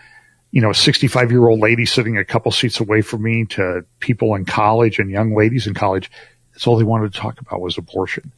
you 0.51 0.63
know, 0.63 0.71
a 0.71 0.75
65 0.75 1.31
year 1.31 1.47
old 1.47 1.61
lady 1.61 1.87
sitting 1.87 2.17
a 2.17 2.25
couple 2.25 2.51
seats 2.53 2.81
away 2.81 3.03
from 3.03 3.23
me 3.23 3.45
to 3.47 3.85
people 4.01 4.35
in 4.35 4.45
college 4.45 4.99
and 4.99 5.11
young 5.11 5.35
ladies 5.35 5.67
in 5.67 5.75
college. 5.75 6.11
That's 6.53 6.67
all 6.67 6.79
they 6.79 6.85
wanted 6.85 7.13
to 7.13 7.19
talk 7.19 7.41
about 7.41 7.61
was 7.61 7.77
abortion. 7.77 8.33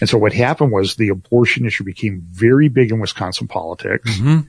And 0.00 0.08
so 0.08 0.16
what 0.16 0.32
happened 0.32 0.72
was 0.72 0.96
the 0.96 1.10
abortion 1.10 1.66
issue 1.66 1.84
became 1.84 2.26
very 2.30 2.68
big 2.68 2.90
in 2.90 3.00
Wisconsin 3.00 3.48
politics. 3.48 4.10
Mm-hmm. 4.18 4.48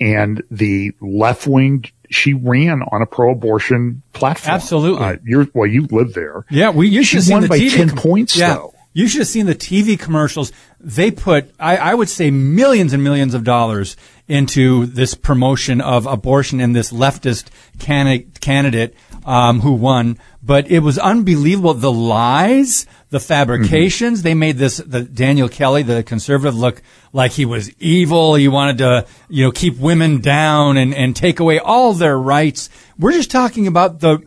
And 0.00 0.42
the 0.50 0.92
left 1.00 1.46
wing, 1.46 1.84
she 2.10 2.34
ran 2.34 2.82
on 2.82 3.02
a 3.02 3.06
pro-abortion 3.06 4.02
platform. 4.12 4.54
Absolutely. 4.54 5.04
Uh, 5.04 5.16
you're, 5.24 5.46
well, 5.54 5.66
you 5.66 5.86
live 5.90 6.14
there. 6.14 6.44
Yeah, 6.50 6.70
we 6.70 6.88
you 6.88 7.02
should 7.02 7.22
won 7.28 7.46
by 7.46 7.58
TV 7.58 7.74
10 7.74 7.88
com- 7.88 7.98
points 7.98 8.36
yeah. 8.36 8.54
though. 8.54 8.74
You 8.94 9.08
should 9.08 9.20
have 9.20 9.28
seen 9.28 9.46
the 9.46 9.54
TV 9.54 9.98
commercials. 9.98 10.52
They 10.78 11.10
put, 11.10 11.50
I, 11.58 11.76
I, 11.78 11.94
would 11.94 12.10
say, 12.10 12.30
millions 12.30 12.92
and 12.92 13.02
millions 13.02 13.32
of 13.32 13.42
dollars 13.42 13.96
into 14.32 14.86
this 14.86 15.14
promotion 15.14 15.82
of 15.82 16.06
abortion 16.06 16.58
and 16.58 16.74
this 16.74 16.90
leftist 16.90 17.48
candidate 17.78 18.94
um, 19.26 19.60
who 19.60 19.72
won. 19.72 20.18
But 20.42 20.70
it 20.70 20.78
was 20.78 20.98
unbelievable. 20.98 21.74
The 21.74 21.92
lies, 21.92 22.86
the 23.10 23.20
fabrications. 23.20 24.20
Mm-hmm. 24.20 24.24
They 24.24 24.34
made 24.34 24.56
this 24.56 24.78
the 24.78 25.02
Daniel 25.02 25.50
Kelly, 25.50 25.82
the 25.82 26.02
conservative, 26.02 26.56
look 26.56 26.80
like 27.12 27.32
he 27.32 27.44
was 27.44 27.70
evil. 27.78 28.34
He 28.34 28.48
wanted 28.48 28.78
to, 28.78 29.06
you 29.28 29.44
know, 29.44 29.52
keep 29.52 29.76
women 29.76 30.22
down 30.22 30.78
and 30.78 30.94
and 30.94 31.14
take 31.14 31.38
away 31.38 31.58
all 31.58 31.92
their 31.92 32.18
rights. 32.18 32.70
We're 32.98 33.12
just 33.12 33.30
talking 33.30 33.66
about 33.66 34.00
the 34.00 34.22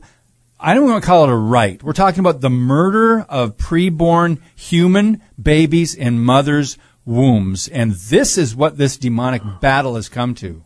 I 0.60 0.76
don't 0.76 0.86
want 0.86 1.04
to 1.04 1.08
call 1.08 1.24
it 1.24 1.32
a 1.32 1.36
right. 1.36 1.82
We're 1.82 1.94
talking 1.94 2.20
about 2.20 2.42
the 2.42 2.50
murder 2.52 3.22
of 3.22 3.58
preborn 3.58 4.40
human 4.56 5.22
babies 5.42 5.96
and 5.96 6.24
mothers' 6.24 6.78
wombs. 7.06 7.68
And 7.68 7.94
this 7.94 8.38
is 8.38 8.56
what 8.56 8.78
this 8.78 8.98
demonic 8.98 9.42
battle 9.62 9.96
has 9.96 10.10
come 10.10 10.36
to. 10.36 10.64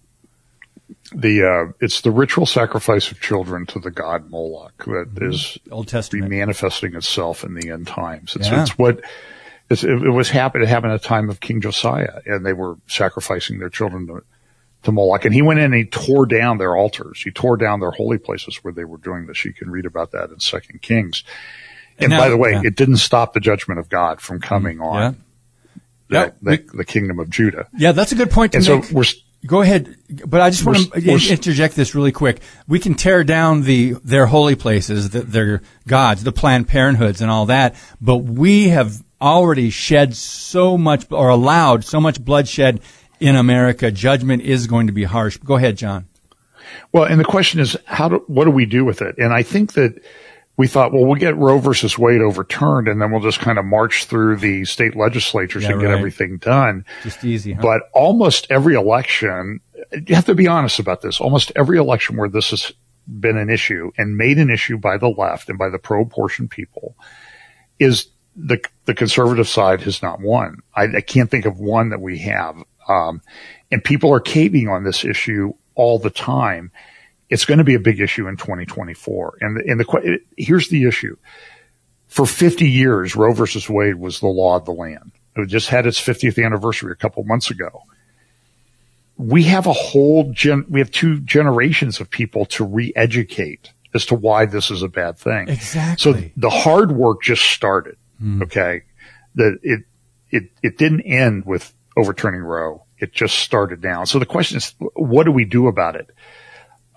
The 1.11 1.43
uh, 1.43 1.73
it's 1.79 2.01
the 2.01 2.11
ritual 2.11 2.45
sacrifice 2.45 3.11
of 3.11 3.19
children 3.19 3.65
to 3.67 3.79
the 3.79 3.91
god 3.91 4.29
Moloch 4.29 4.85
that 4.85 5.13
mm-hmm. 5.15 5.73
Old 5.73 5.87
Testament 5.87 6.29
manifesting 6.29 6.95
itself 6.95 7.43
in 7.43 7.55
the 7.55 7.71
end 7.71 7.87
times. 7.87 8.35
It's, 8.35 8.47
yeah. 8.47 8.61
it's 8.61 8.77
what 8.77 9.01
It, 9.69 9.83
it 9.83 10.09
was 10.09 10.29
happened. 10.29 10.63
It 10.63 10.67
happened 10.67 10.93
at 10.93 11.01
the 11.01 11.07
time 11.07 11.29
of 11.29 11.39
King 11.39 11.61
Josiah, 11.61 12.21
and 12.25 12.45
they 12.45 12.53
were 12.53 12.77
sacrificing 12.87 13.59
their 13.59 13.69
children 13.69 14.07
to, 14.07 14.23
to 14.83 14.91
Moloch. 14.91 15.25
And 15.25 15.33
he 15.33 15.41
went 15.41 15.59
in 15.59 15.65
and 15.65 15.75
he 15.75 15.85
tore 15.85 16.25
down 16.25 16.57
their 16.57 16.75
altars. 16.75 17.21
He 17.21 17.31
tore 17.31 17.57
down 17.57 17.79
their 17.79 17.91
holy 17.91 18.17
places 18.17 18.57
where 18.63 18.73
they 18.73 18.85
were 18.85 18.97
doing 18.97 19.27
this. 19.27 19.45
You 19.45 19.53
can 19.53 19.69
read 19.69 19.85
about 19.85 20.11
that 20.11 20.31
in 20.31 20.39
Second 20.39 20.81
Kings. 20.81 21.23
And, 21.97 22.05
And 22.05 22.11
now- 22.11 22.19
by 22.19 22.29
the 22.29 22.37
way, 22.37 22.53
yeah. 22.53 22.61
it 22.65 22.75
didn't 22.75 22.97
stop 22.97 23.33
the 23.33 23.39
judgment 23.39 23.79
of 23.79 23.89
God 23.89 24.21
from 24.21 24.39
coming 24.39 24.79
on 24.79 25.01
Yeah. 25.01 25.19
The, 26.09 26.15
Yeah, 26.15 26.29
the, 26.41 26.65
the 26.73 26.85
kingdom 26.85 27.19
of 27.19 27.29
Judah. 27.29 27.67
Yeah, 27.77 27.93
that's 27.93 28.11
a 28.11 28.15
good 28.15 28.31
point 28.31 28.51
to 28.51 28.57
And 28.57 28.65
so 28.65 28.81
we're, 28.91 29.05
Go 29.45 29.61
ahead, 29.61 29.95
but 30.27 30.41
I 30.41 30.49
just 30.49 30.65
want 30.65 30.91
to 30.91 31.31
interject 31.31 31.73
this 31.73 31.95
really 31.95 32.11
quick. 32.11 32.41
We 32.67 32.77
can 32.77 32.95
tear 32.95 33.23
down 33.23 33.61
the 33.61 33.93
their 34.03 34.25
holy 34.25 34.55
places, 34.55 35.11
the, 35.11 35.21
their 35.21 35.61
gods, 35.87 36.25
the 36.25 36.33
Planned 36.33 36.67
Parenthoods, 36.67 37.21
and 37.21 37.31
all 37.31 37.45
that, 37.45 37.75
but 38.01 38.17
we 38.17 38.67
have 38.67 39.01
already 39.21 39.69
shed 39.69 40.13
so 40.15 40.77
much 40.77 41.05
or 41.09 41.29
allowed 41.29 41.85
so 41.85 42.01
much 42.01 42.23
bloodshed 42.23 42.81
in 43.21 43.37
America. 43.37 43.91
Judgment 43.91 44.41
is 44.41 44.67
going 44.67 44.87
to 44.87 44.93
be 44.93 45.05
harsh. 45.05 45.37
Go 45.37 45.55
ahead, 45.55 45.77
John. 45.77 46.09
Well, 46.91 47.05
and 47.05 47.17
the 47.17 47.25
question 47.25 47.61
is, 47.61 47.77
how 47.85 48.09
do, 48.09 48.23
what 48.27 48.43
do 48.43 48.51
we 48.51 48.65
do 48.65 48.83
with 48.83 49.01
it? 49.01 49.17
And 49.17 49.33
I 49.33 49.43
think 49.43 49.73
that 49.73 50.01
we 50.59 50.67
thought, 50.67 50.91
well, 50.91 51.05
we'll 51.05 51.15
get 51.15 51.37
Roe 51.37 51.57
versus 51.57 51.97
Wade 51.97 52.19
overturned 52.19 52.89
and 52.89 53.01
then 53.01 53.11
we'll 53.11 53.21
just 53.21 53.39
kind 53.39 53.57
of 53.57 53.63
march 53.63 54.03
through 54.03 54.35
the 54.35 54.65
state 54.65 54.93
legislatures 54.93 55.63
Yeah, 55.63 55.71
and 55.71 55.79
get 55.79 55.87
right. 55.87 55.97
everything 55.97 56.37
done. 56.37 56.83
Just 57.01 57.23
easy, 57.23 57.53
huh? 57.53 57.61
But 57.61 57.83
almost 57.93 58.45
every 58.49 58.75
election, 58.75 59.61
you 59.93 60.15
have 60.15 60.25
to 60.25 60.35
be 60.35 60.47
honest 60.47 60.77
about 60.77 60.99
this. 61.01 61.21
Almost 61.21 61.53
every 61.55 61.77
election 61.77 62.17
where 62.17 62.27
this 62.27 62.49
has 62.49 62.73
been 63.07 63.37
an 63.37 63.49
issue 63.49 63.91
and 63.97 64.17
made 64.17 64.37
an 64.37 64.49
issue 64.49 64.77
by 64.77 64.97
the 64.97 65.07
left 65.07 65.47
and 65.47 65.57
by 65.57 65.69
the 65.69 65.79
pro-abortion 65.79 66.49
people 66.49 66.93
is 67.79 68.07
the 68.35 68.59
the 68.83 68.93
conservative 68.93 69.47
side 69.47 69.79
has 69.83 70.01
not 70.01 70.19
won. 70.19 70.57
I, 70.75 70.83
I 70.97 71.01
can't 71.01 71.31
think 71.31 71.45
of 71.45 71.57
one 71.57 71.91
that 71.91 72.01
we 72.01 72.17
have. 72.19 72.61
Um, 72.89 73.21
and 73.71 73.81
people 73.81 74.13
are 74.13 74.19
caving 74.19 74.67
on 74.67 74.83
this 74.83 75.05
issue 75.05 75.53
all 75.75 75.99
the 75.99 76.09
time. 76.09 76.73
It's 77.29 77.45
going 77.45 77.59
to 77.59 77.63
be 77.63 77.75
a 77.75 77.79
big 77.79 77.99
issue 77.99 78.27
in 78.27 78.37
2024. 78.37 79.37
And 79.41 79.57
the, 79.57 79.63
and 79.67 79.79
the 79.79 80.19
here's 80.35 80.69
the 80.69 80.87
issue: 80.87 81.15
for 82.07 82.25
50 82.25 82.67
years, 82.67 83.15
Roe 83.15 83.33
versus 83.33 83.69
Wade 83.69 83.95
was 83.95 84.19
the 84.19 84.27
law 84.27 84.57
of 84.57 84.65
the 84.65 84.71
land. 84.71 85.11
It 85.35 85.47
just 85.47 85.69
had 85.69 85.85
its 85.85 86.01
50th 86.01 86.43
anniversary 86.43 86.91
a 86.91 86.95
couple 86.95 87.23
months 87.23 87.51
ago. 87.51 87.83
We 89.15 89.43
have 89.43 89.67
a 89.67 89.73
whole 89.73 90.31
gen, 90.31 90.65
we 90.69 90.79
have 90.79 90.91
two 90.91 91.19
generations 91.19 91.99
of 91.99 92.09
people 92.09 92.45
to 92.45 92.65
re-educate 92.65 93.71
as 93.93 94.05
to 94.07 94.15
why 94.15 94.45
this 94.45 94.71
is 94.71 94.81
a 94.81 94.87
bad 94.87 95.17
thing. 95.17 95.49
Exactly. 95.49 96.13
So 96.13 96.29
the 96.35 96.49
hard 96.49 96.91
work 96.91 97.21
just 97.21 97.43
started. 97.43 97.97
Hmm. 98.19 98.41
Okay. 98.43 98.83
That 99.35 99.59
it, 99.61 99.83
it, 100.31 100.43
it 100.63 100.77
didn't 100.77 101.01
end 101.01 101.45
with 101.45 101.73
overturning 101.97 102.41
Roe. 102.41 102.85
It 102.97 103.13
just 103.13 103.35
started 103.35 103.83
now. 103.83 104.03
So 104.03 104.19
the 104.19 104.25
question 104.25 104.57
is, 104.57 104.73
what 104.93 105.25
do 105.25 105.31
we 105.31 105.45
do 105.45 105.67
about 105.67 105.95
it? 105.95 106.09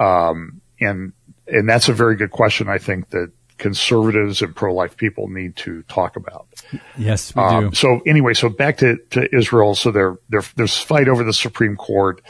Um, 0.03 0.61
and, 0.81 1.13
and 1.47 1.69
that's 1.69 1.89
a 1.89 1.93
very 1.93 2.17
good 2.17 2.31
question. 2.31 2.69
I 2.69 2.79
think 2.79 3.11
that 3.11 3.31
conservatives 3.59 4.43
and 4.43 4.57
pro-life 4.57 4.97
people 4.97 5.29
need 5.29 5.55
to 5.55 5.83
talk 5.85 6.17
about. 6.17 6.49
Yes, 6.97 7.33
we 7.35 7.43
do. 7.43 7.47
Um, 7.47 7.75
so 7.75 8.01
anyway, 8.05 8.35
so 8.35 8.49
back 8.49 8.79
to, 8.79 8.97
to 9.11 9.29
Israel. 9.33 9.77
So 9.77 9.93
there, 9.93 10.19
there, 10.29 10.43
there's 10.57 10.79
fight 10.79 11.09
over 11.09 11.23
the 11.23 11.33
Supreme 11.33 11.77
Court. 11.77 12.21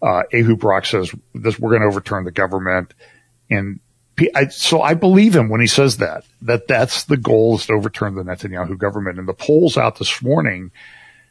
Uh, 0.00 0.22
Ehud 0.32 0.58
Barak 0.58 0.86
says 0.86 1.14
this, 1.34 1.58
we're 1.58 1.70
going 1.70 1.82
to 1.82 1.88
overturn 1.88 2.24
the 2.24 2.30
government. 2.30 2.94
And 3.50 3.80
I, 4.34 4.48
so 4.48 4.80
I 4.80 4.94
believe 4.94 5.36
him 5.36 5.50
when 5.50 5.60
he 5.60 5.66
says 5.66 5.98
that, 5.98 6.24
that 6.42 6.66
that's 6.66 7.04
the 7.04 7.18
goal 7.18 7.56
is 7.56 7.66
to 7.66 7.74
overturn 7.74 8.14
the 8.14 8.22
Netanyahu 8.22 8.78
government. 8.78 9.18
And 9.18 9.28
the 9.28 9.34
polls 9.34 9.76
out 9.76 9.98
this 9.98 10.22
morning 10.22 10.70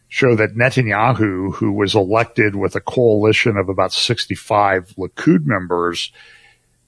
show 0.09 0.35
that 0.35 0.55
Netanyahu, 0.55 1.53
who 1.53 1.71
was 1.71 1.95
elected 1.95 2.55
with 2.55 2.75
a 2.75 2.81
coalition 2.81 3.57
of 3.57 3.69
about 3.69 3.93
65 3.93 4.95
Likud 4.97 5.45
members, 5.45 6.11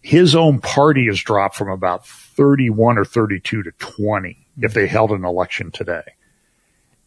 his 0.01 0.36
own 0.36 0.59
party 0.59 1.05
has 1.05 1.19
dropped 1.19 1.55
from 1.55 1.69
about 1.69 2.05
31 2.05 2.97
or 2.97 3.05
32 3.05 3.63
to 3.63 3.72
20 3.72 4.47
if 4.59 4.74
they 4.74 4.88
held 4.88 5.11
an 5.11 5.24
election 5.24 5.69
today. 5.72 6.03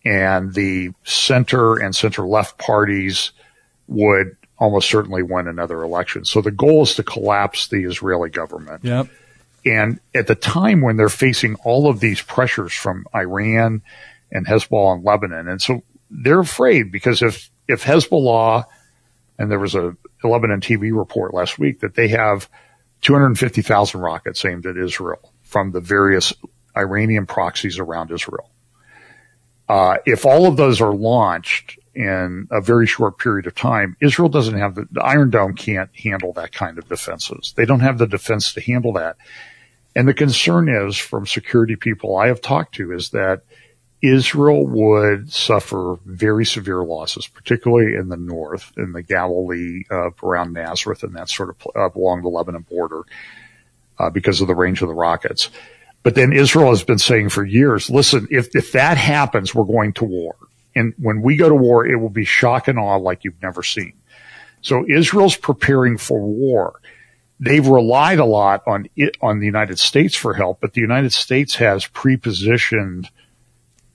And 0.05 0.55
the 0.55 0.93
center 1.03 1.77
and 1.77 1.97
center 1.97 2.25
left 2.27 2.59
parties 2.59 3.33
would 3.89 4.37
almost 4.59 4.89
certainly 4.89 5.23
win 5.23 5.49
another 5.49 5.83
election. 5.83 6.25
So 6.25 6.41
the 6.41 6.53
goal 6.53 6.83
is 6.85 6.95
to 6.95 7.03
collapse 7.03 7.67
the 7.67 7.85
Israeli 7.85 8.31
government. 8.31 8.85
Yep. 8.85 9.09
And 9.67 9.99
at 10.15 10.29
the 10.29 10.35
time 10.35 10.81
when 10.81 10.97
they're 10.97 11.09
facing 11.09 11.57
all 11.65 11.89
of 11.89 11.99
these 11.99 12.23
pressures 12.23 12.73
from 12.73 13.07
Iran 13.15 13.83
and 14.31 14.47
Hezbollah 14.47 14.97
and 14.97 15.05
Lebanon, 15.05 15.49
and 15.49 15.61
so 15.61 15.83
they're 16.23 16.41
afraid 16.41 16.93
because 16.93 17.23
if, 17.23 17.51
if 17.69 17.85
Hezbollah, 17.85 18.65
and 19.39 19.51
there 19.51 19.59
was 19.59 19.75
a 19.75 19.97
Lebanon 20.23 20.61
TV 20.61 20.97
report 20.97 21.35
last 21.35 21.59
week 21.59 21.81
that 21.81 21.95
they 21.95 22.09
have 22.09 22.49
250,000 23.03 24.01
rockets 24.01 24.45
aimed 24.45 24.67
at 24.67 24.77
Israel 24.77 25.33
from 25.43 25.73
the 25.73 25.81
various 25.81 26.33
Iranian 26.77 27.27
proxies 27.27 27.79
around 27.79 28.11
Israel. 28.11 28.51
Uh, 29.69 29.99
if 30.07 30.27
all 30.27 30.47
of 30.47 30.57
those 30.57 30.81
are 30.81 30.95
launched 30.95 31.79
in 31.95 32.49
a 32.51 32.61
very 32.61 32.87
short 32.87 33.19
period 33.19 33.47
of 33.47 33.55
time, 33.55 33.97
Israel 34.01 34.29
doesn't 34.29 34.59
have 34.59 34.75
the, 34.75 34.87
the 34.91 35.03
Iron 35.03 35.31
Dome 35.31 35.55
can't 35.55 35.95
handle 35.97 36.33
that 36.35 36.53
kind 36.53 36.79
of 36.79 36.89
defenses. 36.89 37.55
They 37.57 37.65
don't 37.65 37.81
have 37.81 37.99
the 37.99 38.07
defense 38.07 38.53
to 38.55 38.61
handle 38.61 38.93
that. 38.95 39.17
And 39.97 40.09
the 40.09 40.15
concern 40.15 40.69
is 40.69 40.97
from 40.97 41.27
security 41.27 41.77
people 41.77 42.17
I 42.17 42.27
have 42.29 42.41
talked 42.41 42.75
to 42.77 42.93
is 42.93 43.11
that 43.11 43.43
Israel 44.13 44.67
would 44.67 45.33
suffer 45.33 45.99
very 46.05 46.45
severe 46.45 46.85
losses, 46.85 47.27
particularly 47.27 47.95
in 47.95 48.09
the 48.09 48.17
north, 48.17 48.73
in 48.77 48.93
the 48.93 49.03
Galilee, 49.03 49.85
uh, 49.91 50.11
around 50.23 50.53
Nazareth 50.53 51.03
and 51.03 51.15
that 51.17 51.29
sort 51.29 51.51
of, 51.51 51.57
uh, 51.75 51.91
along 51.99 52.23
the 52.23 52.29
Lebanon 52.29 52.67
border, 52.69 53.03
uh, 53.99 54.11
because 54.11 54.41
of 54.41 54.49
the 54.49 54.55
range 54.55 54.83
of 54.83 54.89
the 54.89 54.95
rockets. 54.95 55.51
But 56.03 56.15
then 56.15 56.33
Israel 56.33 56.71
has 56.71 56.85
been 56.85 56.99
saying 56.99 57.31
for 57.31 57.45
years, 57.45 57.89
listen, 57.89 58.29
if, 58.31 58.55
if 58.55 58.73
that 58.73 58.99
happens, 58.99 59.55
we're 59.55 59.65
going 59.65 59.95
to 59.95 60.05
war. 60.05 60.37
And 60.77 60.93
when 60.99 61.23
we 61.23 61.37
go 61.37 61.49
to 61.49 61.55
war, 61.55 61.87
it 61.87 61.97
will 61.97 62.11
be 62.11 62.25
shock 62.25 62.69
and 62.69 62.79
awe 62.79 62.97
like 62.97 63.25
you've 63.25 63.43
never 63.43 63.63
seen. 63.63 63.95
So 64.61 64.85
Israel's 64.89 65.37
preparing 65.37 65.99
for 65.99 66.21
war. 66.21 66.81
They've 67.41 67.67
relied 67.67 68.19
a 68.19 68.25
lot 68.25 68.63
on 68.67 68.89
it, 68.97 69.17
on 69.21 69.41
the 69.41 69.47
United 69.47 69.79
States 69.79 70.15
for 70.15 70.35
help, 70.35 70.61
but 70.61 70.73
the 70.73 70.81
United 70.81 71.13
States 71.13 71.57
has 71.57 71.87
pre-positioned, 71.87 73.11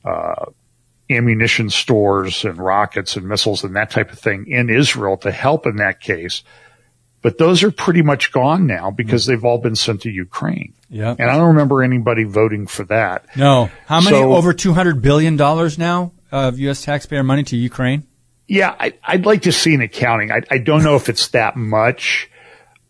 uh, 0.09 0.45
ammunition 1.09 1.69
stores 1.69 2.45
and 2.45 2.57
rockets 2.57 3.15
and 3.15 3.27
missiles 3.27 3.63
and 3.63 3.75
that 3.75 3.89
type 3.91 4.11
of 4.11 4.19
thing 4.19 4.45
in 4.47 4.69
Israel 4.69 5.17
to 5.17 5.31
help 5.31 5.65
in 5.65 5.77
that 5.77 5.99
case. 5.99 6.43
But 7.21 7.37
those 7.37 7.63
are 7.63 7.71
pretty 7.71 8.01
much 8.01 8.31
gone 8.31 8.65
now 8.65 8.91
because 8.91 9.25
they've 9.25 9.43
all 9.43 9.57
been 9.57 9.75
sent 9.75 10.01
to 10.03 10.09
Ukraine. 10.09 10.73
Yep. 10.89 11.17
And 11.19 11.29
I 11.29 11.35
don't 11.35 11.49
remember 11.49 11.83
anybody 11.83 12.23
voting 12.23 12.65
for 12.65 12.85
that. 12.85 13.25
No. 13.35 13.69
How 13.87 13.99
many? 13.99 14.15
So- 14.17 14.33
over 14.33 14.53
two 14.53 14.73
hundred 14.73 15.01
billion 15.01 15.35
dollars 15.35 15.77
now 15.77 16.13
of 16.31 16.57
U.S. 16.59 16.81
taxpayer 16.83 17.23
money 17.23 17.43
to 17.43 17.57
Ukraine. 17.57 18.05
Yeah, 18.47 18.75
I, 18.79 18.93
I'd 19.03 19.25
like 19.25 19.43
to 19.43 19.51
see 19.51 19.75
an 19.75 19.81
accounting. 19.81 20.31
I, 20.31 20.41
I 20.49 20.57
don't 20.57 20.83
know 20.83 20.95
if 20.95 21.07
it's 21.07 21.27
that 21.29 21.55
much, 21.55 22.31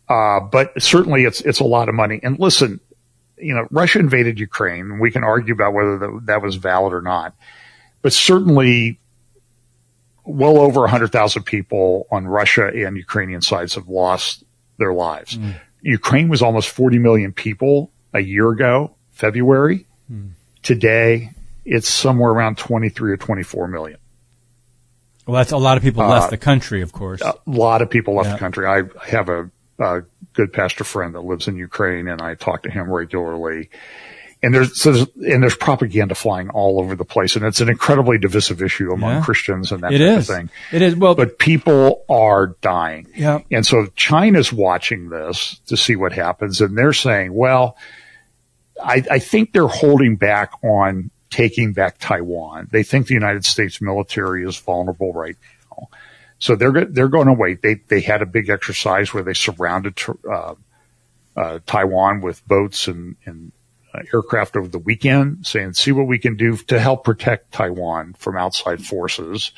uh, 0.08 0.40
but 0.40 0.80
certainly 0.80 1.24
it's 1.24 1.40
it's 1.42 1.60
a 1.60 1.64
lot 1.64 1.88
of 1.88 1.94
money. 1.94 2.20
And 2.22 2.38
listen, 2.38 2.80
you 3.40 3.54
know, 3.54 3.66
Russia 3.70 3.98
invaded 3.98 4.38
Ukraine. 4.38 4.98
We 4.98 5.10
can 5.10 5.24
argue 5.24 5.54
about 5.54 5.72
whether 5.74 5.98
that, 5.98 6.20
that 6.26 6.42
was 6.42 6.56
valid 6.56 6.92
or 6.92 7.02
not, 7.02 7.34
but 8.02 8.12
certainly, 8.12 8.98
well 10.24 10.58
over 10.58 10.86
hundred 10.86 11.12
thousand 11.12 11.44
people 11.44 12.06
on 12.10 12.26
Russia 12.26 12.66
and 12.68 12.96
Ukrainian 12.96 13.40
sides 13.40 13.74
have 13.74 13.88
lost 13.88 14.44
their 14.78 14.92
lives. 14.92 15.38
Ukraine 15.82 16.28
was 16.28 16.42
almost 16.42 16.68
forty 16.68 16.98
million 16.98 17.32
people 17.32 17.90
a 18.12 18.20
year 18.20 18.50
ago, 18.50 18.94
February. 19.10 19.86
Today, 20.62 21.30
it's 21.64 21.88
somewhere 21.88 22.30
around 22.30 22.58
twenty 22.58 22.88
three 22.90 23.12
or 23.12 23.16
twenty 23.16 23.42
four 23.42 23.66
million. 23.66 23.98
Well, 25.26 25.36
that's 25.36 25.52
a 25.52 25.56
lot 25.58 25.76
of 25.76 25.82
people 25.82 26.02
Uh, 26.02 26.08
left 26.08 26.30
the 26.30 26.36
country, 26.38 26.82
of 26.82 26.92
course. 26.92 27.20
a 27.22 27.34
lot 27.46 27.82
of 27.82 27.90
people 27.90 28.14
left 28.14 28.28
Yeah. 28.28 28.32
the 28.34 28.38
country. 28.38 28.66
I 28.66 28.82
have 29.06 29.28
a, 29.28 29.50
a 29.80 30.04
good 30.34 30.52
pastor 30.52 30.84
friend 30.84 31.14
that 31.14 31.20
lives 31.22 31.48
in 31.48 31.56
Ukraine 31.56 32.08
and 32.08 32.20
I 32.22 32.34
talk 32.34 32.62
to 32.64 32.70
him 32.70 32.90
regularly. 32.90 33.70
And 34.42 34.54
there's, 34.54 34.80
so 34.80 34.92
there's, 34.92 35.08
and 35.16 35.42
there's 35.42 35.56
propaganda 35.56 36.14
flying 36.14 36.48
all 36.50 36.80
over 36.80 36.94
the 36.96 37.04
place 37.04 37.36
and 37.36 37.44
it's 37.44 37.60
an 37.60 37.68
incredibly 37.68 38.16
divisive 38.16 38.62
issue 38.62 38.90
among 38.92 39.16
Yeah. 39.16 39.22
Christians 39.22 39.70
and 39.72 39.82
that 39.82 39.92
It 39.92 39.98
type 39.98 40.18
is. 40.18 40.30
of 40.30 40.36
thing. 40.36 40.50
It 40.72 40.80
is. 40.82 40.96
Well, 40.96 41.14
But 41.14 41.38
people 41.38 42.04
are 42.08 42.56
dying. 42.62 43.06
Yeah. 43.14 43.40
And 43.50 43.66
so 43.66 43.86
China's 43.96 44.52
watching 44.52 45.10
this 45.10 45.60
to 45.66 45.76
see 45.76 45.94
what 45.96 46.12
happens 46.12 46.60
and 46.60 46.76
they're 46.78 46.92
saying, 46.94 47.34
well, 47.34 47.76
I, 48.82 49.04
I 49.10 49.18
think 49.18 49.52
they're 49.52 49.66
holding 49.66 50.16
back 50.16 50.52
on 50.64 51.10
taking 51.28 51.72
back 51.74 51.98
Taiwan. 51.98 52.68
They 52.72 52.82
think 52.82 53.06
the 53.08 53.14
United 53.14 53.44
States 53.44 53.80
military 53.82 54.44
is 54.44 54.56
vulnerable 54.58 55.12
right 55.12 55.36
now. 55.42 55.48
So 56.40 56.56
they're 56.56 56.86
they're 56.86 57.08
going 57.08 57.28
to 57.28 57.32
wait. 57.32 57.62
They 57.62 57.74
they 57.86 58.00
had 58.00 58.22
a 58.22 58.26
big 58.26 58.48
exercise 58.48 59.14
where 59.14 59.22
they 59.22 59.34
surrounded 59.34 60.00
uh, 60.28 60.54
uh, 61.36 61.60
Taiwan 61.66 62.20
with 62.20 62.46
boats 62.48 62.88
and 62.88 63.16
and 63.24 63.52
uh, 63.92 64.00
aircraft 64.14 64.56
over 64.56 64.68
the 64.68 64.78
weekend 64.78 65.46
saying, 65.46 65.74
see 65.74 65.92
what 65.92 66.06
we 66.06 66.18
can 66.18 66.36
do 66.36 66.56
to 66.56 66.78
help 66.78 67.04
protect 67.04 67.52
Taiwan 67.52 68.14
from 68.18 68.36
outside 68.36 68.84
forces. 68.84 69.52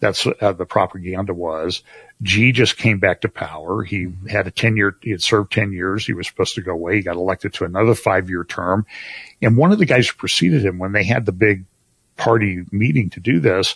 That's 0.00 0.26
how 0.40 0.52
the 0.52 0.66
propaganda 0.66 1.34
was. 1.34 1.82
Xi 2.22 2.52
just 2.52 2.76
came 2.76 2.98
back 2.98 3.22
to 3.22 3.28
power. 3.28 3.82
He 3.82 4.12
had 4.28 4.46
a 4.46 4.50
10 4.50 4.76
year, 4.76 4.96
he 5.02 5.10
had 5.10 5.22
served 5.22 5.50
10 5.52 5.72
years. 5.72 6.06
He 6.06 6.12
was 6.12 6.26
supposed 6.26 6.54
to 6.54 6.62
go 6.62 6.72
away. 6.72 6.96
He 6.96 7.02
got 7.02 7.16
elected 7.16 7.52
to 7.54 7.64
another 7.64 7.94
five 7.94 8.28
year 8.28 8.44
term. 8.44 8.86
And 9.42 9.56
one 9.56 9.72
of 9.72 9.78
the 9.78 9.86
guys 9.86 10.08
who 10.08 10.16
preceded 10.16 10.64
him 10.64 10.78
when 10.78 10.92
they 10.92 11.04
had 11.04 11.26
the 11.26 11.32
big 11.32 11.64
party 12.16 12.64
meeting 12.70 13.10
to 13.10 13.20
do 13.20 13.40
this, 13.40 13.74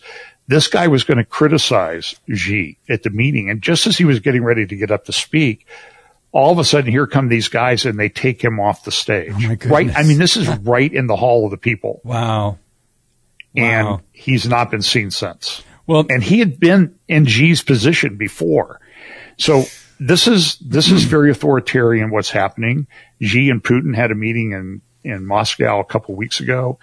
this 0.48 0.66
guy 0.66 0.88
was 0.88 1.04
going 1.04 1.18
to 1.18 1.24
criticize 1.24 2.16
Xi 2.34 2.78
at 2.88 3.02
the 3.04 3.10
meeting. 3.10 3.50
And 3.50 3.62
just 3.62 3.86
as 3.86 3.96
he 3.96 4.04
was 4.04 4.18
getting 4.20 4.42
ready 4.42 4.66
to 4.66 4.76
get 4.76 4.90
up 4.90 5.04
to 5.04 5.12
speak, 5.12 5.66
all 6.32 6.52
of 6.52 6.58
a 6.58 6.64
sudden 6.64 6.90
here 6.90 7.06
come 7.06 7.28
these 7.28 7.48
guys 7.48 7.84
and 7.86 7.98
they 7.98 8.08
take 8.08 8.42
him 8.42 8.58
off 8.58 8.84
the 8.84 8.90
stage. 8.90 9.32
Oh 9.34 9.56
right. 9.68 9.94
I 9.94 10.02
mean, 10.02 10.18
this 10.18 10.36
is 10.36 10.48
right 10.58 10.92
in 10.92 11.06
the 11.06 11.16
hall 11.16 11.44
of 11.44 11.50
the 11.50 11.56
people. 11.58 12.00
Wow. 12.02 12.58
And 13.54 13.86
Wow. 13.86 14.00
he's 14.12 14.46
not 14.46 14.70
been 14.70 14.82
seen 14.82 15.10
since. 15.10 15.62
Well, 15.86 16.04
And 16.10 16.22
he 16.22 16.38
had 16.38 16.58
been 16.60 16.96
in 17.08 17.24
Xi's 17.26 17.62
position 17.62 18.16
before. 18.16 18.80
So 19.38 19.64
this 19.98 20.26
is, 20.28 20.56
this 20.58 20.90
is 20.90 21.04
very 21.04 21.30
authoritarian 21.30 22.10
what's 22.10 22.30
happening. 22.30 22.86
Xi 23.22 23.48
and 23.50 23.62
Putin 23.64 23.94
had 23.94 24.10
a 24.10 24.14
meeting 24.14 24.52
in, 24.52 24.82
in 25.02 25.24
Moscow 25.26 25.80
a 25.80 25.84
couple 25.84 26.14
weeks 26.14 26.40
ago. 26.40 26.78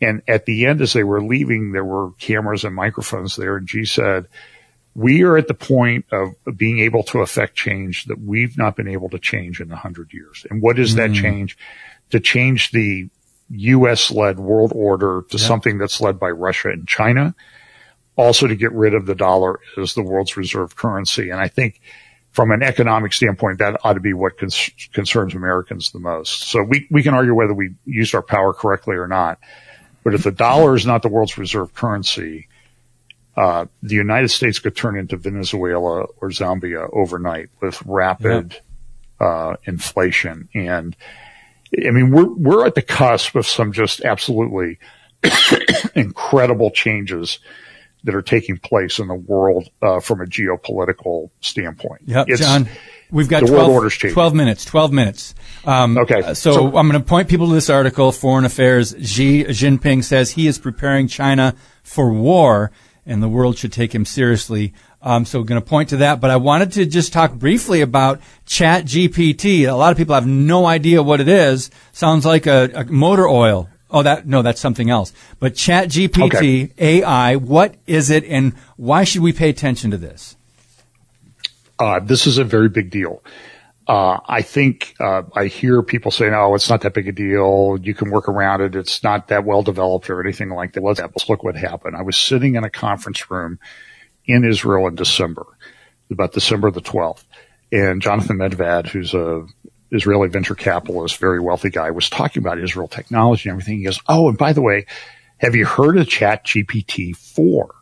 And 0.00 0.22
at 0.28 0.46
the 0.46 0.66
end, 0.66 0.80
as 0.80 0.92
they 0.92 1.04
were 1.04 1.22
leaving, 1.22 1.72
there 1.72 1.84
were 1.84 2.12
cameras 2.12 2.64
and 2.64 2.74
microphones 2.74 3.36
there. 3.36 3.56
And 3.56 3.68
Xi 3.68 3.84
said, 3.84 4.26
we 4.94 5.22
are 5.22 5.36
at 5.36 5.48
the 5.48 5.54
point 5.54 6.06
of 6.12 6.34
being 6.56 6.78
able 6.78 7.02
to 7.04 7.20
affect 7.20 7.56
change 7.56 8.04
that 8.04 8.20
we've 8.20 8.56
not 8.56 8.76
been 8.76 8.88
able 8.88 9.08
to 9.10 9.18
change 9.18 9.60
in 9.60 9.70
a 9.72 9.76
hundred 9.76 10.12
years. 10.12 10.46
And 10.50 10.62
what 10.62 10.78
is 10.78 10.94
that 10.94 11.10
hmm. 11.10 11.16
change? 11.16 11.58
To 12.10 12.20
change 12.20 12.70
the 12.70 13.08
U.S. 13.50 14.10
led 14.10 14.38
world 14.38 14.72
order 14.74 15.24
to 15.30 15.38
something 15.38 15.78
that's 15.78 16.00
led 16.00 16.18
by 16.18 16.30
Russia 16.30 16.70
and 16.70 16.86
China. 16.86 17.34
Also 18.16 18.46
to 18.46 18.54
get 18.54 18.72
rid 18.72 18.94
of 18.94 19.06
the 19.06 19.14
dollar 19.14 19.58
as 19.76 19.94
the 19.94 20.02
world's 20.02 20.36
reserve 20.36 20.76
currency. 20.76 21.30
And 21.30 21.40
I 21.40 21.48
think 21.48 21.80
from 22.30 22.52
an 22.52 22.62
economic 22.62 23.12
standpoint, 23.12 23.58
that 23.58 23.80
ought 23.84 23.94
to 23.94 24.00
be 24.00 24.12
what 24.12 24.38
cons- 24.38 24.70
concerns 24.92 25.34
Americans 25.34 25.90
the 25.90 25.98
most. 25.98 26.42
So 26.42 26.62
we, 26.62 26.86
we 26.90 27.02
can 27.02 27.14
argue 27.14 27.34
whether 27.34 27.54
we 27.54 27.74
used 27.84 28.14
our 28.14 28.22
power 28.22 28.52
correctly 28.52 28.96
or 28.96 29.08
not. 29.08 29.40
But 30.04 30.14
if 30.14 30.22
the 30.22 30.30
dollar 30.32 30.74
is 30.76 30.84
not 30.86 31.02
the 31.02 31.08
world's 31.08 31.38
reserve 31.38 31.74
currency, 31.74 32.46
uh, 33.36 33.66
the 33.82 33.94
United 33.94 34.28
States 34.28 34.58
could 34.58 34.76
turn 34.76 34.96
into 34.96 35.16
Venezuela 35.16 36.02
or 36.20 36.28
Zambia 36.28 36.88
overnight 36.92 37.48
with 37.60 37.82
rapid 37.84 38.60
uh, 39.18 39.56
inflation. 39.64 40.48
And 40.54 40.94
I 41.84 41.90
mean, 41.90 42.10
we're 42.10 42.28
we're 42.32 42.66
at 42.66 42.74
the 42.76 42.82
cusp 42.82 43.34
of 43.34 43.46
some 43.46 43.72
just 43.72 44.02
absolutely 44.04 44.78
incredible 45.94 46.70
changes 46.70 47.38
that 48.04 48.14
are 48.14 48.22
taking 48.22 48.58
place 48.58 48.98
in 48.98 49.08
the 49.08 49.14
world 49.14 49.68
uh, 49.82 49.98
from 49.98 50.20
a 50.20 50.26
geopolitical 50.26 51.30
standpoint. 51.40 52.02
It's- 52.22 52.38
John. 52.38 52.68
We've 53.14 53.28
got 53.28 53.40
the 53.42 53.46
12, 53.46 53.58
world 53.66 53.74
order's 53.76 53.94
changing. 53.94 54.14
12 54.14 54.34
minutes. 54.34 54.64
12 54.64 54.92
minutes. 54.92 55.34
Um, 55.64 55.96
Okay. 55.96 56.20
uh, 56.20 56.34
So, 56.34 56.52
So- 56.52 56.66
I'm 56.76 56.88
going 56.90 57.00
to 57.00 57.08
point 57.08 57.28
people 57.28 57.46
to 57.48 57.54
this 57.54 57.70
article. 57.70 58.10
Foreign 58.12 58.44
Affairs. 58.44 58.94
Xi 59.00 59.44
Jinping 59.44 60.02
says 60.02 60.32
he 60.32 60.46
is 60.48 60.58
preparing 60.58 61.06
China 61.06 61.54
for 61.84 62.12
war, 62.12 62.72
and 63.06 63.22
the 63.22 63.28
world 63.28 63.56
should 63.56 63.72
take 63.72 63.94
him 63.94 64.04
seriously. 64.04 64.74
Um, 65.00 65.24
so, 65.24 65.38
we're 65.38 65.44
going 65.44 65.60
to 65.60 65.66
point 65.66 65.90
to 65.90 65.98
that. 65.98 66.20
But 66.20 66.30
I 66.30 66.36
wanted 66.36 66.72
to 66.72 66.86
just 66.86 67.12
talk 67.12 67.34
briefly 67.34 67.80
about 67.82 68.20
Chat 68.46 68.84
GPT. 68.84 69.64
A 69.64 69.76
lot 69.76 69.92
of 69.92 69.96
people 69.96 70.14
have 70.14 70.26
no 70.26 70.66
idea 70.66 71.02
what 71.02 71.20
it 71.20 71.28
is. 71.28 71.70
Sounds 71.92 72.26
like 72.26 72.46
a, 72.46 72.70
a 72.74 72.84
motor 72.84 73.28
oil. 73.28 73.68
Oh, 73.90 74.02
that 74.02 74.26
no, 74.26 74.42
that's 74.42 74.60
something 74.60 74.90
else. 74.90 75.12
But 75.38 75.54
Chat 75.54 75.88
GPT 75.88 76.72
AI. 76.78 77.36
What 77.36 77.76
is 77.86 78.10
it, 78.10 78.24
and 78.24 78.54
why 78.76 79.04
should 79.04 79.22
we 79.22 79.32
pay 79.32 79.50
attention 79.50 79.92
to 79.92 79.96
this? 79.96 80.36
Uh, 81.78 82.00
this 82.00 82.26
is 82.26 82.38
a 82.38 82.44
very 82.44 82.68
big 82.68 82.90
deal. 82.90 83.22
Uh, 83.86 84.18
I 84.26 84.40
think 84.40 84.94
uh, 84.98 85.22
I 85.34 85.46
hear 85.46 85.82
people 85.82 86.10
saying, 86.10 86.32
"Oh, 86.34 86.54
it's 86.54 86.70
not 86.70 86.80
that 86.82 86.94
big 86.94 87.08
a 87.08 87.12
deal. 87.12 87.78
You 87.82 87.94
can 87.94 88.10
work 88.10 88.28
around 88.28 88.62
it. 88.62 88.74
It's 88.74 89.02
not 89.02 89.28
that 89.28 89.44
well 89.44 89.62
developed 89.62 90.08
or 90.08 90.22
anything 90.22 90.50
like 90.50 90.72
that." 90.72 90.82
Let's 90.82 91.28
look 91.28 91.42
what 91.42 91.56
happened. 91.56 91.96
I 91.96 92.02
was 92.02 92.16
sitting 92.16 92.54
in 92.54 92.64
a 92.64 92.70
conference 92.70 93.30
room 93.30 93.58
in 94.24 94.44
Israel 94.44 94.86
in 94.86 94.94
December, 94.94 95.46
about 96.10 96.32
December 96.32 96.70
the 96.70 96.80
twelfth, 96.80 97.26
and 97.70 98.00
Jonathan 98.00 98.38
Medved, 98.38 98.88
who's 98.88 99.12
a 99.12 99.46
Israeli 99.90 100.28
venture 100.28 100.54
capitalist, 100.54 101.18
very 101.18 101.40
wealthy 101.40 101.68
guy, 101.68 101.90
was 101.90 102.08
talking 102.08 102.42
about 102.42 102.58
Israel 102.58 102.88
technology 102.88 103.50
and 103.50 103.56
everything. 103.56 103.78
He 103.78 103.84
goes, 103.84 104.00
"Oh, 104.08 104.30
and 104.30 104.38
by 104.38 104.54
the 104.54 104.62
way, 104.62 104.86
have 105.38 105.54
you 105.54 105.66
heard 105.66 105.98
of 105.98 106.08
Chat 106.08 106.46
GPT 106.46 107.14
four? 107.14 107.74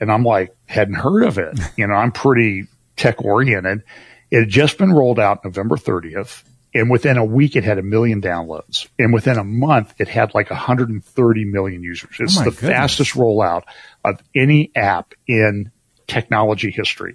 And 0.00 0.10
I'm 0.10 0.24
like, 0.24 0.54
hadn't 0.66 0.94
heard 0.94 1.22
of 1.22 1.38
it. 1.38 1.58
You 1.76 1.86
know, 1.86 1.94
I'm 1.94 2.10
pretty 2.10 2.66
tech 2.96 3.24
oriented. 3.24 3.82
It 4.30 4.40
had 4.40 4.48
just 4.48 4.78
been 4.78 4.92
rolled 4.92 5.18
out 5.20 5.44
November 5.44 5.76
30th. 5.76 6.42
And 6.76 6.90
within 6.90 7.16
a 7.18 7.24
week, 7.24 7.54
it 7.54 7.62
had 7.62 7.78
a 7.78 7.82
million 7.82 8.20
downloads. 8.20 8.88
And 8.98 9.14
within 9.14 9.38
a 9.38 9.44
month, 9.44 9.94
it 9.98 10.08
had 10.08 10.34
like 10.34 10.50
130 10.50 11.44
million 11.44 11.84
users. 11.84 12.16
It's 12.18 12.36
Oh 12.36 12.44
the 12.44 12.50
goodness. 12.50 12.70
fastest 12.70 13.14
rollout 13.14 13.62
of 14.04 14.20
any 14.34 14.72
app 14.74 15.14
in 15.28 15.70
technology 16.08 16.72
history. 16.72 17.14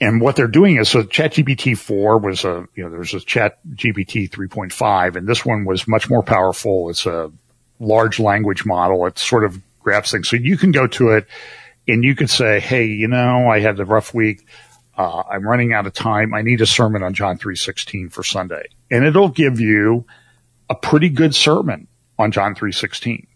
And 0.00 0.20
what 0.20 0.36
they're 0.36 0.48
doing 0.48 0.78
is, 0.78 0.88
so 0.88 1.02
ChatGPT 1.02 1.76
4 1.76 2.18
was 2.18 2.44
a, 2.44 2.66
you 2.74 2.82
know, 2.82 2.90
there's 2.90 3.14
a 3.14 3.18
ChatGPT 3.18 4.30
3.5 4.30 5.16
and 5.16 5.28
this 5.28 5.44
one 5.44 5.64
was 5.64 5.86
much 5.86 6.08
more 6.10 6.22
powerful. 6.22 6.88
It's 6.88 7.04
a 7.06 7.30
large 7.78 8.18
language 8.18 8.64
model. 8.64 9.06
It 9.06 9.18
sort 9.18 9.44
of 9.44 9.60
grabs 9.80 10.10
things. 10.10 10.28
So 10.28 10.36
you 10.36 10.56
can 10.56 10.72
go 10.72 10.86
to 10.86 11.10
it 11.10 11.26
and 11.88 12.04
you 12.04 12.14
could 12.14 12.30
say, 12.30 12.60
Hey, 12.60 12.86
you 12.86 13.08
know, 13.08 13.48
I 13.48 13.60
had 13.60 13.78
a 13.80 13.84
rough 13.84 14.14
week. 14.14 14.46
Uh, 14.96 15.22
I'm 15.30 15.46
running 15.46 15.72
out 15.72 15.86
of 15.86 15.94
time. 15.94 16.34
I 16.34 16.42
need 16.42 16.60
a 16.60 16.66
sermon 16.66 17.02
on 17.02 17.14
John 17.14 17.38
3.16 17.38 18.12
for 18.12 18.22
Sunday. 18.22 18.68
And 18.90 19.04
it'll 19.04 19.30
give 19.30 19.58
you 19.58 20.04
a 20.68 20.74
pretty 20.74 21.08
good 21.08 21.34
sermon 21.34 21.88
on 22.18 22.30
John 22.30 22.54
3.16. 22.54 23.26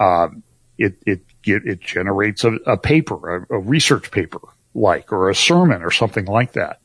Um, 0.00 0.42
it, 0.78 0.96
it, 1.06 1.22
it, 1.44 1.80
generates 1.80 2.42
a, 2.44 2.54
a 2.66 2.76
paper, 2.76 3.46
a, 3.50 3.56
a 3.56 3.58
research 3.58 4.10
paper 4.10 4.40
like, 4.74 5.12
or 5.12 5.30
a 5.30 5.34
sermon 5.34 5.82
or 5.82 5.90
something 5.90 6.24
like 6.24 6.52
that. 6.52 6.80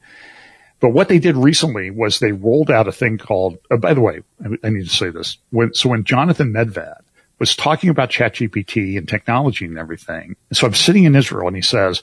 But 0.80 0.90
what 0.90 1.08
they 1.08 1.20
did 1.20 1.38
recently 1.38 1.90
was 1.90 2.20
they 2.20 2.32
rolled 2.32 2.70
out 2.70 2.88
a 2.88 2.92
thing 2.92 3.18
called, 3.18 3.58
uh, 3.72 3.78
by 3.78 3.94
the 3.94 4.02
way, 4.02 4.22
I, 4.44 4.68
I 4.68 4.70
need 4.70 4.84
to 4.84 4.96
say 4.96 5.10
this. 5.10 5.38
When, 5.50 5.74
so 5.74 5.90
when 5.90 6.04
Jonathan 6.04 6.54
Medved 6.54 7.02
was 7.40 7.56
talking 7.56 7.90
about 7.90 8.10
ChatGPT 8.10 8.98
and 8.98 9.08
technology 9.08 9.66
and 9.66 9.78
everything, 9.78 10.36
so 10.54 10.68
I'm 10.68 10.74
sitting 10.74 11.04
in 11.04 11.16
Israel 11.16 11.48
and 11.48 11.56
he 11.56 11.62
says, 11.62 12.02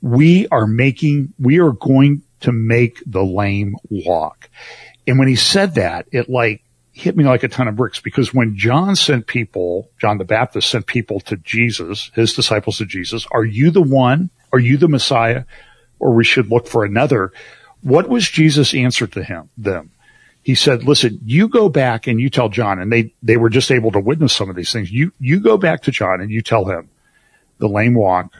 we 0.00 0.46
are 0.48 0.66
making, 0.66 1.32
we 1.38 1.58
are 1.58 1.72
going 1.72 2.22
to 2.40 2.52
make 2.52 3.02
the 3.06 3.24
lame 3.24 3.76
walk. 3.90 4.48
And 5.06 5.18
when 5.18 5.28
he 5.28 5.36
said 5.36 5.74
that, 5.74 6.06
it 6.12 6.28
like 6.28 6.62
hit 6.92 7.16
me 7.16 7.24
like 7.24 7.42
a 7.42 7.48
ton 7.48 7.68
of 7.68 7.76
bricks 7.76 8.00
because 8.00 8.34
when 8.34 8.56
John 8.56 8.96
sent 8.96 9.26
people, 9.26 9.90
John 10.00 10.18
the 10.18 10.24
Baptist 10.24 10.68
sent 10.68 10.86
people 10.86 11.20
to 11.20 11.36
Jesus, 11.36 12.10
his 12.14 12.34
disciples 12.34 12.78
to 12.78 12.86
Jesus, 12.86 13.26
are 13.30 13.44
you 13.44 13.70
the 13.70 13.82
one? 13.82 14.30
Are 14.52 14.58
you 14.58 14.76
the 14.76 14.88
Messiah? 14.88 15.44
Or 16.00 16.14
we 16.14 16.24
should 16.24 16.50
look 16.50 16.66
for 16.66 16.84
another. 16.84 17.32
What 17.82 18.08
was 18.08 18.28
Jesus' 18.28 18.74
answer 18.74 19.06
to 19.06 19.22
him, 19.22 19.50
them? 19.56 19.92
He 20.48 20.54
said, 20.54 20.84
listen, 20.84 21.20
you 21.26 21.46
go 21.46 21.68
back 21.68 22.06
and 22.06 22.18
you 22.18 22.30
tell 22.30 22.48
John, 22.48 22.78
and 22.78 22.90
they, 22.90 23.12
they 23.22 23.36
were 23.36 23.50
just 23.50 23.70
able 23.70 23.90
to 23.92 24.00
witness 24.00 24.32
some 24.32 24.48
of 24.48 24.56
these 24.56 24.72
things. 24.72 24.90
You, 24.90 25.12
you 25.20 25.40
go 25.40 25.58
back 25.58 25.82
to 25.82 25.90
John 25.90 26.22
and 26.22 26.30
you 26.30 26.40
tell 26.40 26.64
him 26.64 26.88
the 27.58 27.68
lame 27.68 27.92
walk, 27.92 28.32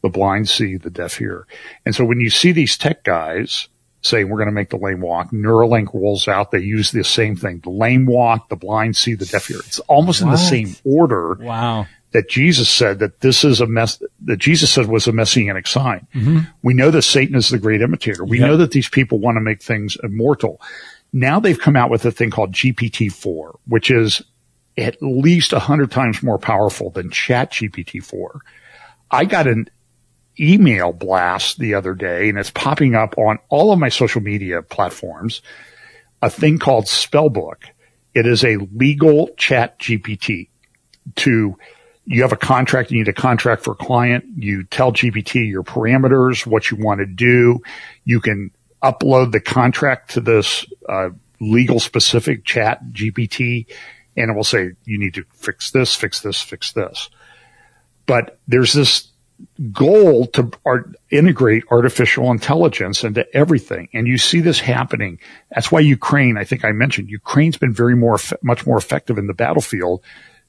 the 0.00 0.08
blind 0.08 0.48
see, 0.48 0.76
the 0.76 0.90
deaf 0.90 1.16
hear. 1.16 1.44
And 1.84 1.92
so 1.92 2.04
when 2.04 2.20
you 2.20 2.30
see 2.30 2.52
these 2.52 2.78
tech 2.78 3.02
guys 3.02 3.66
saying 4.00 4.28
we're 4.28 4.36
going 4.36 4.46
to 4.46 4.52
make 4.52 4.70
the 4.70 4.76
lame 4.76 5.00
walk, 5.00 5.32
Neuralink 5.32 5.92
rolls 5.92 6.28
out, 6.28 6.52
they 6.52 6.60
use 6.60 6.92
the 6.92 7.02
same 7.02 7.34
thing. 7.34 7.58
The 7.64 7.70
lame 7.70 8.06
walk, 8.06 8.48
the 8.48 8.54
blind 8.54 8.94
see, 8.96 9.14
the 9.14 9.26
deaf 9.26 9.46
hear. 9.48 9.58
It's 9.58 9.80
almost 9.80 10.22
in 10.22 10.30
the 10.30 10.36
same 10.36 10.76
order 10.84 11.34
Wow. 11.40 11.88
that 12.12 12.28
Jesus 12.28 12.70
said 12.70 13.00
that 13.00 13.22
this 13.22 13.42
is 13.42 13.60
a 13.60 13.66
mess, 13.66 14.00
that 14.20 14.36
Jesus 14.36 14.70
said 14.70 14.86
was 14.86 15.08
a 15.08 15.12
messianic 15.12 15.66
sign. 15.66 16.06
Mm-hmm. 16.14 16.38
We 16.62 16.74
know 16.74 16.92
that 16.92 17.02
Satan 17.02 17.34
is 17.34 17.48
the 17.48 17.58
great 17.58 17.80
imitator. 17.82 18.24
We 18.24 18.38
Yep. 18.38 18.46
know 18.48 18.56
that 18.58 18.70
these 18.70 18.88
people 18.88 19.18
want 19.18 19.34
to 19.34 19.40
make 19.40 19.60
things 19.64 19.96
immortal. 20.04 20.60
Now 21.16 21.40
they've 21.40 21.58
come 21.58 21.76
out 21.76 21.88
with 21.88 22.04
a 22.04 22.10
thing 22.10 22.30
called 22.30 22.52
GPT-4, 22.52 23.56
which 23.66 23.90
is 23.90 24.20
at 24.76 25.00
least 25.00 25.54
a 25.54 25.58
hundred 25.58 25.90
times 25.90 26.22
more 26.22 26.38
powerful 26.38 26.90
than 26.90 27.10
Chat 27.10 27.52
GPT-4. 27.52 28.40
I 29.10 29.24
got 29.24 29.46
an 29.46 29.70
email 30.38 30.92
blast 30.92 31.58
the 31.58 31.72
other 31.72 31.94
day 31.94 32.28
and 32.28 32.36
it's 32.36 32.50
popping 32.50 32.94
up 32.94 33.16
on 33.16 33.38
all 33.48 33.72
of 33.72 33.78
my 33.78 33.88
social 33.88 34.20
media 34.20 34.60
platforms, 34.60 35.40
a 36.20 36.28
thing 36.28 36.58
called 36.58 36.84
Spellbook. 36.84 37.64
It 38.14 38.26
is 38.26 38.44
a 38.44 38.58
legal 38.74 39.30
chat 39.38 39.78
GPT 39.78 40.48
to 41.14 41.56
you 42.04 42.22
have 42.22 42.32
a 42.32 42.36
contract, 42.36 42.90
you 42.90 42.98
need 42.98 43.08
a 43.08 43.14
contract 43.14 43.64
for 43.64 43.72
a 43.72 43.76
client, 43.76 44.26
you 44.36 44.64
tell 44.64 44.92
GPT 44.92 45.48
your 45.48 45.62
parameters, 45.62 46.46
what 46.46 46.70
you 46.70 46.76
want 46.76 47.00
to 47.00 47.06
do. 47.06 47.62
You 48.04 48.20
can 48.20 48.50
upload 48.82 49.32
the 49.32 49.40
contract 49.40 50.10
to 50.12 50.20
this 50.20 50.66
uh, 50.88 51.10
legal 51.40 51.80
specific 51.80 52.44
chat 52.44 52.80
GPT 52.92 53.66
and 54.16 54.30
it 54.30 54.34
will 54.34 54.44
say, 54.44 54.72
you 54.84 54.98
need 54.98 55.14
to 55.14 55.24
fix 55.34 55.70
this, 55.70 55.94
fix 55.94 56.20
this, 56.20 56.40
fix 56.40 56.72
this. 56.72 57.10
But 58.06 58.38
there's 58.48 58.72
this 58.72 59.10
goal 59.72 60.26
to 60.28 60.50
art, 60.64 60.96
integrate 61.10 61.64
artificial 61.70 62.30
intelligence 62.30 63.04
into 63.04 63.26
everything. 63.36 63.88
And 63.92 64.06
you 64.06 64.16
see 64.16 64.40
this 64.40 64.60
happening. 64.60 65.18
That's 65.54 65.70
why 65.70 65.80
Ukraine, 65.80 66.38
I 66.38 66.44
think 66.44 66.64
I 66.64 66.72
mentioned, 66.72 67.10
Ukraine's 67.10 67.58
been 67.58 67.74
very 67.74 67.94
more, 67.94 68.18
much 68.42 68.66
more 68.66 68.78
effective 68.78 69.18
in 69.18 69.26
the 69.26 69.34
battlefield 69.34 70.02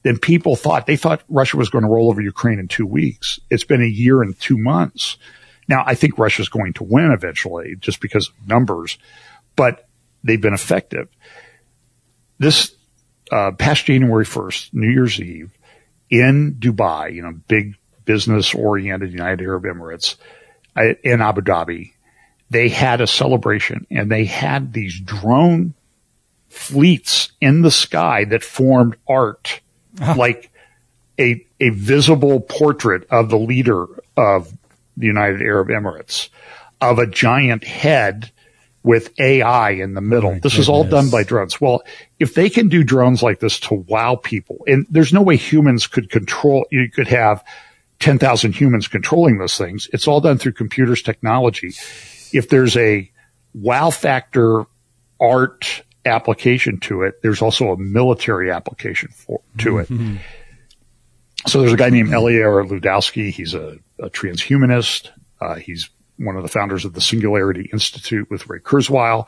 than 0.03 0.17
people 0.17 0.55
thought. 0.55 0.85
They 0.85 0.95
thought 0.95 1.23
Russia 1.27 1.57
was 1.57 1.69
going 1.69 1.83
to 1.83 1.89
roll 1.89 2.09
over 2.09 2.21
Ukraine 2.21 2.59
in 2.59 2.69
two 2.69 2.85
weeks. 2.85 3.39
It's 3.49 3.65
been 3.65 3.81
a 3.81 3.85
year 3.85 4.21
and 4.21 4.39
two 4.39 4.57
months. 4.57 5.17
Now, 5.67 5.83
I 5.85 5.95
think 5.95 6.17
Russia's 6.17 6.49
going 6.49 6.73
to 6.73 6.83
win 6.83 7.11
eventually 7.11 7.75
just 7.79 7.99
because 7.99 8.29
of 8.29 8.47
numbers, 8.47 8.97
but 9.55 9.87
they've 10.23 10.39
been 10.39 10.53
effective. 10.53 11.09
This, 12.39 12.75
uh, 13.31 13.51
past 13.51 13.85
January 13.85 14.25
1st, 14.25 14.73
New 14.73 14.89
Year's 14.89 15.19
Eve 15.19 15.51
in 16.09 16.55
Dubai, 16.59 17.13
you 17.13 17.21
know, 17.21 17.33
big 17.47 17.75
business 18.05 18.53
oriented 18.53 19.11
United 19.11 19.43
Arab 19.43 19.63
Emirates 19.63 20.15
uh, 20.75 20.93
in 21.03 21.21
Abu 21.21 21.41
Dhabi, 21.41 21.91
they 22.49 22.69
had 22.69 23.01
a 23.01 23.07
celebration 23.07 23.85
and 23.91 24.09
they 24.09 24.25
had 24.25 24.71
these 24.71 24.99
drone 24.99 25.73
fleets 26.47 27.31
in 27.41 27.61
the 27.61 27.71
sky 27.71 28.23
that 28.25 28.43
formed 28.43 28.95
art 29.07 29.59
like 30.15 30.49
a, 31.19 31.45
a 31.59 31.69
visible 31.69 32.39
portrait 32.39 33.05
of 33.09 33.29
the 33.29 33.37
leader 33.37 33.85
of 34.15 34.53
the 34.97 35.07
United 35.07 35.41
Arab 35.41 35.69
Emirates 35.69 36.29
of 36.81 36.99
a 36.99 37.07
giant 37.07 37.63
head 37.63 38.31
with 38.83 39.19
AI 39.19 39.71
in 39.71 39.93
the 39.93 40.01
middle. 40.01 40.31
Oh 40.31 40.33
this 40.35 40.53
goodness. 40.53 40.59
is 40.59 40.69
all 40.69 40.83
done 40.83 41.09
by 41.09 41.23
drones. 41.23 41.59
Well, 41.59 41.83
if 42.19 42.33
they 42.33 42.49
can 42.49 42.69
do 42.69 42.83
drones 42.83 43.21
like 43.21 43.39
this 43.39 43.59
to 43.61 43.75
wow 43.75 44.15
people, 44.15 44.63
and 44.67 44.85
there's 44.89 45.11
no 45.13 45.21
way 45.21 45.35
humans 45.35 45.87
could 45.87 46.09
control, 46.09 46.65
you 46.71 46.89
could 46.89 47.07
have 47.07 47.43
10,000 47.99 48.53
humans 48.53 48.87
controlling 48.87 49.39
those 49.39 49.57
things. 49.57 49.89
It's 49.91 50.07
all 50.07 50.21
done 50.21 50.37
through 50.37 50.53
computers 50.53 51.01
technology. 51.01 51.73
If 52.31 52.49
there's 52.49 52.77
a 52.77 53.11
wow 53.53 53.89
factor 53.89 54.65
art 55.19 55.83
application 56.05 56.79
to 56.81 57.01
it, 57.01 57.21
there's 57.21 57.41
also 57.41 57.71
a 57.71 57.77
military 57.77 58.51
application 58.51 59.09
for, 59.09 59.41
to 59.59 59.79
it. 59.79 59.89
Mm-hmm. 59.89 60.17
So 61.47 61.61
there's 61.61 61.73
a 61.73 61.77
guy 61.77 61.89
named 61.89 62.13
Eliezer 62.13 62.63
Yudkowsky. 62.63 63.31
He's 63.31 63.53
a, 63.53 63.77
a 63.99 64.09
transhumanist. 64.09 65.09
Uh, 65.39 65.55
he's 65.55 65.89
one 66.17 66.35
of 66.35 66.43
the 66.43 66.49
founders 66.49 66.85
of 66.85 66.93
the 66.93 67.01
Singularity 67.01 67.69
Institute 67.71 68.29
with 68.29 68.47
Ray 68.47 68.59
Kurzweil. 68.59 69.27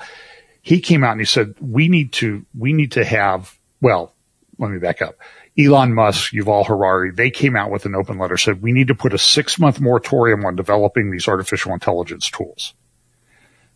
He 0.61 0.79
came 0.81 1.03
out 1.03 1.11
and 1.11 1.21
he 1.21 1.25
said, 1.25 1.55
we 1.59 1.87
need 1.87 2.13
to, 2.13 2.45
we 2.57 2.73
need 2.73 2.93
to 2.93 3.05
have, 3.05 3.57
well, 3.81 4.13
let 4.57 4.71
me 4.71 4.79
back 4.79 5.01
up. 5.01 5.15
Elon 5.57 5.93
Musk, 5.93 6.33
Yuval 6.33 6.65
Harari, 6.65 7.11
they 7.11 7.31
came 7.31 7.55
out 7.55 7.71
with 7.71 7.85
an 7.85 7.95
open 7.95 8.17
letter, 8.17 8.37
said 8.37 8.61
we 8.61 8.71
need 8.71 8.87
to 8.87 8.95
put 8.95 9.13
a 9.13 9.17
six 9.17 9.59
month 9.59 9.79
moratorium 9.79 10.45
on 10.45 10.55
developing 10.55 11.11
these 11.11 11.27
artificial 11.27 11.73
intelligence 11.73 12.29
tools. 12.29 12.73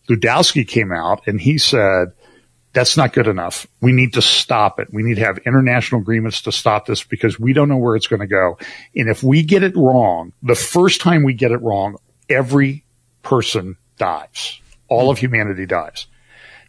Yudkowsky 0.08 0.66
came 0.66 0.92
out 0.92 1.26
and 1.26 1.40
he 1.40 1.58
said, 1.58 2.12
that's 2.74 2.96
not 2.96 3.12
good 3.12 3.28
enough. 3.28 3.66
We 3.80 3.92
need 3.92 4.14
to 4.14 4.22
stop 4.22 4.80
it. 4.80 4.88
We 4.92 5.04
need 5.04 5.14
to 5.14 5.24
have 5.24 5.38
international 5.38 6.00
agreements 6.00 6.42
to 6.42 6.52
stop 6.52 6.86
this 6.86 7.04
because 7.04 7.38
we 7.38 7.52
don't 7.52 7.68
know 7.68 7.76
where 7.76 7.94
it's 7.94 8.08
going 8.08 8.20
to 8.20 8.26
go. 8.26 8.58
And 8.94 9.08
if 9.08 9.22
we 9.22 9.44
get 9.44 9.62
it 9.62 9.76
wrong, 9.76 10.32
the 10.42 10.56
first 10.56 11.00
time 11.00 11.22
we 11.22 11.34
get 11.34 11.52
it 11.52 11.62
wrong, 11.62 11.96
every 12.28 12.84
person 13.22 13.76
dies. 13.96 14.60
All 14.88 15.08
of 15.08 15.18
humanity 15.18 15.66
dies. 15.66 16.08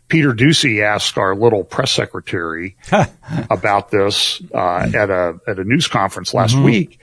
Peter 0.08 0.34
Doocy 0.34 0.84
asked 0.84 1.18
our 1.18 1.36
little 1.36 1.64
press 1.64 1.92
secretary 1.92 2.78
about 3.50 3.90
this 3.90 4.42
uh, 4.54 4.90
at 4.94 5.10
a 5.10 5.40
at 5.48 5.58
a 5.58 5.64
news 5.64 5.88
conference 5.88 6.32
last 6.32 6.56
week, 6.56 7.00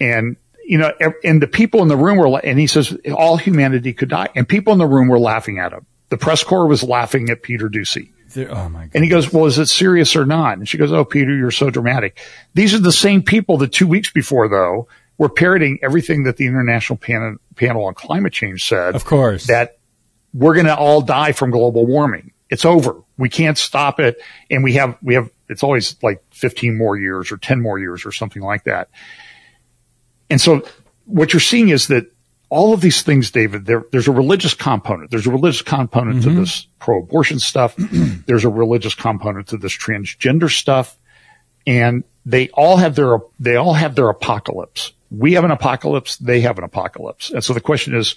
and 0.00 0.36
you 0.64 0.78
know, 0.78 0.90
and 1.22 1.42
the 1.42 1.46
people 1.46 1.82
in 1.82 1.88
the 1.88 1.96
room 1.96 2.16
were, 2.16 2.38
and 2.38 2.58
he 2.58 2.66
says 2.66 2.96
all 3.14 3.36
humanity 3.36 3.92
could 3.92 4.08
die, 4.08 4.30
and 4.34 4.48
people 4.48 4.72
in 4.72 4.78
the 4.78 4.86
room 4.86 5.08
were 5.08 5.18
laughing 5.18 5.58
at 5.58 5.74
him. 5.74 5.84
The 6.08 6.16
press 6.16 6.42
corps 6.42 6.66
was 6.66 6.82
laughing 6.82 7.28
at 7.28 7.42
Peter 7.42 7.68
Doocy. 7.68 8.12
There- 8.34 8.50
oh 8.54 8.68
my 8.68 8.82
god. 8.82 8.90
And 8.94 9.04
he 9.04 9.10
goes, 9.10 9.32
well, 9.32 9.46
is 9.46 9.58
it 9.58 9.66
serious 9.66 10.14
or 10.16 10.26
not? 10.26 10.58
And 10.58 10.68
she 10.68 10.78
goes, 10.78 10.92
oh, 10.92 11.04
Peter, 11.04 11.34
you're 11.36 11.50
so 11.50 11.70
dramatic. 11.70 12.18
These 12.54 12.74
are 12.74 12.78
the 12.78 12.92
same 12.92 13.22
people 13.22 13.58
that 13.58 13.72
two 13.72 13.86
weeks 13.86 14.10
before, 14.10 14.48
though, 14.48 14.88
were 15.16 15.28
parroting 15.28 15.78
everything 15.82 16.24
that 16.24 16.36
the 16.36 16.46
International 16.46 16.96
Pan- 16.96 17.38
Panel 17.56 17.84
on 17.86 17.94
Climate 17.94 18.32
Change 18.32 18.64
said. 18.66 18.94
Of 18.94 19.04
course. 19.04 19.46
That 19.46 19.78
we're 20.32 20.54
going 20.54 20.66
to 20.66 20.76
all 20.76 21.00
die 21.00 21.32
from 21.32 21.50
global 21.50 21.86
warming. 21.86 22.32
It's 22.50 22.64
over. 22.64 23.02
We 23.16 23.28
can't 23.28 23.58
stop 23.58 23.98
it. 24.00 24.20
And 24.50 24.62
we 24.62 24.74
have, 24.74 24.96
we 25.02 25.14
have, 25.14 25.30
it's 25.48 25.62
always 25.62 25.96
like 26.02 26.22
15 26.30 26.76
more 26.76 26.96
years 26.96 27.32
or 27.32 27.36
10 27.38 27.60
more 27.60 27.78
years 27.78 28.06
or 28.06 28.12
something 28.12 28.42
like 28.42 28.64
that. 28.64 28.88
And 30.30 30.40
so 30.40 30.62
what 31.06 31.32
you're 31.32 31.40
seeing 31.40 31.70
is 31.70 31.88
that 31.88 32.12
all 32.50 32.72
of 32.72 32.80
these 32.80 33.02
things, 33.02 33.30
David, 33.30 33.66
there, 33.66 33.84
there's 33.92 34.08
a 34.08 34.12
religious 34.12 34.54
component. 34.54 35.10
There's 35.10 35.26
a 35.26 35.30
religious 35.30 35.62
component 35.62 36.22
to 36.22 36.30
mm-hmm. 36.30 36.40
this 36.40 36.66
pro-abortion 36.78 37.40
stuff. 37.40 37.74
there's 38.26 38.44
a 38.44 38.48
religious 38.48 38.94
component 38.94 39.48
to 39.48 39.58
this 39.58 39.76
transgender 39.76 40.50
stuff. 40.50 40.98
And 41.66 42.04
they 42.24 42.48
all 42.50 42.78
have 42.78 42.94
their, 42.94 43.18
they 43.38 43.56
all 43.56 43.74
have 43.74 43.94
their 43.94 44.08
apocalypse. 44.08 44.92
We 45.10 45.34
have 45.34 45.44
an 45.44 45.50
apocalypse. 45.50 46.16
They 46.16 46.40
have 46.40 46.56
an 46.58 46.64
apocalypse. 46.64 47.30
And 47.30 47.44
so 47.44 47.52
the 47.52 47.60
question 47.60 47.94
is, 47.94 48.14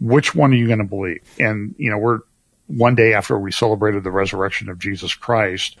which 0.00 0.34
one 0.34 0.52
are 0.52 0.56
you 0.56 0.66
going 0.66 0.78
to 0.78 0.84
believe? 0.84 1.22
And, 1.38 1.74
you 1.78 1.90
know, 1.90 1.98
we're 1.98 2.20
one 2.66 2.94
day 2.94 3.14
after 3.14 3.38
we 3.38 3.52
celebrated 3.52 4.02
the 4.02 4.10
resurrection 4.10 4.68
of 4.68 4.78
Jesus 4.78 5.14
Christ. 5.14 5.76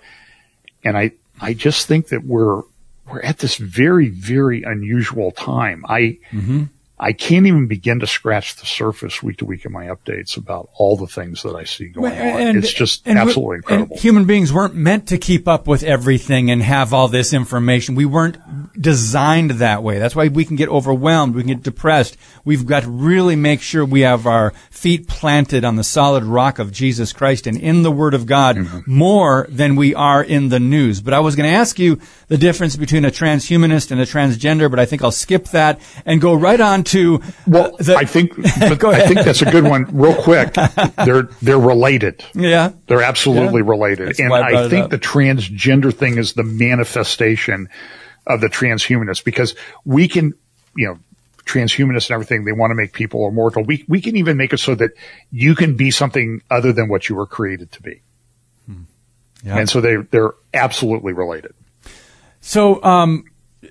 And 0.84 0.96
I, 0.96 1.12
I 1.40 1.54
just 1.54 1.86
think 1.86 2.08
that 2.08 2.24
we're, 2.24 2.62
we're 3.10 3.22
at 3.22 3.38
this 3.38 3.56
very, 3.56 4.08
very 4.08 4.62
unusual 4.62 5.32
time. 5.32 5.84
I, 5.88 6.18
mm-hmm. 6.30 6.64
I 7.00 7.12
can't 7.12 7.46
even 7.46 7.66
begin 7.68 8.00
to 8.00 8.06
scratch 8.06 8.56
the 8.56 8.66
surface 8.66 9.22
week 9.22 9.38
to 9.38 9.44
week 9.44 9.64
in 9.64 9.72
my 9.72 9.86
updates 9.86 10.36
about 10.36 10.68
all 10.74 10.96
the 10.96 11.06
things 11.06 11.42
that 11.42 11.54
I 11.54 11.64
see 11.64 11.88
going 11.88 12.12
on. 12.12 12.56
it's 12.56 12.72
just 12.72 13.02
and 13.06 13.18
absolutely 13.18 13.56
and 13.56 13.62
incredible. 13.64 13.96
human 13.98 14.24
beings 14.24 14.52
weren't 14.52 14.74
meant 14.74 15.06
to 15.08 15.18
keep 15.18 15.46
up 15.46 15.66
with 15.68 15.82
everything 15.84 16.50
and 16.50 16.62
have 16.62 16.92
all 16.92 17.06
this 17.08 17.32
information. 17.32 17.94
We 17.94 18.04
weren't 18.04 18.38
designed 18.80 19.52
that 19.52 19.82
way. 19.82 19.98
That's 19.98 20.16
why 20.16 20.28
we 20.28 20.44
can 20.44 20.56
get 20.56 20.68
overwhelmed. 20.68 21.34
We 21.34 21.42
can 21.42 21.48
get 21.54 21.62
depressed. 21.62 22.16
We've 22.44 22.66
got 22.66 22.82
to 22.82 22.90
really 22.90 23.36
make 23.36 23.60
sure 23.60 23.84
we 23.84 24.00
have 24.00 24.26
our 24.26 24.52
feet 24.70 25.06
planted 25.08 25.64
on 25.64 25.76
the 25.76 25.84
solid 25.84 26.24
rock 26.24 26.58
of 26.58 26.72
Jesus 26.72 27.12
Christ 27.12 27.46
and 27.46 27.56
in 27.58 27.82
the 27.82 27.92
Word 27.92 28.14
of 28.14 28.26
God 28.26 28.56
Mm-hmm. 28.58 28.92
more 28.92 29.46
than 29.50 29.76
we 29.76 29.94
are 29.94 30.22
in 30.24 30.48
the 30.48 30.58
news. 30.58 31.00
But 31.00 31.14
I 31.14 31.20
was 31.20 31.36
going 31.36 31.48
to 31.48 31.54
ask 31.54 31.78
you 31.78 32.00
the 32.28 32.36
difference 32.38 32.76
between 32.76 33.04
a 33.04 33.10
transhumanist 33.10 33.90
and 33.90 34.00
a 34.00 34.04
transgender, 34.04 34.70
but 34.70 34.78
I 34.78 34.84
think 34.84 35.02
I'll 35.02 35.10
skip 35.10 35.46
that 35.48 35.80
and 36.06 36.20
go 36.20 36.34
right 36.34 36.60
on 36.60 36.84
to 36.84 37.20
well, 37.46 37.74
uh, 37.74 37.82
the- 37.82 37.96
I 37.96 38.04
think, 38.04 38.36
but 38.60 38.78
Go 38.78 38.90
I 38.90 39.06
think 39.06 39.20
that's 39.24 39.42
a 39.42 39.50
good 39.50 39.64
one. 39.64 39.84
Real 39.92 40.14
quick, 40.22 40.52
they're 41.04 41.22
they're 41.42 41.58
related. 41.58 42.24
yeah. 42.34 42.72
They're 42.86 43.02
absolutely 43.02 43.62
Yeah. 43.62 43.68
related. 43.70 44.08
That's 44.08 44.20
and 44.20 44.32
I 44.32 44.64
I 44.64 44.68
think 44.68 44.90
the 44.90 44.98
transgender 44.98 45.92
thing 45.94 46.18
is 46.18 46.34
the 46.34 46.44
manifestation 46.44 47.68
of 48.26 48.40
the 48.42 48.48
transhumanist 48.48 49.24
because 49.24 49.54
we 49.86 50.06
can, 50.06 50.34
you 50.76 50.86
know, 50.86 50.98
transhumanists 51.46 52.10
and 52.10 52.14
everything, 52.14 52.44
they 52.44 52.52
want 52.52 52.70
to 52.72 52.74
make 52.74 52.92
people 52.92 53.26
immortal. 53.26 53.64
We, 53.64 53.82
we 53.88 54.02
can 54.02 54.16
even 54.16 54.36
make 54.36 54.52
it 54.52 54.58
so 54.58 54.74
that 54.74 54.90
you 55.30 55.54
can 55.54 55.76
be 55.78 55.90
something 55.90 56.42
other 56.50 56.74
than 56.74 56.90
what 56.90 57.08
you 57.08 57.14
were 57.16 57.24
created 57.26 57.72
to 57.72 57.80
be. 57.82 58.02
Yeah. 59.44 59.56
And 59.58 59.70
so 59.70 59.80
they, 59.80 59.96
they're 59.96 60.32
absolutely 60.52 61.12
related. 61.12 61.54
So, 62.40 62.82
um, 62.82 63.24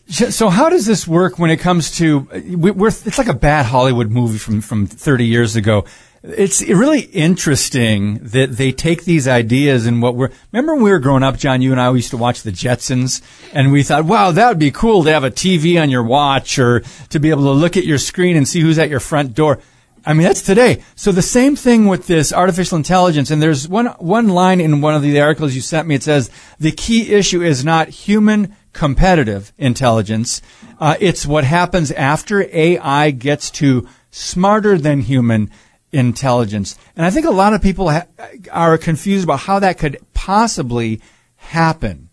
so 0.10 0.50
how 0.50 0.70
does 0.70 0.86
this 0.86 1.08
work 1.08 1.40
when 1.40 1.50
it 1.50 1.58
comes 1.58 1.92
to 1.98 2.20
we, 2.20 2.72
we're? 2.72 2.88
It's 2.88 3.18
like 3.18 3.28
a 3.28 3.34
bad 3.34 3.66
Hollywood 3.66 4.12
movie 4.12 4.38
from 4.38 4.62
from 4.62 4.86
30 4.86 5.26
years 5.26 5.56
ago. 5.56 5.86
It's 6.24 6.62
really 6.62 7.02
interesting 7.02 8.16
that 8.22 8.58
they 8.58 8.72
take 8.72 9.06
these 9.06 9.28
ideas 9.28 9.86
and 9.86 10.02
what 10.02 10.16
we're. 10.16 10.32
Remember 10.52 10.76
when 10.76 10.84
we 10.84 10.92
were 10.92 11.00
growing 11.00 11.24
up, 11.24 11.38
John? 11.38 11.62
You 11.62 11.72
and 11.72 11.80
I 11.80 11.92
used 11.92 12.10
to 12.10 12.18
watch 12.18 12.42
the 12.42 12.52
Jetsons, 12.52 13.22
and 13.54 13.72
we 13.72 13.84
thought, 13.84 14.06
"Wow, 14.06 14.32
that 14.32 14.50
would 14.50 14.60
be 14.60 14.72
cool 14.72 15.04
to 15.04 15.12
have 15.12 15.24
a 15.24 15.32
TV 15.32 15.82
on 15.82 15.90
your 15.90 16.04
watch 16.04 16.60
or 16.60 16.84
to 17.10 17.20
be 17.20 17.30
able 17.30 17.44
to 17.44 17.52
look 17.52 17.78
at 17.78 17.86
your 17.86 17.98
screen 17.98 18.36
and 18.36 18.48
see 18.48 18.60
who's 18.60 18.80
at 18.80 18.90
your 18.90 19.00
front 19.00 19.36
door." 19.36 19.60
I 20.08 20.14
mean, 20.14 20.24
that's 20.24 20.42
today. 20.42 20.82
So 20.96 21.12
the 21.12 21.22
same 21.22 21.58
thing 21.58 21.86
with 21.86 22.08
this 22.08 22.32
artificial 22.32 22.78
intelligence. 22.78 23.30
And 23.30 23.42
there's 23.42 23.68
one, 23.68 23.88
one 24.00 24.30
line 24.30 24.62
in 24.62 24.80
one 24.80 24.96
of 24.96 25.02
the 25.02 25.20
articles 25.20 25.54
you 25.54 25.60
sent 25.60 25.86
me. 25.86 25.96
It 25.96 26.04
says 26.04 26.32
the 26.58 26.72
key 26.72 27.14
issue 27.14 27.42
is 27.42 27.66
not 27.66 27.90
human 27.90 28.56
competitive 28.72 29.52
intelligence. 29.58 30.42
Uh, 30.80 30.96
it's 31.02 31.26
what 31.26 31.44
happens 31.44 31.92
after 31.92 32.48
AI 32.56 33.12
gets 33.12 33.52
to 33.52 33.86
smarter 34.10 34.78
than 34.78 35.02
human 35.02 35.52
intelligence. 35.92 36.78
And 36.96 37.06
I 37.06 37.10
think 37.10 37.26
a 37.26 37.32
lot 37.32 37.54
of 37.54 37.62
people 37.62 37.90
ha- 37.90 38.08
are 38.50 38.78
confused 38.78 39.26
about 39.26 39.42
how 39.42 39.60
that 39.60 39.78
could 39.78 39.98
possibly 40.14 41.02
happen. 41.36 42.08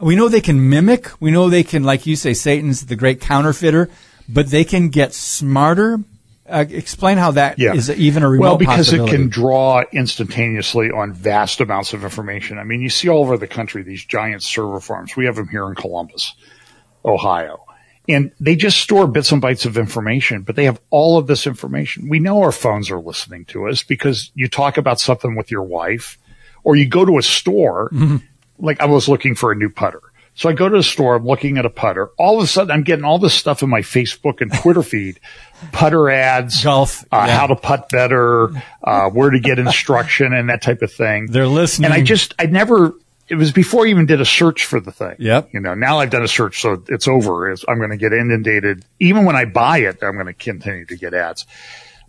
We 0.00 0.16
know 0.16 0.28
they 0.28 0.40
can 0.40 0.68
mimic. 0.68 1.10
We 1.20 1.30
know 1.30 1.48
they 1.48 1.62
can, 1.62 1.84
like 1.84 2.08
you 2.08 2.16
say, 2.16 2.34
Satan's 2.34 2.86
the 2.86 2.96
great 2.96 3.20
counterfeiter, 3.20 3.88
but 4.28 4.48
they 4.48 4.64
can 4.64 4.88
get 4.88 5.14
smarter 5.14 6.00
Uh, 6.48 6.64
explain 6.68 7.18
how 7.18 7.32
that 7.32 7.58
is 7.58 7.88
Yeah. 7.88 7.94
even 7.96 8.22
a 8.22 8.28
remote 8.28 8.42
well 8.42 8.56
because 8.56 8.92
it 8.92 9.08
can 9.08 9.28
draw 9.28 9.82
instantaneously 9.92 10.90
on 10.90 11.12
vast 11.12 11.60
amounts 11.60 11.92
of 11.92 12.04
information. 12.04 12.58
I 12.58 12.64
mean, 12.64 12.80
you 12.80 12.88
see 12.88 13.08
all 13.08 13.20
over 13.20 13.36
the 13.36 13.46
country 13.48 13.82
these 13.82 14.04
giant 14.04 14.42
server 14.42 14.80
farms. 14.80 15.16
We 15.16 15.24
have 15.26 15.36
them 15.36 15.48
here 15.48 15.66
in 15.68 15.74
Columbus, 15.74 16.34
Ohio. 17.04 17.62
And 18.08 18.30
they 18.38 18.54
just 18.54 18.78
store 18.78 19.08
bits 19.08 19.32
and 19.32 19.42
bytes 19.42 19.66
of 19.66 19.76
information, 19.76 20.42
but 20.42 20.54
they 20.54 20.64
have 20.66 20.80
all 20.90 21.18
of 21.18 21.26
this 21.26 21.44
information. 21.46 22.08
We 22.08 22.20
know 22.20 22.40
our 22.42 22.52
phones 22.52 22.88
are 22.92 23.00
listening 23.00 23.46
to 23.46 23.66
us 23.66 23.82
because 23.82 24.30
you 24.36 24.48
talk 24.48 24.76
about 24.76 25.00
something 25.00 25.34
with 25.34 25.50
your 25.50 25.64
wife 25.64 26.16
or 26.62 26.76
you 26.76 26.86
go 26.86 27.04
to 27.04 27.18
a 27.18 27.22
store. 27.22 27.90
Like 28.58 28.80
I 28.80 28.84
was 28.86 29.08
looking 29.08 29.34
for 29.34 29.50
a 29.50 29.56
new 29.56 29.68
putter. 29.70 30.00
So 30.36 30.50
I 30.50 30.52
go 30.52 30.68
to 30.68 30.76
the 30.76 30.82
store, 30.82 31.16
I'm 31.16 31.24
looking 31.24 31.56
at 31.56 31.64
a 31.64 31.70
putter. 31.70 32.10
All 32.18 32.36
of 32.36 32.44
a 32.44 32.46
sudden 32.46 32.70
I'm 32.70 32.82
getting 32.82 33.06
all 33.06 33.18
this 33.18 33.32
stuff 33.32 33.62
in 33.62 33.70
my 33.70 33.80
Facebook 33.80 34.42
and 34.42 34.52
Twitter 34.52 34.82
feed, 34.82 35.18
putter 35.72 36.10
ads, 36.10 36.62
Golf, 36.62 37.04
uh, 37.04 37.24
yeah. 37.26 37.38
how 37.38 37.46
to 37.46 37.56
putt 37.56 37.88
better, 37.88 38.50
uh, 38.84 39.08
where 39.08 39.30
to 39.30 39.40
get 39.40 39.58
instruction 39.58 40.34
and 40.34 40.50
that 40.50 40.60
type 40.60 40.82
of 40.82 40.92
thing. 40.92 41.28
They're 41.30 41.48
listening. 41.48 41.86
And 41.86 41.94
I 41.94 42.02
just, 42.02 42.34
I 42.38 42.44
never, 42.44 42.92
it 43.30 43.36
was 43.36 43.50
before 43.50 43.86
I 43.86 43.88
even 43.88 44.04
did 44.04 44.20
a 44.20 44.26
search 44.26 44.66
for 44.66 44.78
the 44.78 44.92
thing. 44.92 45.16
Yep. 45.18 45.54
You 45.54 45.60
know, 45.60 45.72
now 45.72 46.00
I've 46.00 46.10
done 46.10 46.22
a 46.22 46.28
search, 46.28 46.60
so 46.60 46.84
it's 46.86 47.08
over. 47.08 47.50
It's, 47.50 47.64
I'm 47.66 47.78
going 47.78 47.90
to 47.90 47.96
get 47.96 48.12
inundated. 48.12 48.84
Even 49.00 49.24
when 49.24 49.36
I 49.36 49.46
buy 49.46 49.78
it, 49.78 50.02
I'm 50.02 50.14
going 50.14 50.26
to 50.26 50.34
continue 50.34 50.84
to 50.84 50.96
get 50.96 51.14
ads. 51.14 51.46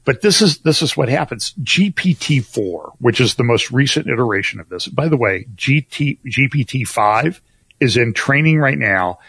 But 0.04 0.22
this 0.22 0.42
is, 0.42 0.60
this 0.60 0.82
is 0.82 0.98
what 0.98 1.08
happens. 1.08 1.54
GPT-4, 1.64 2.92
which 3.00 3.22
is 3.22 3.36
the 3.36 3.44
most 3.46 3.72
recent 3.72 4.08
iteration 4.08 4.60
of 4.60 4.68
this. 4.68 4.88
By 4.88 5.08
the 5.08 5.18
way, 5.18 5.48
GT, 5.56 6.20
GPT-5 6.26 7.40
is 7.80 7.98
in 7.98 8.14
training 8.14 8.60
right 8.60 8.78
now 8.78 9.20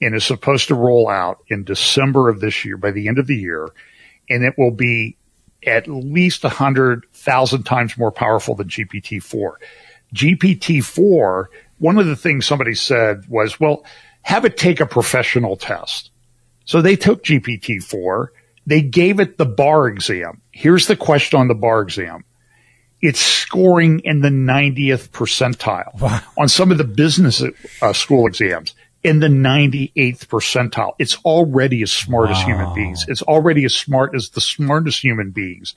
and 0.00 0.14
is 0.14 0.24
supposed 0.24 0.68
to 0.68 0.74
roll 0.74 1.08
out 1.08 1.38
in 1.48 1.64
December 1.64 2.28
of 2.28 2.40
this 2.40 2.64
year, 2.64 2.76
by 2.76 2.90
the 2.90 3.08
end 3.08 3.18
of 3.18 3.26
the 3.26 3.36
year. 3.36 3.68
And 4.28 4.44
it 4.44 4.54
will 4.56 4.70
be 4.70 5.16
at 5.66 5.88
least 5.88 6.44
a 6.44 6.48
hundred 6.48 7.04
thousand 7.12 7.64
times 7.64 7.98
more 7.98 8.12
powerful 8.12 8.54
than 8.54 8.68
GPT-4. 8.68 9.52
GPT-4, 10.14 11.44
one 11.78 11.98
of 11.98 12.06
the 12.06 12.16
things 12.16 12.46
somebody 12.46 12.74
said 12.74 13.24
was, 13.28 13.60
well, 13.60 13.84
have 14.22 14.44
it 14.44 14.56
take 14.56 14.80
a 14.80 14.86
professional 14.86 15.56
test. 15.56 16.10
So 16.64 16.80
they 16.80 16.96
took 16.96 17.24
GPT-4. 17.24 18.28
They 18.66 18.82
gave 18.82 19.20
it 19.20 19.38
the 19.38 19.46
bar 19.46 19.88
exam. 19.88 20.40
Here's 20.50 20.86
the 20.86 20.96
question 20.96 21.40
on 21.40 21.48
the 21.48 21.54
bar 21.54 21.80
exam. 21.80 22.24
It's 23.02 23.20
scoring 23.20 24.00
in 24.04 24.20
the 24.20 24.28
90th 24.28 25.08
percentile 25.10 26.22
on 26.38 26.48
some 26.48 26.70
of 26.70 26.78
the 26.78 26.84
business 26.84 27.42
uh, 27.80 27.92
school 27.92 28.26
exams 28.26 28.74
in 29.02 29.20
the 29.20 29.28
98th 29.28 30.26
percentile. 30.26 30.94
It's 30.98 31.16
already 31.24 31.82
as 31.82 31.90
smart 31.92 32.30
as 32.30 32.42
human 32.42 32.74
beings. 32.74 33.06
It's 33.08 33.22
already 33.22 33.64
as 33.64 33.74
smart 33.74 34.14
as 34.14 34.28
the 34.30 34.40
smartest 34.42 35.02
human 35.02 35.30
beings. 35.30 35.74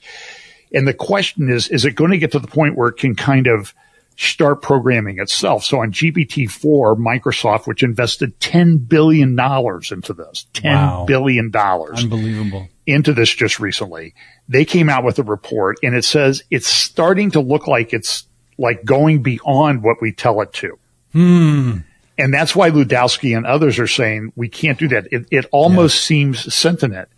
And 0.72 0.86
the 0.86 0.92
question 0.94 1.48
is, 1.50 1.68
is 1.68 1.84
it 1.84 1.92
going 1.92 2.10
to 2.10 2.18
get 2.18 2.32
to 2.32 2.38
the 2.38 2.48
point 2.48 2.76
where 2.76 2.88
it 2.88 2.98
can 2.98 3.14
kind 3.14 3.46
of 3.46 3.72
start 4.16 4.60
programming 4.60 5.18
itself? 5.18 5.64
So 5.64 5.80
on 5.80 5.92
GPT-4, 5.92 6.96
Microsoft, 6.98 7.66
which 7.66 7.82
invested 7.82 8.38
$10 8.40 8.86
billion 8.88 9.30
into 9.38 10.12
this, 10.12 10.46
ten 10.52 10.74
Wow. 10.76 11.04
billion 11.06 11.50
dollars 11.50 12.02
Unbelievable. 12.02 12.68
into 12.86 13.12
this 13.14 13.32
just 13.34 13.58
recently. 13.60 14.14
They 14.48 14.64
came 14.64 14.88
out 14.88 15.04
with 15.04 15.18
a 15.18 15.22
report 15.22 15.78
and 15.82 15.94
it 15.94 16.04
says 16.04 16.42
it's 16.50 16.66
starting 16.66 17.30
to 17.32 17.40
look 17.40 17.66
like 17.66 17.92
it's 17.92 18.24
like 18.58 18.84
going 18.84 19.22
beyond 19.22 19.82
what 19.82 20.00
we 20.00 20.12
tell 20.12 20.40
it 20.40 20.52
to. 20.54 20.78
Hmm. 21.12 21.78
And 22.16 22.32
that's 22.32 22.54
why 22.54 22.70
Yudkowsky 22.70 23.36
and 23.36 23.46
others 23.46 23.78
are 23.78 23.86
saying 23.86 24.32
we 24.36 24.48
can't 24.48 24.78
do 24.78 24.88
that. 24.88 25.08
It, 25.10 25.26
it 25.30 25.46
almost 25.50 26.04
seems 26.04 26.54
sentient. 26.54 27.08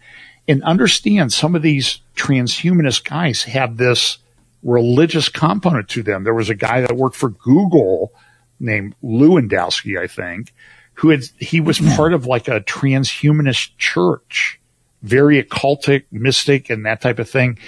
And 0.48 0.62
understand 0.62 1.32
some 1.32 1.54
of 1.54 1.62
these 1.62 2.00
transhumanist 2.14 3.04
guys 3.04 3.44
have 3.44 3.76
this 3.76 4.18
religious 4.62 5.28
component 5.28 5.88
to 5.90 6.02
them. 6.02 6.24
There 6.24 6.34
was 6.34 6.50
a 6.50 6.54
guy 6.54 6.80
that 6.80 6.96
worked 6.96 7.16
for 7.16 7.30
Google 7.30 8.12
named 8.58 8.94
Levandowski, 9.02 9.98
I 9.98 10.06
think, 10.06 10.54
who 10.94 11.10
had, 11.10 11.24
he 11.38 11.60
was 11.60 11.78
hmm. 11.78 11.90
part 11.90 12.12
of 12.12 12.26
like 12.26 12.48
a 12.48 12.60
transhumanist 12.60 13.76
church, 13.76 14.60
very 15.02 15.42
occultic, 15.42 16.04
mystic, 16.10 16.70
and 16.70 16.86
that 16.86 17.00
type 17.00 17.18
of 17.18 17.28
thing. 17.28 17.58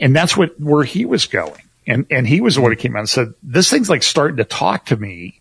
And 0.00 0.14
that's 0.14 0.36
what, 0.36 0.58
where 0.60 0.84
he 0.84 1.04
was 1.04 1.26
going. 1.26 1.62
And, 1.86 2.06
and 2.10 2.26
he 2.26 2.40
was 2.40 2.56
the 2.56 2.60
one 2.60 2.72
who 2.72 2.76
came 2.76 2.96
out 2.96 3.00
and 3.00 3.08
said, 3.08 3.34
this 3.42 3.70
thing's 3.70 3.88
like 3.88 4.02
starting 4.02 4.38
to 4.38 4.44
talk 4.44 4.86
to 4.86 4.96
me 4.96 5.40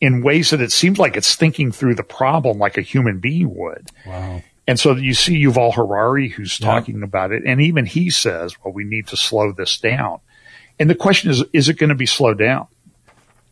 in 0.00 0.22
ways 0.22 0.50
that 0.50 0.60
it 0.60 0.72
seems 0.72 0.98
like 0.98 1.16
it's 1.16 1.34
thinking 1.34 1.72
through 1.72 1.94
the 1.94 2.02
problem 2.02 2.58
like 2.58 2.76
a 2.76 2.82
human 2.82 3.18
being 3.18 3.54
would. 3.54 3.88
Wow. 4.06 4.42
And 4.66 4.78
so 4.78 4.94
you 4.94 5.14
see 5.14 5.42
Yuval 5.42 5.74
Harari 5.74 6.28
who's 6.28 6.58
talking 6.58 7.02
about 7.02 7.32
it. 7.32 7.44
And 7.46 7.60
even 7.60 7.86
he 7.86 8.10
says, 8.10 8.54
well, 8.62 8.74
we 8.74 8.84
need 8.84 9.06
to 9.08 9.16
slow 9.16 9.50
this 9.52 9.78
down. 9.78 10.20
And 10.78 10.90
the 10.90 10.94
question 10.94 11.30
is, 11.30 11.42
is 11.52 11.68
it 11.68 11.78
going 11.78 11.88
to 11.88 11.94
be 11.94 12.06
slowed 12.06 12.38
down? 12.38 12.66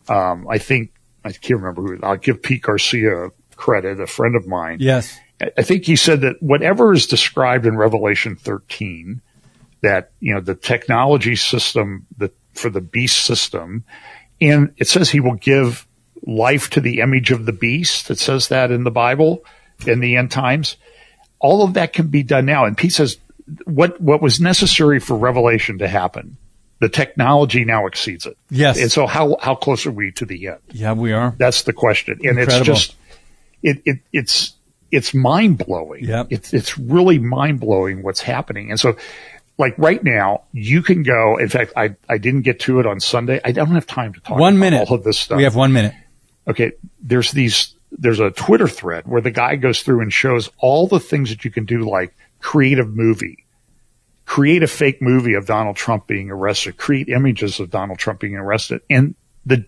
Um, 0.08 0.46
I 0.48 0.58
think, 0.58 0.92
I 1.24 1.32
can't 1.32 1.60
remember 1.60 1.82
who, 1.82 1.98
I'll 2.02 2.16
give 2.16 2.42
Pete 2.42 2.62
Garcia 2.62 3.30
credit, 3.56 3.98
a 3.98 4.06
friend 4.06 4.36
of 4.36 4.46
mine. 4.46 4.76
Yes. 4.80 5.18
I- 5.40 5.62
think 5.62 5.84
he 5.84 5.96
said 5.96 6.22
that 6.22 6.42
whatever 6.42 6.92
is 6.92 7.06
described 7.06 7.66
in 7.66 7.76
Revelation 7.76 8.36
13, 8.36 9.20
that, 9.82 10.10
you 10.20 10.34
know, 10.34 10.40
the 10.40 10.54
technology 10.54 11.36
system, 11.36 12.06
the, 12.16 12.30
for 12.54 12.70
the 12.70 12.80
beast 12.80 13.24
system, 13.24 13.84
and 14.40 14.72
it 14.76 14.88
says 14.88 15.10
he 15.10 15.20
will 15.20 15.34
give 15.34 15.86
life 16.26 16.70
to 16.70 16.80
the 16.80 17.00
image 17.00 17.30
of 17.30 17.46
the 17.46 17.52
beast. 17.52 18.10
It 18.10 18.18
says 18.18 18.48
that 18.48 18.70
in 18.70 18.84
the 18.84 18.90
Bible 18.90 19.44
in 19.86 20.00
the 20.00 20.16
end 20.16 20.30
times. 20.30 20.76
All 21.38 21.62
of 21.62 21.74
that 21.74 21.92
can 21.92 22.08
be 22.08 22.22
done 22.22 22.46
now. 22.46 22.64
And 22.64 22.76
Pete 22.76 22.92
says 22.92 23.18
what, 23.64 24.00
what 24.00 24.22
was 24.22 24.40
necessary 24.40 25.00
for 25.00 25.16
Revelation 25.16 25.78
to 25.78 25.88
happen, 25.88 26.36
the 26.80 26.88
technology 26.88 27.64
now 27.64 27.86
exceeds 27.86 28.26
it. 28.26 28.36
Yes. 28.50 28.80
And 28.80 28.90
so 28.90 29.06
how, 29.06 29.36
how 29.40 29.54
close 29.54 29.86
are 29.86 29.92
we 29.92 30.12
to 30.12 30.24
the 30.24 30.48
end? 30.48 30.58
Yeah, 30.72 30.92
we 30.92 31.12
are. 31.12 31.34
That's 31.38 31.62
the 31.62 31.72
question. 31.72 32.20
And 32.22 32.38
Incredible. 32.38 32.56
it's 32.56 32.66
just, 32.66 32.96
it, 33.62 33.82
it, 33.84 33.98
it's, 34.12 34.54
it's 34.90 35.12
mind 35.14 35.58
blowing. 35.58 36.04
Yep. 36.04 36.26
It's, 36.30 36.52
it's 36.54 36.78
really 36.78 37.18
mind 37.18 37.60
blowing 37.60 38.02
what's 38.02 38.20
happening. 38.20 38.70
And 38.70 38.78
so, 38.78 38.96
like 39.58 39.74
right 39.78 40.02
now, 40.02 40.42
you 40.52 40.82
can 40.82 41.02
go. 41.02 41.38
In 41.38 41.48
fact, 41.48 41.72
I, 41.76 41.96
I 42.08 42.18
didn't 42.18 42.42
get 42.42 42.60
to 42.60 42.78
it 42.80 42.86
on 42.86 43.00
Sunday. 43.00 43.40
I 43.44 43.52
don't 43.52 43.70
have 43.70 43.86
time 43.86 44.12
to 44.14 44.20
talk 44.20 44.38
One 44.38 44.54
about 44.54 44.60
minute. 44.60 44.88
all 44.90 44.96
of 44.96 45.04
this 45.04 45.18
stuff. 45.18 45.36
We 45.38 45.44
have 45.44 45.56
one 45.56 45.72
minute. 45.72 45.94
okay. 46.46 46.72
There's 47.00 47.32
these, 47.32 47.74
there's 47.90 48.20
a 48.20 48.30
Twitter 48.30 48.68
thread 48.68 49.06
where 49.06 49.22
the 49.22 49.30
guy 49.30 49.56
goes 49.56 49.82
through 49.82 50.00
and 50.02 50.12
shows 50.12 50.50
all 50.58 50.86
the 50.86 51.00
things 51.00 51.30
that 51.30 51.44
you 51.44 51.50
can 51.50 51.64
do, 51.64 51.88
like 51.88 52.14
create 52.40 52.78
a 52.78 52.84
movie, 52.84 53.46
create 54.26 54.62
a 54.62 54.66
fake 54.66 55.00
movie 55.00 55.34
of 55.34 55.46
Donald 55.46 55.76
Trump 55.76 56.06
being 56.06 56.30
arrested, 56.30 56.76
create 56.76 57.08
images 57.08 57.58
of 57.60 57.70
Donald 57.70 57.98
Trump 57.98 58.20
being 58.20 58.36
arrested, 58.36 58.82
and 58.90 59.14
the 59.46 59.64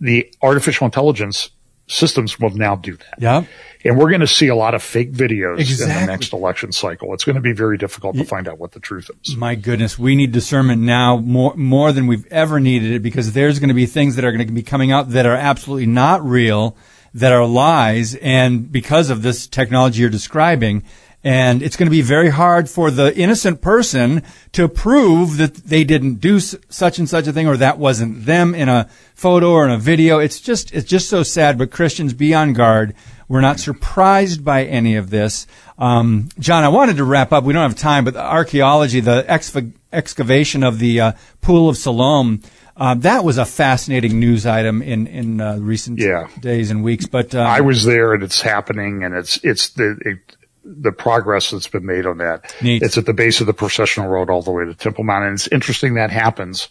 the 0.00 0.30
artificial 0.42 0.84
intelligence 0.84 1.50
systems 1.86 2.38
will 2.38 2.50
now 2.50 2.76
do 2.76 2.96
that. 2.96 3.14
Yeah. 3.18 3.44
And 3.84 3.96
we're 3.96 4.08
going 4.08 4.20
to 4.20 4.26
see 4.26 4.48
a 4.48 4.56
lot 4.56 4.74
of 4.74 4.82
fake 4.82 5.12
videos 5.12 5.80
in 5.80 5.88
the 5.88 6.06
next 6.06 6.32
election 6.32 6.72
cycle. 6.72 7.14
It's 7.14 7.24
going 7.24 7.36
to 7.36 7.42
be 7.42 7.52
very 7.52 7.78
difficult 7.78 8.16
to 8.16 8.24
find 8.24 8.48
out 8.48 8.58
what 8.58 8.72
the 8.72 8.80
truth 8.80 9.10
is. 9.22 9.36
My 9.36 9.54
goodness, 9.54 9.96
we 9.96 10.16
need 10.16 10.32
discernment 10.32 10.82
now 10.82 11.18
more 11.18 11.54
more 11.54 11.92
than 11.92 12.08
we've 12.08 12.26
ever 12.26 12.58
needed 12.58 12.90
it 12.90 13.00
because 13.00 13.32
there's 13.32 13.60
going 13.60 13.68
to 13.68 13.74
be 13.74 13.86
things 13.86 14.16
that 14.16 14.24
are 14.24 14.32
going 14.32 14.44
to 14.44 14.52
be 14.52 14.62
coming 14.62 14.90
out 14.90 15.10
that 15.10 15.24
are 15.24 15.36
absolutely 15.36 15.86
not 15.86 16.24
real, 16.24 16.76
that 17.14 17.32
are 17.32 17.46
lies, 17.46 18.16
and 18.16 18.72
because 18.72 19.08
of 19.08 19.22
this 19.22 19.46
technology 19.46 20.00
you're 20.00 20.10
describing. 20.10 20.82
And 21.26 21.60
it's 21.60 21.74
going 21.74 21.88
to 21.88 21.90
be 21.90 22.02
very 22.02 22.28
hard 22.30 22.70
for 22.70 22.88
the 22.92 23.12
innocent 23.18 23.60
person 23.60 24.22
to 24.52 24.68
prove 24.68 25.38
that 25.38 25.54
they 25.56 25.82
didn't 25.82 26.20
do 26.20 26.38
such 26.38 27.00
and 27.00 27.08
such 27.08 27.26
a 27.26 27.32
thing 27.32 27.48
or 27.48 27.56
that 27.56 27.78
wasn't 27.78 28.26
them 28.26 28.54
in 28.54 28.68
a 28.68 28.88
photo 29.16 29.50
or 29.50 29.64
in 29.64 29.72
a 29.72 29.76
video. 29.76 30.20
It's 30.20 30.40
just, 30.40 30.72
it's 30.72 30.88
just 30.88 31.08
so 31.08 31.24
sad, 31.24 31.58
but 31.58 31.72
Christians 31.72 32.14
be 32.14 32.32
on 32.32 32.52
guard. 32.52 32.94
We're 33.26 33.40
not 33.40 33.58
surprised 33.58 34.44
by 34.44 34.66
any 34.66 34.94
of 34.94 35.10
this. 35.10 35.48
Um, 35.78 36.28
John, 36.38 36.62
I 36.62 36.68
wanted 36.68 36.98
to 36.98 37.04
wrap 37.04 37.32
up. 37.32 37.42
We 37.42 37.52
don't 37.52 37.68
have 37.68 37.76
time, 37.76 38.04
but 38.04 38.14
the 38.14 38.22
archaeology, 38.24 39.00
the 39.00 39.24
exv- 39.28 39.72
excavation 39.92 40.62
of 40.62 40.78
the 40.78 41.00
uh, 41.00 41.12
Pool 41.40 41.68
of 41.68 41.76
Siloam, 41.76 42.40
uh, 42.76 42.94
that 42.94 43.24
was 43.24 43.36
a 43.38 43.44
fascinating 43.44 44.20
news 44.20 44.46
item 44.46 44.80
in 44.82 45.06
in 45.08 45.40
uh, 45.40 45.56
recent 45.56 45.98
Yeah. 45.98 46.28
days 46.38 46.70
and 46.70 46.84
weeks. 46.84 47.06
But 47.06 47.34
uh, 47.34 47.40
I 47.40 47.62
was 47.62 47.84
there 47.84 48.12
and 48.14 48.22
it's 48.22 48.42
happening 48.42 49.02
and 49.02 49.12
it's, 49.14 49.38
it's 49.42 49.70
the, 49.70 49.96
it, 50.04 50.35
the 50.66 50.92
progress 50.92 51.50
that's 51.50 51.68
been 51.68 51.86
made 51.86 52.06
on 52.06 52.18
that. 52.18 52.54
Neat. 52.60 52.82
It's 52.82 52.98
at 52.98 53.06
the 53.06 53.14
base 53.14 53.40
of 53.40 53.46
the 53.46 53.54
processional 53.54 54.08
road 54.08 54.28
all 54.28 54.42
the 54.42 54.50
way 54.50 54.64
to 54.64 54.74
Temple 54.74 55.04
Mount. 55.04 55.24
And 55.24 55.34
it's 55.34 55.48
interesting 55.48 55.94
that 55.94 56.10
happens. 56.10 56.68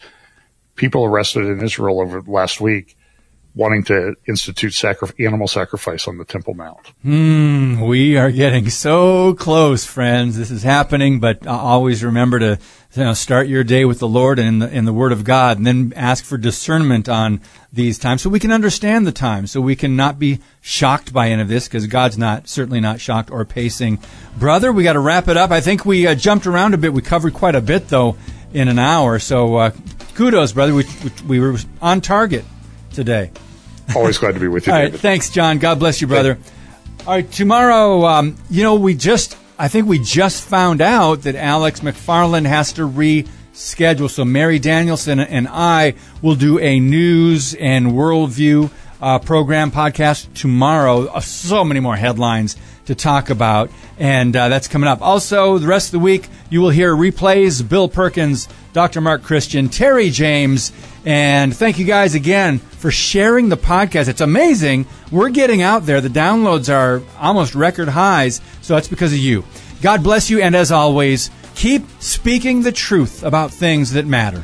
People 0.76 1.06
arrested 1.06 1.46
in 1.46 1.64
Israel 1.64 2.02
over 2.02 2.22
last 2.22 2.60
week 2.60 2.98
wanting 3.56 3.84
to 3.86 4.14
institute 4.28 4.84
animal 5.18 5.48
sacrifice 5.48 6.08
on 6.08 6.18
the 6.18 6.26
Temple 6.26 6.54
Mount. 6.54 6.92
Mm, 7.06 7.88
we 7.88 8.18
are 8.18 8.30
getting 8.30 8.70
so 8.70 9.34
close, 9.34 9.86
friends. 9.86 10.38
This 10.38 10.52
is 10.52 10.64
happening, 10.64 11.22
but 11.22 11.48
always 11.48 12.04
remember 12.04 12.38
to 12.40 12.60
you 12.96 13.04
know, 13.04 13.14
start 13.14 13.48
your 13.48 13.64
day 13.64 13.86
with 13.86 14.00
the 14.00 14.08
Lord 14.08 14.40
and 14.40 14.48
in 14.48 14.60
the, 14.60 14.78
in 14.78 14.86
the 14.86 14.94
Word 14.94 15.14
of 15.14 15.24
God, 15.24 15.58
and 15.58 15.66
then 15.66 15.94
ask 15.96 16.26
for 16.26 16.38
discernment 16.38 17.08
on 17.08 17.40
these 17.72 17.98
times 17.98 18.22
so 18.22 18.30
we 18.30 18.40
can 18.40 18.52
understand 18.52 19.08
the 19.08 19.12
times, 19.12 19.52
so 19.52 19.62
we 19.62 19.76
can 19.76 19.96
not 19.96 20.20
be 20.20 20.40
shocked 20.62 21.14
by 21.14 21.30
any 21.30 21.42
of 21.42 21.48
this, 21.48 21.68
because 21.68 21.88
God's 21.88 22.18
not, 22.18 22.50
certainly 22.50 22.82
not 22.82 23.00
shocked 23.00 23.32
or 23.32 23.46
pacing. 23.46 24.00
Brother, 24.38 24.74
we 24.74 24.84
got 24.84 24.94
to 24.94 25.00
wrap 25.00 25.30
it 25.30 25.38
up. 25.38 25.52
I 25.52 25.62
think 25.62 25.86
we 25.86 26.08
uh, 26.08 26.16
jumped 26.16 26.46
around 26.46 26.74
a 26.74 26.78
bit. 26.78 26.92
We 26.92 27.02
covered 27.02 27.34
quite 27.34 27.56
a 27.56 27.62
bit, 27.62 27.88
though, 27.88 28.18
in 28.54 28.68
an 28.68 28.80
hour. 28.80 29.20
So 29.20 29.56
uh, 29.56 29.72
kudos, 30.14 30.52
brother. 30.52 30.74
We, 30.74 30.84
we, 31.04 31.12
we 31.28 31.40
were 31.40 31.58
on 31.82 32.02
target 32.02 32.44
today. 32.92 33.32
Always 33.96 34.18
glad 34.18 34.34
to 34.34 34.40
be 34.40 34.48
with 34.48 34.68
you. 34.68 34.74
All 34.74 34.80
right, 34.80 34.86
David. 34.86 35.00
thanks, 35.02 35.30
John. 35.30 35.60
God 35.60 35.80
bless 35.80 36.02
you, 36.02 36.08
brother. 36.08 36.38
All 37.06 37.14
right, 37.14 37.32
tomorrow, 37.32 38.06
um, 38.06 38.36
you 38.50 38.64
know, 38.64 38.76
we 38.76 38.96
just, 38.96 39.38
I 39.60 39.68
think 39.68 39.88
we 39.88 40.00
just 40.00 40.44
found 40.44 40.82
out 40.82 41.22
that 41.24 41.36
Alex 41.36 41.82
McFarland 41.82 42.48
has 42.48 42.74
to 42.74 42.82
reschedule. 42.82 44.10
So 44.10 44.26
Mary 44.26 44.58
Danielsen 44.58 45.20
and 45.20 45.48
I 45.48 45.94
will 46.22 46.36
do 46.36 46.58
a 46.60 46.80
news 46.80 47.54
and 47.54 47.88
worldview 47.88 48.72
uh, 49.02 49.20
program 49.20 49.72
podcast 49.72 50.34
tomorrow. 50.34 51.06
Uh, 51.06 51.20
so 51.20 51.64
many 51.64 51.80
more 51.80 51.96
headlines 51.96 52.56
to 52.86 52.96
talk 52.96 53.30
about, 53.30 53.70
and 53.98 54.36
uh, 54.36 54.50
that's 54.50 54.68
coming 54.68 54.88
up. 54.88 55.02
Also, 55.02 55.58
the 55.58 55.68
rest 55.68 55.88
of 55.88 55.92
the 55.94 56.00
week, 56.00 56.28
you 56.50 56.62
will 56.62 56.70
hear 56.70 56.96
replays 56.96 57.68
Bill 57.68 57.88
Perkins, 57.88 58.48
Dr. 58.74 59.02
Mark 59.02 59.24
Christian, 59.24 59.70
Terry 59.70 60.10
James, 60.10 60.72
and 61.06 61.56
thank 61.56 61.78
you 61.78 61.86
guys 61.86 62.16
again 62.16 62.60
for 62.60 62.92
sharing 62.92 63.50
the 63.50 63.58
podcast. 63.58 64.08
It's 64.08 64.22
amazing. 64.22 64.88
We're 65.12 65.30
getting 65.30 65.62
out 65.62 65.86
there. 65.86 66.02
The 66.02 66.10
downloads 66.10 66.74
are 66.74 67.02
almost 67.20 67.56
record 67.56 67.90
highs, 67.90 68.42
so 68.62 68.74
that's 68.74 68.88
because 68.88 69.14
of 69.14 69.20
you. 69.20 69.44
God 69.82 70.04
bless 70.04 70.30
you, 70.30 70.42
and 70.42 70.56
as 70.56 70.72
always, 70.72 71.30
keep 71.54 71.84
speaking 72.00 72.64
the 72.64 72.72
truth 72.72 73.24
about 73.24 73.52
things 73.52 73.92
that 73.92 74.06
matter. 74.06 74.44